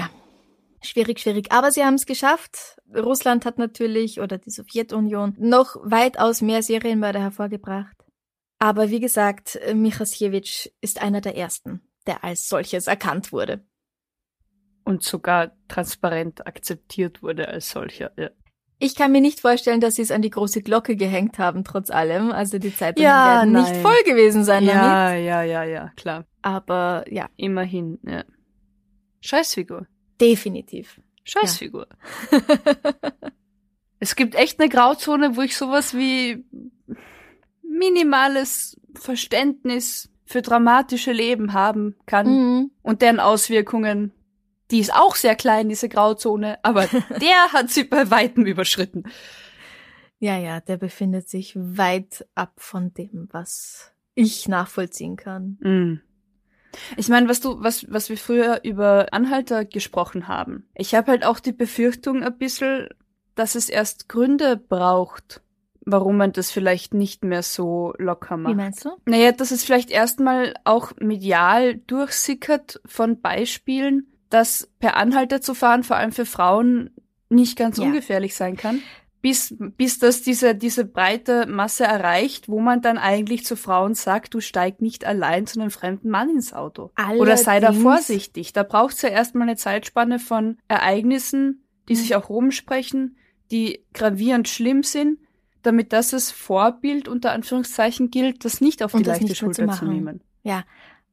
Schwierig, 0.82 1.20
schwierig. 1.20 1.50
Aber 1.50 1.72
sie 1.72 1.82
haben 1.82 1.94
es 1.94 2.04
geschafft. 2.04 2.76
Russland 2.94 3.46
hat 3.46 3.58
natürlich, 3.58 4.20
oder 4.20 4.36
die 4.36 4.50
Sowjetunion, 4.50 5.34
noch 5.38 5.76
weitaus 5.82 6.42
mehr 6.42 6.62
Serienmörder 6.62 7.20
hervorgebracht. 7.20 7.96
Aber 8.58 8.90
wie 8.90 9.00
gesagt, 9.00 9.58
Michasiewicz 9.74 10.70
ist 10.80 11.00
einer 11.00 11.20
der 11.20 11.36
ersten, 11.36 11.80
der 12.06 12.22
als 12.22 12.48
solches 12.48 12.86
erkannt 12.86 13.32
wurde. 13.32 13.66
Und 14.84 15.02
sogar 15.02 15.52
transparent 15.68 16.46
akzeptiert 16.46 17.22
wurde 17.22 17.48
als 17.48 17.70
solcher. 17.70 18.12
Ja. 18.16 18.30
Ich 18.84 18.94
kann 18.94 19.12
mir 19.12 19.20
nicht 19.20 19.40
vorstellen, 19.40 19.80
dass 19.80 19.94
sie 19.94 20.02
es 20.02 20.10
an 20.10 20.20
die 20.22 20.30
große 20.30 20.60
Glocke 20.62 20.94
gehängt 20.96 21.38
haben, 21.38 21.64
trotz 21.64 21.90
allem. 21.90 22.30
Also 22.32 22.58
die 22.58 22.74
Zeitungen 22.76 23.04
Ja, 23.08 23.38
werden 23.40 23.52
nicht 23.52 23.76
voll 23.76 23.96
gewesen 24.04 24.44
sein 24.44 24.66
damit. 24.66 24.82
Ja, 24.82 25.14
ja, 25.14 25.42
ja, 25.42 25.64
ja, 25.64 25.90
klar. 25.96 26.24
Aber 26.42 27.04
ja, 27.10 27.28
Immerhin, 27.36 27.98
ja. 28.06 28.24
Scheißfigur. 29.20 29.86
definitiv. 30.20 31.00
Scheißfigur. 31.24 31.86
Es 33.98 34.16
gibt 34.16 34.34
echt 34.34 34.60
eine 34.60 34.68
Grauzone, 34.68 35.36
wo 35.36 35.40
ich 35.40 35.56
sowas 35.56 35.94
wie 35.94 36.44
minimales 37.62 38.76
Verständnis 38.94 40.10
für 40.26 40.42
dramatische 40.42 41.12
Leben 41.12 41.52
haben 41.52 41.96
kann 42.06 42.26
Mhm. 42.26 42.70
und 42.82 43.02
deren 43.02 43.20
Auswirkungen. 43.20 44.12
Die 44.70 44.78
ist 44.78 44.94
auch 44.94 45.14
sehr 45.16 45.36
klein, 45.36 45.68
diese 45.68 45.88
Grauzone, 45.88 46.58
aber 46.62 46.86
der 47.20 47.52
hat 47.52 47.70
sie 47.70 47.84
bei 47.84 48.10
weitem 48.10 48.46
überschritten. 48.46 49.04
Ja, 50.18 50.38
ja, 50.38 50.60
der 50.60 50.78
befindet 50.78 51.28
sich 51.28 51.54
weit 51.56 52.26
ab 52.34 52.54
von 52.56 52.94
dem, 52.94 53.28
was 53.30 53.92
ich 54.14 54.48
nachvollziehen 54.48 55.16
kann. 55.16 55.58
Mm. 55.60 56.00
Ich 56.96 57.08
meine, 57.08 57.28
was 57.28 57.40
du, 57.40 57.62
was, 57.62 57.86
was 57.90 58.08
wir 58.08 58.16
früher 58.16 58.60
über 58.64 59.08
Anhalter 59.12 59.64
gesprochen 59.64 60.26
haben. 60.26 60.66
Ich 60.74 60.94
habe 60.94 61.12
halt 61.12 61.24
auch 61.24 61.40
die 61.40 61.52
Befürchtung 61.52 62.22
ein 62.22 62.36
bisschen, 62.36 62.88
dass 63.34 63.54
es 63.54 63.68
erst 63.68 64.08
Gründe 64.08 64.56
braucht, 64.56 65.42
warum 65.84 66.16
man 66.16 66.32
das 66.32 66.50
vielleicht 66.50 66.94
nicht 66.94 67.24
mehr 67.24 67.42
so 67.42 67.92
locker 67.98 68.36
Wie 68.38 68.42
macht. 68.42 68.56
meinst 68.56 68.84
du? 68.84 68.90
Naja, 69.04 69.32
dass 69.32 69.50
es 69.50 69.64
vielleicht 69.64 69.90
erstmal 69.90 70.54
auch 70.64 70.92
medial 70.98 71.76
durchsickert 71.76 72.80
von 72.86 73.20
Beispielen, 73.20 74.06
dass 74.30 74.68
per 74.78 74.96
Anhalter 74.96 75.40
zu 75.40 75.54
fahren, 75.54 75.84
vor 75.84 75.96
allem 75.96 76.12
für 76.12 76.26
Frauen, 76.26 76.90
nicht 77.28 77.56
ganz 77.58 77.78
Ja. 77.78 77.84
ungefährlich 77.84 78.34
sein 78.34 78.56
kann. 78.56 78.80
Bis, 79.22 79.54
bis 79.58 79.98
das 79.98 80.20
diese, 80.20 80.54
diese 80.54 80.84
breite 80.84 81.46
Masse 81.46 81.84
erreicht, 81.84 82.48
wo 82.48 82.60
man 82.60 82.82
dann 82.82 82.98
eigentlich 82.98 83.46
zu 83.46 83.56
Frauen 83.56 83.94
sagt, 83.94 84.34
du 84.34 84.40
steig 84.40 84.82
nicht 84.82 85.06
allein 85.06 85.46
zu 85.46 85.58
einem 85.58 85.70
fremden 85.70 86.10
Mann 86.10 86.28
ins 86.28 86.52
Auto. 86.52 86.90
Oder 87.16 87.38
sei 87.38 87.58
da 87.58 87.68
Allerdings- 87.68 87.82
vorsichtig. 87.82 88.52
Da 88.52 88.62
braucht's 88.64 89.00
ja 89.00 89.08
erstmal 89.08 89.48
eine 89.48 89.56
Zeitspanne 89.56 90.18
von 90.18 90.58
Ereignissen, 90.68 91.64
die 91.88 91.94
Mhm. 91.94 91.98
sich 91.98 92.14
auch 92.16 92.28
rumsprechen, 92.28 93.16
die 93.50 93.82
gravierend 93.94 94.46
schlimm 94.48 94.82
sind, 94.82 95.18
damit 95.62 95.94
das 95.94 96.12
als 96.12 96.30
Vorbild 96.30 97.08
unter 97.08 97.32
Anführungszeichen 97.32 98.10
gilt, 98.10 98.44
das 98.44 98.60
nicht 98.60 98.82
auf 98.82 98.92
die 98.92 99.02
das 99.02 99.14
leichte 99.20 99.28
zu 99.28 99.34
Schulter 99.36 99.54
zu 99.62 99.64
machen. 99.64 99.88
nehmen. 99.88 100.20
Ja, 100.42 100.64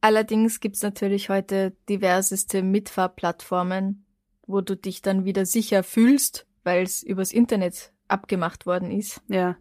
allerdings 0.02 0.60
gibt's 0.60 0.82
natürlich 0.82 1.30
heute 1.30 1.74
diverseste 1.88 2.62
Mitfahrplattformen, 2.62 4.04
wo 4.46 4.60
du 4.60 4.76
dich 4.76 5.00
dann 5.00 5.24
wieder 5.24 5.46
sicher 5.46 5.82
fühlst, 5.82 6.46
weil 6.64 6.82
es 6.82 7.02
übers 7.02 7.32
Internet 7.32 7.92
abgemacht 8.08 8.66
worden 8.66 8.90
ist. 8.90 9.22
Ja. 9.28 9.56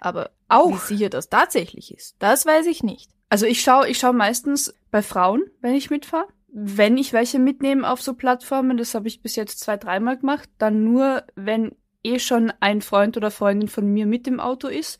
Aber 0.00 0.30
Auch. 0.48 0.72
wie 0.72 0.94
sicher 0.94 1.10
das 1.10 1.28
tatsächlich 1.28 1.92
ist, 1.92 2.16
das 2.18 2.46
weiß 2.46 2.66
ich 2.66 2.82
nicht. 2.82 3.10
Also 3.28 3.44
ich 3.44 3.60
schaue 3.60 3.86
ich 3.88 3.98
schau 3.98 4.14
meistens 4.14 4.74
bei 4.90 5.02
Frauen, 5.02 5.42
wenn 5.60 5.74
ich 5.74 5.90
mitfahre. 5.90 6.28
Wenn 6.50 6.96
ich 6.96 7.12
welche 7.12 7.38
mitnehme 7.38 7.88
auf 7.88 8.00
so 8.00 8.14
Plattformen, 8.14 8.78
das 8.78 8.94
habe 8.94 9.06
ich 9.06 9.20
bis 9.20 9.36
jetzt 9.36 9.60
zwei, 9.60 9.76
dreimal 9.76 10.16
gemacht, 10.16 10.48
dann 10.56 10.82
nur, 10.82 11.24
wenn 11.34 11.76
eh 12.02 12.18
schon 12.18 12.50
ein 12.60 12.80
Freund 12.80 13.18
oder 13.18 13.30
Freundin 13.30 13.68
von 13.68 13.86
mir 13.92 14.06
mit 14.06 14.26
dem 14.26 14.40
Auto 14.40 14.68
ist 14.68 14.98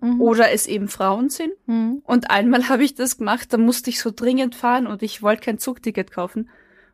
Mhm. 0.00 0.20
oder 0.20 0.50
es 0.50 0.66
eben 0.66 0.88
Frauen 0.88 1.28
sind. 1.28 1.52
Mhm. 1.66 2.02
Und 2.04 2.30
einmal 2.30 2.68
habe 2.68 2.84
ich 2.84 2.94
das 2.94 3.18
gemacht, 3.18 3.52
da 3.52 3.58
musste 3.58 3.90
ich 3.90 4.00
so 4.00 4.10
dringend 4.14 4.54
fahren 4.54 4.86
und 4.86 5.02
ich 5.02 5.22
wollte 5.22 5.44
kein 5.44 5.58
Zugticket 5.58 6.10
kaufen. 6.12 6.48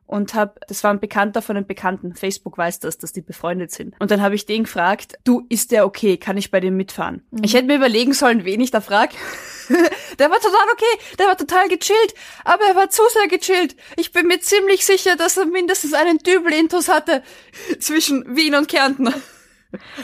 Und 0.06 0.34
hab, 0.34 0.60
das 0.68 0.84
war 0.84 0.90
ein 0.90 1.00
Bekannter 1.00 1.40
von 1.40 1.56
einem 1.56 1.66
Bekannten, 1.66 2.14
Facebook 2.14 2.58
weiß 2.58 2.78
das, 2.80 2.98
dass 2.98 3.12
die 3.12 3.22
befreundet 3.22 3.70
sind. 3.70 3.94
Und 4.00 4.10
dann 4.10 4.20
habe 4.20 4.34
ich 4.34 4.44
den 4.44 4.64
gefragt, 4.64 5.14
du, 5.24 5.46
ist 5.48 5.72
der 5.72 5.86
okay, 5.86 6.18
kann 6.18 6.36
ich 6.36 6.50
bei 6.50 6.60
dem 6.60 6.76
mitfahren? 6.76 7.22
Mhm. 7.30 7.40
Ich 7.42 7.54
hätte 7.54 7.66
mir 7.66 7.76
überlegen 7.76 8.12
sollen, 8.12 8.44
wen 8.44 8.60
ich 8.60 8.70
da 8.70 8.82
frag. 8.82 9.10
der 10.18 10.30
war 10.30 10.40
total 10.40 10.66
okay, 10.72 11.16
der 11.18 11.26
war 11.26 11.38
total 11.38 11.68
gechillt, 11.68 12.14
aber 12.44 12.64
er 12.64 12.76
war 12.76 12.90
zu 12.90 13.02
sehr 13.14 13.28
gechillt. 13.28 13.76
Ich 13.96 14.12
bin 14.12 14.26
mir 14.26 14.40
ziemlich 14.40 14.84
sicher, 14.84 15.16
dass 15.16 15.38
er 15.38 15.46
mindestens 15.46 15.94
einen 15.94 16.18
Dübel-Intus 16.18 16.88
hatte 16.88 17.22
zwischen 17.78 18.36
Wien 18.36 18.54
und 18.54 18.68
Kärnten. 18.68 19.12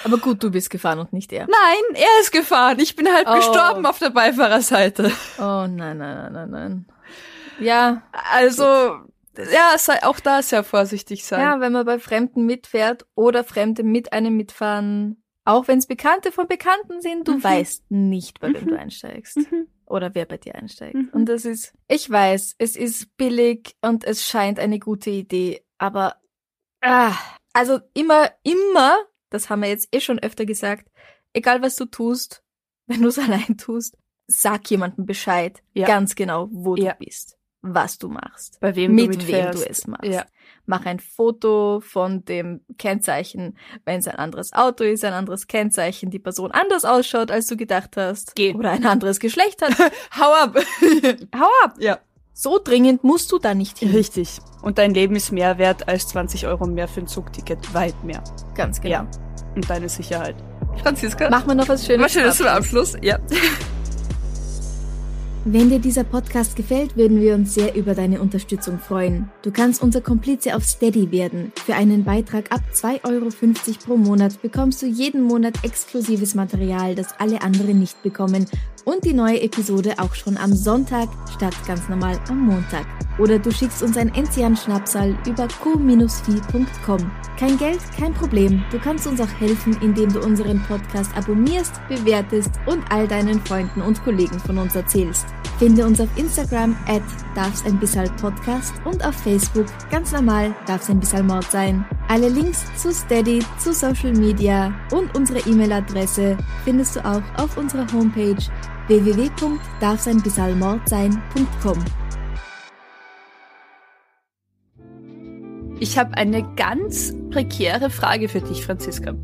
Aber 0.05 0.19
gut, 0.19 0.43
du 0.43 0.51
bist 0.51 0.71
gefahren 0.71 0.99
und 0.99 1.13
nicht 1.13 1.33
er. 1.33 1.47
Nein, 1.47 1.95
er 1.95 2.21
ist 2.21 2.33
gefahren. 2.33 2.79
Ich 2.81 2.97
bin 2.97 3.13
halb 3.13 3.27
Oh. 3.29 3.35
gestorben 3.37 3.87
auf 3.87 3.99
der 3.99 4.11
Beifahrerseite. 4.11 5.13
Oh 5.39 5.67
nein, 5.69 5.99
nein, 5.99 5.99
nein, 5.99 6.33
nein, 6.33 6.51
nein. 6.51 6.87
Ja, 7.61 8.03
Also, 8.33 8.65
ja, 9.37 9.77
sei 9.77 10.03
auch 10.03 10.21
da 10.21 10.43
sehr 10.43 10.65
vorsichtig 10.65 11.25
sein. 11.25 11.41
ja, 11.41 11.61
wenn 11.61 11.73
man 11.73 11.85
bei 11.87 11.99
Fremden 11.99 12.47
mitfährt 12.47 13.07
oder 13.15 13.45
Fremde 13.45 13.83
mit 13.83 14.13
einem 14.13 14.37
mitfahren, 14.37 15.23
auch 15.45 15.69
wenn 15.69 15.79
es 15.79 15.87
Bekannte 15.87 16.33
von 16.33 16.47
Bekannten 16.47 17.01
sind, 17.01 17.27
du 17.29 17.35
Mhm. 17.35 17.45
weißt 17.45 17.91
nicht, 17.91 18.41
bei 18.41 18.49
wem 18.53 18.65
Mhm. 18.65 18.69
du 18.69 18.79
einsteigst. 18.79 19.37
Mhm. 19.37 19.67
Oder 19.87 20.15
wer 20.15 20.25
bei 20.25 20.37
dir 20.37 20.55
einsteigt. 20.55 20.95
Mhm. 20.95 21.09
Und 21.13 21.27
das 21.29 21.45
ist, 21.45 21.73
ich 21.89 22.09
weiß, 22.09 22.55
es 22.59 22.77
ist 22.77 23.17
billig 23.17 23.75
und 23.83 24.05
es 24.05 24.25
scheint 24.25 24.59
eine 24.61 24.79
gute 24.79 25.11
Idee, 25.11 25.65
aber, 25.79 26.15
ah, 26.81 27.13
also 27.53 27.81
immer, 27.95 28.31
immer, 28.45 28.97
das 29.31 29.49
haben 29.51 29.63
wir 29.63 29.69
jetzt 29.69 29.89
eh 29.95 30.01
schon 30.01 30.19
öfter 30.19 30.45
gesagt, 30.47 30.89
egal 31.33 31.63
was 31.63 31.77
du 31.77 31.85
tust, 31.87 32.43
wenn 32.87 33.03
du 33.03 33.09
es 33.09 33.19
allein 33.19 33.57
tust, 33.57 33.97
sag 34.27 34.69
jemandem 34.71 35.07
Bescheid, 35.07 35.63
Ja. 35.75 35.87
ganz 35.87 36.15
genau, 36.15 36.49
wo 36.53 36.77
Ja. 36.77 36.93
du 36.93 37.05
bist, 37.05 37.37
was 37.63 37.99
du 37.99 38.09
machst 38.09 38.59
Bei 38.61 38.75
wem 38.77 38.95
mit 38.95 39.07
du 39.07 39.11
wem 39.11 39.17
mitfährst. 39.19 39.65
du 39.65 39.69
es 39.71 39.87
machst. 39.87 40.05
Ja. 40.05 40.25
Mach 40.67 40.87
ein 40.87 41.01
Foto 41.01 41.81
von 41.81 42.25
dem 42.25 42.61
Kennzeichen, 42.79 43.59
wenn 43.85 43.99
es 43.99 44.07
ein 44.09 44.17
anderes 44.17 44.53
Auto 44.53 44.85
ist, 44.85 45.05
ein 45.05 45.13
anderes 45.15 45.47
Kennzeichen, 45.49 46.11
die 46.11 46.19
Person 46.21 46.53
anders 46.53 46.85
ausschaut, 46.85 47.31
als 47.33 47.47
du 47.49 47.57
gedacht 47.57 47.97
hast. 47.97 48.37
Geh. 48.37 48.55
Oder 48.55 48.71
ein 48.71 48.87
anderes 48.87 49.19
Geschlecht 49.19 49.63
hat. 49.63 49.73
Hau 50.19 50.33
ab! 50.33 50.57
Hau 51.37 51.49
ab! 51.65 51.75
ja. 51.81 51.99
So 52.33 52.59
dringend 52.63 53.05
musst 53.05 53.33
du 53.33 53.39
da 53.39 53.55
nicht 53.55 53.79
hin. 53.79 53.91
Richtig. 53.91 54.39
Und 54.63 54.79
dein 54.79 54.95
Leben 54.95 55.17
ist 55.17 55.33
mehr 55.33 55.59
wert 55.59 55.89
als 55.89 56.09
20 56.09 56.47
Euro 56.47 56.67
mehr 56.67 56.89
für 56.89 57.01
ein 57.01 57.07
Zugticket. 57.07 57.75
Weit 57.75 58.03
mehr. 58.05 58.23
Ganz 58.55 58.81
genau. 58.81 58.93
Ja. 58.93 59.11
Und 59.55 59.69
deine 59.69 59.89
Sicherheit. 59.89 60.37
Franziska, 60.83 61.29
Machen 61.29 61.49
wir 61.49 61.55
noch 61.57 61.69
was 61.69 61.85
Schönes. 61.85 62.05
was 62.07 62.13
schönes 62.13 62.37
zum 62.37 62.47
Abschluss. 62.47 62.95
Abschluss. 62.95 63.05
Ja. 63.07 63.19
Wenn 65.47 65.71
dir 65.71 65.79
dieser 65.79 66.05
Podcast 66.05 66.55
gefällt, 66.55 66.99
würden 66.99 67.19
wir 67.21 67.35
uns 67.35 67.55
sehr 67.55 67.75
über 67.75 67.95
deine 67.95 68.21
Unterstützung 68.21 68.79
freuen. 68.79 69.31
Du 69.41 69.51
kannst 69.51 69.83
unser 69.83 70.03
Komplize 70.03 70.55
auf 70.55 70.65
Steady 70.65 71.11
werden. 71.11 71.51
Für 71.65 71.75
einen 71.77 72.05
Beitrag 72.05 72.53
ab 72.53 72.61
2,50 72.75 73.09
Euro 73.09 73.29
pro 73.87 73.97
Monat 73.97 74.43
bekommst 74.43 74.83
du 74.83 74.87
jeden 74.87 75.23
Monat 75.23 75.65
exklusives 75.65 76.35
Material, 76.35 76.95
das 76.95 77.19
alle 77.19 77.41
anderen 77.41 77.79
nicht 77.81 78.03
bekommen 78.03 78.45
und 78.85 79.05
die 79.05 79.13
neue 79.13 79.41
Episode 79.41 79.95
auch 79.99 80.15
schon 80.15 80.37
am 80.37 80.53
Sonntag 80.55 81.09
statt 81.35 81.55
ganz 81.67 81.89
normal 81.89 82.19
am 82.29 82.47
Montag. 82.47 82.87
Oder 83.19 83.39
du 83.39 83.51
schickst 83.51 83.83
uns 83.83 83.97
ein 83.97 84.15
Enzian-Schnapsal 84.15 85.17
über 85.27 85.47
q-fi.com. 85.63 87.11
Kein 87.39 87.59
Geld, 87.59 87.81
kein 87.99 88.15
Problem. 88.15 88.63
Du 88.71 88.79
kannst 88.79 89.07
uns 89.07 89.21
auch 89.21 89.41
helfen, 89.41 89.77
indem 89.83 90.13
du 90.13 90.21
unseren 90.21 90.63
Podcast 90.63 91.15
abonnierst, 91.17 91.75
bewertest 91.89 92.53
und 92.67 92.83
all 92.91 93.07
deinen 93.07 93.41
Freunden 93.41 93.83
und 93.83 94.03
Kollegen 94.05 94.39
von 94.41 94.59
uns 94.59 94.75
erzählst. 94.75 95.27
Finde 95.59 95.85
uns 95.85 96.01
auf 96.01 96.09
Instagram 96.17 96.75
at 96.89 97.03
darf's 97.35 97.65
ein 97.67 97.79
bisschen 97.79 98.11
Podcast 98.17 98.73
und 98.87 99.05
auf 99.05 99.15
Facebook 99.15 99.67
ganz 99.91 100.11
normal 100.11 100.55
darf's 100.67 100.89
ein 100.89 100.99
bisschen 100.99 101.27
Mord 101.27 101.51
sein. 101.51 101.85
Alle 102.09 102.31
Links 102.31 102.65
zu 102.77 102.91
Steady, 102.91 103.45
zu 103.59 103.75
Social 103.75 104.13
Media 104.13 104.73
und 104.91 105.15
unsere 105.15 105.41
E-Mail-Adresse 105.41 106.39
findest 106.65 106.97
du 106.97 107.05
auch 107.05 107.23
auf 107.37 107.59
unserer 107.59 107.87
Homepage 107.93 108.43
www.darfseinbissalmordsein.com. 108.91 111.79
Ich 115.79 115.99
habe 115.99 116.15
eine 116.15 116.43
ganz 116.57 117.15
prekäre 117.31 117.89
Frage 117.89 118.29
für 118.29 118.41
dich, 118.41 118.67
Franziska. 118.67 119.15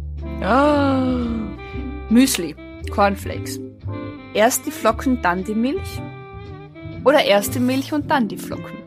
Oh. 0.40 1.16
Müsli, 2.08 2.54
Cornflakes. 2.90 3.58
Erst 4.32 4.64
die 4.66 4.70
Flocken, 4.70 5.20
dann 5.20 5.44
die 5.44 5.54
Milch? 5.54 6.00
Oder 7.04 7.24
erst 7.24 7.54
die 7.54 7.60
Milch 7.60 7.92
und 7.92 8.10
dann 8.10 8.28
die 8.28 8.38
Flocken? 8.38 8.78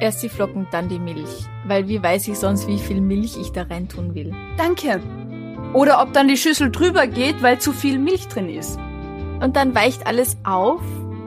Erst 0.00 0.22
die 0.22 0.28
Flocken, 0.28 0.68
dann 0.70 0.88
die 0.88 1.00
Milch. 1.00 1.46
Weil 1.66 1.88
wie 1.88 2.02
weiß 2.02 2.28
ich 2.28 2.38
sonst, 2.38 2.68
wie 2.68 2.78
viel 2.78 3.00
Milch 3.00 3.38
ich 3.40 3.52
da 3.52 3.62
rein 3.62 3.88
tun 3.88 4.14
will? 4.14 4.34
Danke. 4.56 5.00
Oder 5.72 6.02
ob 6.02 6.12
dann 6.12 6.28
die 6.28 6.36
Schüssel 6.36 6.70
drüber 6.70 7.06
geht, 7.06 7.42
weil 7.42 7.58
zu 7.58 7.72
viel 7.72 7.98
Milch 7.98 8.28
drin 8.28 8.50
ist. 8.50 8.78
Und 9.40 9.56
dann 9.56 9.74
weicht 9.74 10.06
alles 10.06 10.36
auf 10.44 10.80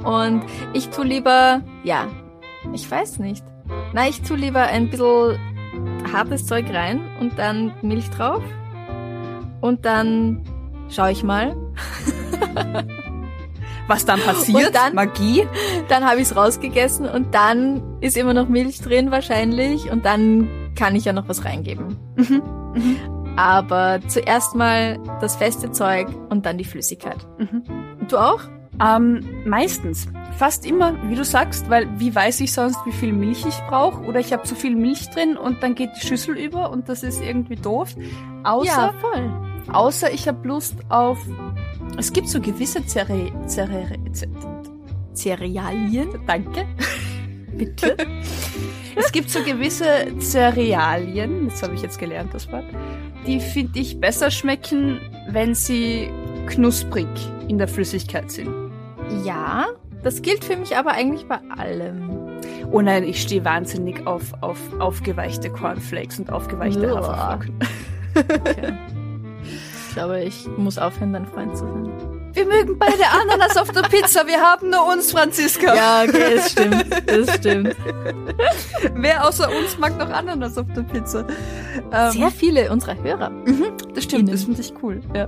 und 0.04 0.44
ich 0.74 0.90
tu 0.90 1.04
lieber, 1.04 1.62
ja, 1.84 2.08
ich 2.74 2.90
weiß 2.90 3.20
nicht. 3.20 3.44
Na, 3.94 4.08
ich 4.08 4.22
tu 4.22 4.36
lieber 4.36 4.62
ein 4.62 4.90
bisschen 4.90 5.38
hartes 6.12 6.46
Zeug 6.46 6.66
rein 6.74 7.02
und 7.20 7.38
dann 7.40 7.74
Milch 7.82 8.10
drauf. 8.10 8.44
Und 9.62 9.86
dann 9.86 10.44
schau 10.90 11.08
ich 11.08 11.24
mal. 11.24 11.56
Was 13.88 14.06
dann 14.06 14.20
passiert? 14.22 14.76
Dann- 14.76 14.96
Magie? 14.96 15.48
Dann 15.90 16.06
habe 16.06 16.22
ich's 16.22 16.36
rausgegessen 16.36 17.08
und 17.08 17.34
dann 17.34 17.82
ist 18.02 18.16
immer 18.18 18.34
noch 18.34 18.48
Milch 18.48 18.80
drin 18.80 19.12
wahrscheinlich 19.12 19.92
und 19.92 20.06
dann 20.06 20.50
kann 20.76 20.96
ich 20.96 21.06
ja 21.06 21.14
noch 21.14 21.28
was 21.28 21.44
reingeben. 21.44 21.98
Mhm. 22.16 22.42
Aber 23.36 24.00
zuerst 24.08 24.56
mal 24.56 24.98
das 25.20 25.36
feste 25.36 25.72
Zeug 25.72 26.08
und 26.30 26.46
dann 26.46 26.58
die 26.58 26.64
Flüssigkeit. 26.64 27.18
Mhm. 27.38 27.64
Du 28.08 28.18
auch? 28.18 28.42
Ähm, 28.84 29.24
meistens. 29.46 30.08
Fast 30.38 30.66
immer, 30.66 30.96
wie 31.10 31.16
du 31.16 31.24
sagst, 31.24 31.70
weil 31.70 31.88
wie 32.00 32.14
weiß 32.16 32.40
ich 32.42 32.52
sonst, 32.54 32.80
wie 32.86 32.92
viel 32.92 33.14
Milch 33.14 33.46
ich 33.46 33.58
brauche? 33.70 34.02
Oder 34.06 34.20
ich 34.20 34.34
habe 34.34 34.44
zu 34.44 34.56
viel 34.56 34.76
Milch 34.76 35.10
drin 35.10 35.38
und 35.38 35.62
dann 35.62 35.76
geht 35.76 35.92
die 36.02 36.08
Schüssel 36.08 36.38
über 36.38 36.72
und 36.72 36.90
das 36.90 37.04
ist 37.04 37.22
irgendwie 37.22 37.58
doof. 37.58 37.96
Außer, 38.44 38.66
ja, 38.66 38.94
voll. 39.00 39.30
außer 39.72 40.12
ich 40.12 40.28
habe 40.28 40.48
Lust 40.48 40.76
auf. 40.90 41.20
Es 41.98 42.12
gibt 42.12 42.28
so 42.30 42.42
gewisse 42.42 42.84
Zere, 42.86 43.32
Z- 43.48 44.30
Cerealien, 45.14 46.08
Danke. 46.28 46.66
bitte. 47.56 47.98
Es 48.96 49.12
gibt 49.12 49.30
so 49.30 49.44
gewisse 49.44 49.86
Cerealien, 50.20 51.50
das 51.50 51.62
habe 51.64 51.76
ich 51.76 51.82
jetzt 51.82 52.00
gelernt, 52.00 52.34
das 52.34 52.52
Wort, 52.52 52.66
die 53.28 53.40
finde 53.40 53.80
ich 53.80 54.00
besser 54.00 54.32
schmecken, 54.32 55.00
wenn 55.30 55.54
sie 55.54 56.10
knusprig 56.48 57.08
in 57.48 57.58
der 57.58 57.68
Flüssigkeit 57.68 58.32
sind. 58.32 58.50
ja, 59.24 59.66
das 60.04 60.22
gilt 60.24 60.44
für 60.44 60.58
mich 60.58 60.76
aber 60.76 60.92
eigentlich 60.92 61.28
bei 61.28 61.38
allem. 61.58 62.10
Oh 62.72 62.82
nein, 62.82 63.04
ich 63.04 63.22
stehe 63.22 63.46
wahnsinnig 63.46 64.08
auf, 64.08 64.34
auf 64.42 64.58
aufgeweichte 64.80 65.50
Cornflakes 65.52 66.18
und 66.20 66.32
aufgeweichte 66.32 66.92
Uah. 66.92 66.96
Haferflocken. 67.08 67.60
Okay. 68.16 68.74
Ich 69.88 69.94
glaube, 69.96 70.24
ich 70.24 70.48
muss 70.58 70.78
aufhören, 70.78 71.14
dein 71.14 71.28
Freund 71.28 71.56
zu 71.56 71.66
sein. 71.66 71.92
Wir 72.34 72.46
mögen 72.46 72.80
beide 72.80 73.04
Ananas 73.10 73.58
auf 73.58 73.70
der 73.72 73.82
Pizza, 73.82 74.26
wir 74.26 74.40
haben 74.40 74.70
nur 74.70 74.88
uns, 74.92 75.12
Franziska. 75.12 75.76
Ja, 75.76 76.04
okay, 76.04 76.36
das 76.36 76.52
stimmt. 76.52 76.86
Das 77.06 77.36
stimmt. 77.36 77.76
Wer 78.96 79.28
außer 79.28 79.50
uns 79.50 79.78
mag 79.78 79.98
noch 80.00 80.10
Ananas 80.10 80.58
auf 80.58 80.68
der 80.74 80.84
Pizza? 80.84 81.28
Ähm, 81.92 82.12
Sehr 82.12 82.32
viele 82.32 82.72
unserer 82.72 82.96
Hörer. 83.04 83.30
Mhm, 83.30 83.74
das 83.94 84.06
stimmt, 84.06 84.24
Ihnen. 84.24 84.32
das 84.32 84.46
finde 84.46 84.62
ich 84.62 84.74
cool, 84.82 85.02
ja. 85.14 85.28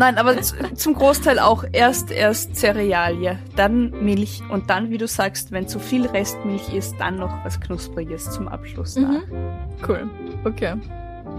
Nein, 0.00 0.16
aber 0.16 0.40
zum 0.40 0.94
Großteil 0.94 1.38
auch 1.38 1.62
erst 1.72 2.10
erst 2.10 2.56
Cerealie, 2.56 3.38
dann 3.54 3.90
Milch 4.02 4.42
und 4.48 4.70
dann, 4.70 4.88
wie 4.88 4.96
du 4.96 5.06
sagst, 5.06 5.52
wenn 5.52 5.68
zu 5.68 5.78
viel 5.78 6.06
Restmilch 6.06 6.72
ist, 6.72 6.94
dann 6.98 7.16
noch 7.16 7.44
was 7.44 7.60
Knuspriges 7.60 8.30
zum 8.30 8.48
Abschluss. 8.48 8.96
nach. 8.96 9.26
Mhm. 9.26 9.58
Cool. 9.86 10.10
Okay. 10.44 10.76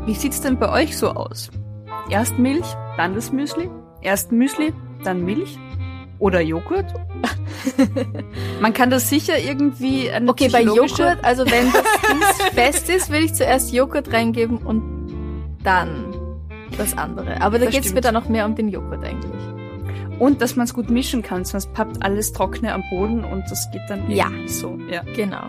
Wie 0.06 0.14
sieht's 0.14 0.42
denn 0.42 0.60
bei 0.60 0.72
euch 0.72 0.96
so 0.96 1.10
aus? 1.10 1.50
Erst 2.12 2.38
Milch, 2.38 2.68
dann 2.98 3.16
das 3.16 3.32
Müsli? 3.32 3.68
Erst 4.04 4.32
Müsli, 4.32 4.74
dann 5.04 5.26
Milch? 5.26 5.58
Oder 6.20 6.42
Joghurt? 6.42 6.94
Man 8.62 8.74
kann 8.74 8.92
das 8.92 9.10
sicher 9.10 9.40
irgendwie 9.40 10.12
eine 10.12 10.30
Okay, 10.30 10.50
bei 10.50 10.62
Joghurt, 10.62 11.18
also 11.24 11.46
wenn 11.50 11.72
das 11.72 12.42
fest 12.54 12.90
ist, 12.90 13.10
würde 13.10 13.26
ich 13.26 13.34
zuerst 13.34 13.74
Joghurt 13.74 14.14
reingeben 14.14 14.58
und 14.60 15.02
dann 15.64 16.11
das 16.78 16.98
andere. 16.98 17.42
Aber 17.42 17.60
da 17.60 17.66
Das 17.66 17.74
geht's 17.74 17.94
mir 17.94 18.02
dann 18.02 18.14
noch 18.14 18.30
mehr 18.30 18.46
um 18.46 18.56
den 18.56 18.70
Joghurt 18.70 19.04
eigentlich. 19.04 19.42
Und 20.20 20.42
dass 20.42 20.56
man 20.56 20.66
es 20.66 20.74
gut 20.74 20.90
mischen 20.90 21.24
kann, 21.24 21.46
sonst 21.46 21.74
pappt 21.74 22.04
alles 22.04 22.32
trockene 22.34 22.74
am 22.74 22.84
Boden 22.92 23.24
und 23.24 23.44
das 23.50 23.70
geht 23.72 23.82
dann 23.90 24.10
Ja. 24.12 24.28
so. 24.48 24.78
Ja. 24.90 25.02
Genau. 25.16 25.44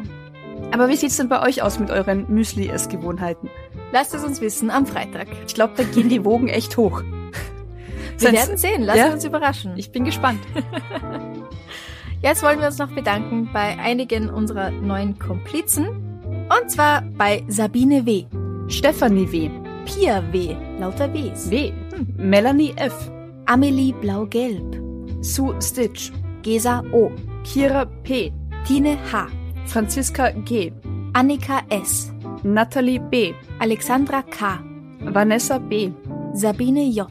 Aber 0.73 0.89
wie 0.89 0.97
sieht's 0.97 1.19
denn 1.19 1.29
bei 1.29 1.43
euch 1.43 1.63
aus 1.63 1.79
mit 1.79 1.91
euren 1.91 2.27
Müsli-Essgewohnheiten? 2.33 3.51
Lasst 3.93 4.15
es 4.15 4.25
uns 4.25 4.41
wissen 4.41 4.71
am 4.71 4.87
Freitag. 4.87 5.27
Ich 5.47 5.55
glaube, 5.55 5.75
da 5.77 5.83
gehen 5.83 6.09
die 6.09 6.25
Wogen 6.25 6.49
echt 6.49 6.77
hoch. 6.79 7.03
Wir 7.03 8.31
Sonst- 8.31 8.33
werden 8.33 8.57
sehen. 8.57 8.83
Lasst 8.83 8.99
Ja. 8.99 9.13
uns 9.13 9.25
überraschen. 9.25 9.73
Ich 9.77 9.91
bin 9.93 10.05
gespannt. 10.05 10.41
Jetzt 12.23 12.43
wollen 12.43 12.61
wir 12.61 12.69
uns 12.69 12.79
noch 12.79 12.89
bedanken 12.91 13.51
bei 13.53 13.77
einigen 13.79 14.31
unserer 14.31 14.71
neuen 14.71 15.19
Komplizen. 15.19 15.89
Und 15.89 16.71
zwar 16.71 17.03
bei 17.19 17.43
Sabine 17.49 18.07
W., 18.07 18.25
Stefanie 18.69 19.31
W. 19.33 19.51
Pia 19.85 20.21
W., 20.21 20.57
lauter 20.79 21.09
Ws, 21.09 21.51
W. 21.51 21.73
Melanie 22.17 22.75
F. 22.77 23.11
Amelie 23.47 23.93
Blau-Gelb, 23.93 24.77
Sue 25.23 25.55
Stitch. 25.61 26.13
Gesa 26.43 26.83
O., 26.93 27.11
Kira 27.45 27.87
P. 28.03 28.33
Tine 28.67 28.99
H., 29.13 29.29
Franziska 29.67 30.33
G. 30.45 30.73
Annika 31.15 31.63
S., 31.71 32.13
Natalie 32.43 32.99
B. 32.99 33.35
Alexandra 33.61 34.23
K., 34.23 34.59
Vanessa 35.01 35.59
B. 35.59 35.93
Sabine 36.35 36.91
J., 36.91 37.07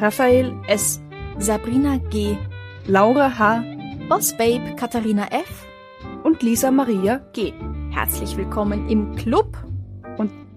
Raphael 0.00 0.54
S. 0.68 1.00
Sabrina 1.38 1.98
G., 2.10 2.38
Laura 2.86 3.28
H. 3.28 3.62
Boss 4.08 4.32
Babe 4.32 4.76
Katharina 4.76 5.26
F. 5.32 5.66
und 6.24 6.42
Lisa 6.42 6.70
Maria 6.70 7.20
G. 7.32 7.52
Herzlich 7.90 8.36
willkommen 8.36 8.88
im 8.88 9.14
Club. 9.16 9.56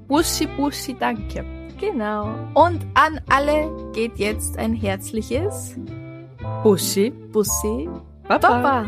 Und 0.10 0.16
Bussi 0.16 0.48
Bussi 0.48 0.96
Danke. 0.96 1.46
Genau. 1.80 2.36
Und 2.56 2.84
an 2.96 3.22
alle 3.30 3.70
geht 3.94 4.18
jetzt 4.18 4.58
ein 4.58 4.74
herzliches 4.74 5.76
Bussi. 6.64 7.12
Bussi 7.32 7.88
Baba. 8.28 8.40
Baba. 8.40 8.86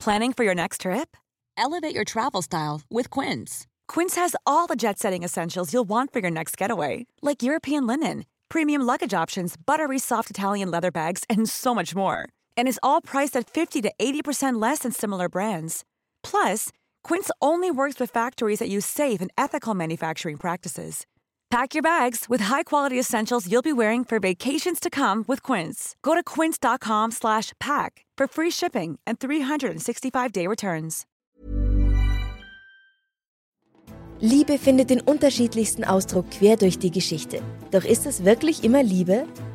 Planning 0.00 0.32
for 0.34 0.44
your 0.44 0.54
next 0.54 0.80
trip? 0.82 1.16
Elevate 1.56 1.94
your 1.94 2.04
travel 2.04 2.42
style 2.42 2.82
with 2.90 3.08
Quince. 3.10 3.66
Quince 3.86 4.16
has 4.16 4.34
all 4.44 4.66
the 4.66 4.76
jet 4.76 4.98
setting 4.98 5.22
essentials 5.22 5.72
you'll 5.72 5.88
want 5.88 6.12
for 6.12 6.18
your 6.18 6.32
next 6.32 6.58
getaway, 6.58 7.06
like 7.22 7.44
European 7.44 7.86
linen, 7.86 8.24
premium 8.48 8.82
luggage 8.82 9.14
options, 9.14 9.54
buttery 9.56 10.00
soft 10.00 10.30
Italian 10.30 10.70
leather 10.70 10.90
bags, 10.90 11.22
and 11.30 11.48
so 11.48 11.74
much 11.74 11.94
more. 11.94 12.28
And 12.58 12.66
is 12.66 12.80
all 12.82 13.00
priced 13.00 13.36
at 13.36 13.48
50 13.48 13.82
to 13.82 13.92
80% 14.00 14.60
less 14.60 14.80
than 14.80 14.90
similar 14.90 15.28
brands. 15.28 15.84
Plus, 16.24 16.70
Quince 17.04 17.30
only 17.40 17.70
works 17.70 18.00
with 18.00 18.10
factories 18.10 18.58
that 18.58 18.68
use 18.68 18.84
safe 18.84 19.20
and 19.20 19.30
ethical 19.38 19.74
manufacturing 19.74 20.38
practices. 20.38 21.06
Pack 21.54 21.72
your 21.72 21.82
bags 21.84 22.24
with 22.28 22.40
high-quality 22.40 22.98
essentials 22.98 23.48
you'll 23.48 23.62
be 23.62 23.72
wearing 23.72 24.04
for 24.04 24.18
vacations 24.18 24.80
to 24.80 24.90
come 24.90 25.24
with 25.28 25.40
Quince. 25.40 25.94
Go 26.02 26.16
to 26.16 26.22
quince.com 26.24 27.12
slash 27.12 27.52
pack 27.60 28.04
for 28.18 28.26
free 28.26 28.50
shipping 28.50 28.98
and 29.06 29.20
365-day 29.20 30.48
returns. 30.48 31.06
Liebe 34.20 34.58
findet 34.58 34.90
den 34.90 35.00
unterschiedlichsten 35.00 35.84
Ausdruck 35.84 36.28
quer 36.30 36.56
durch 36.56 36.80
die 36.80 36.90
Geschichte. 36.90 37.40
Doch 37.70 37.84
ist 37.84 38.04
es 38.06 38.24
wirklich 38.24 38.64
immer 38.64 38.82
Liebe? 38.82 39.28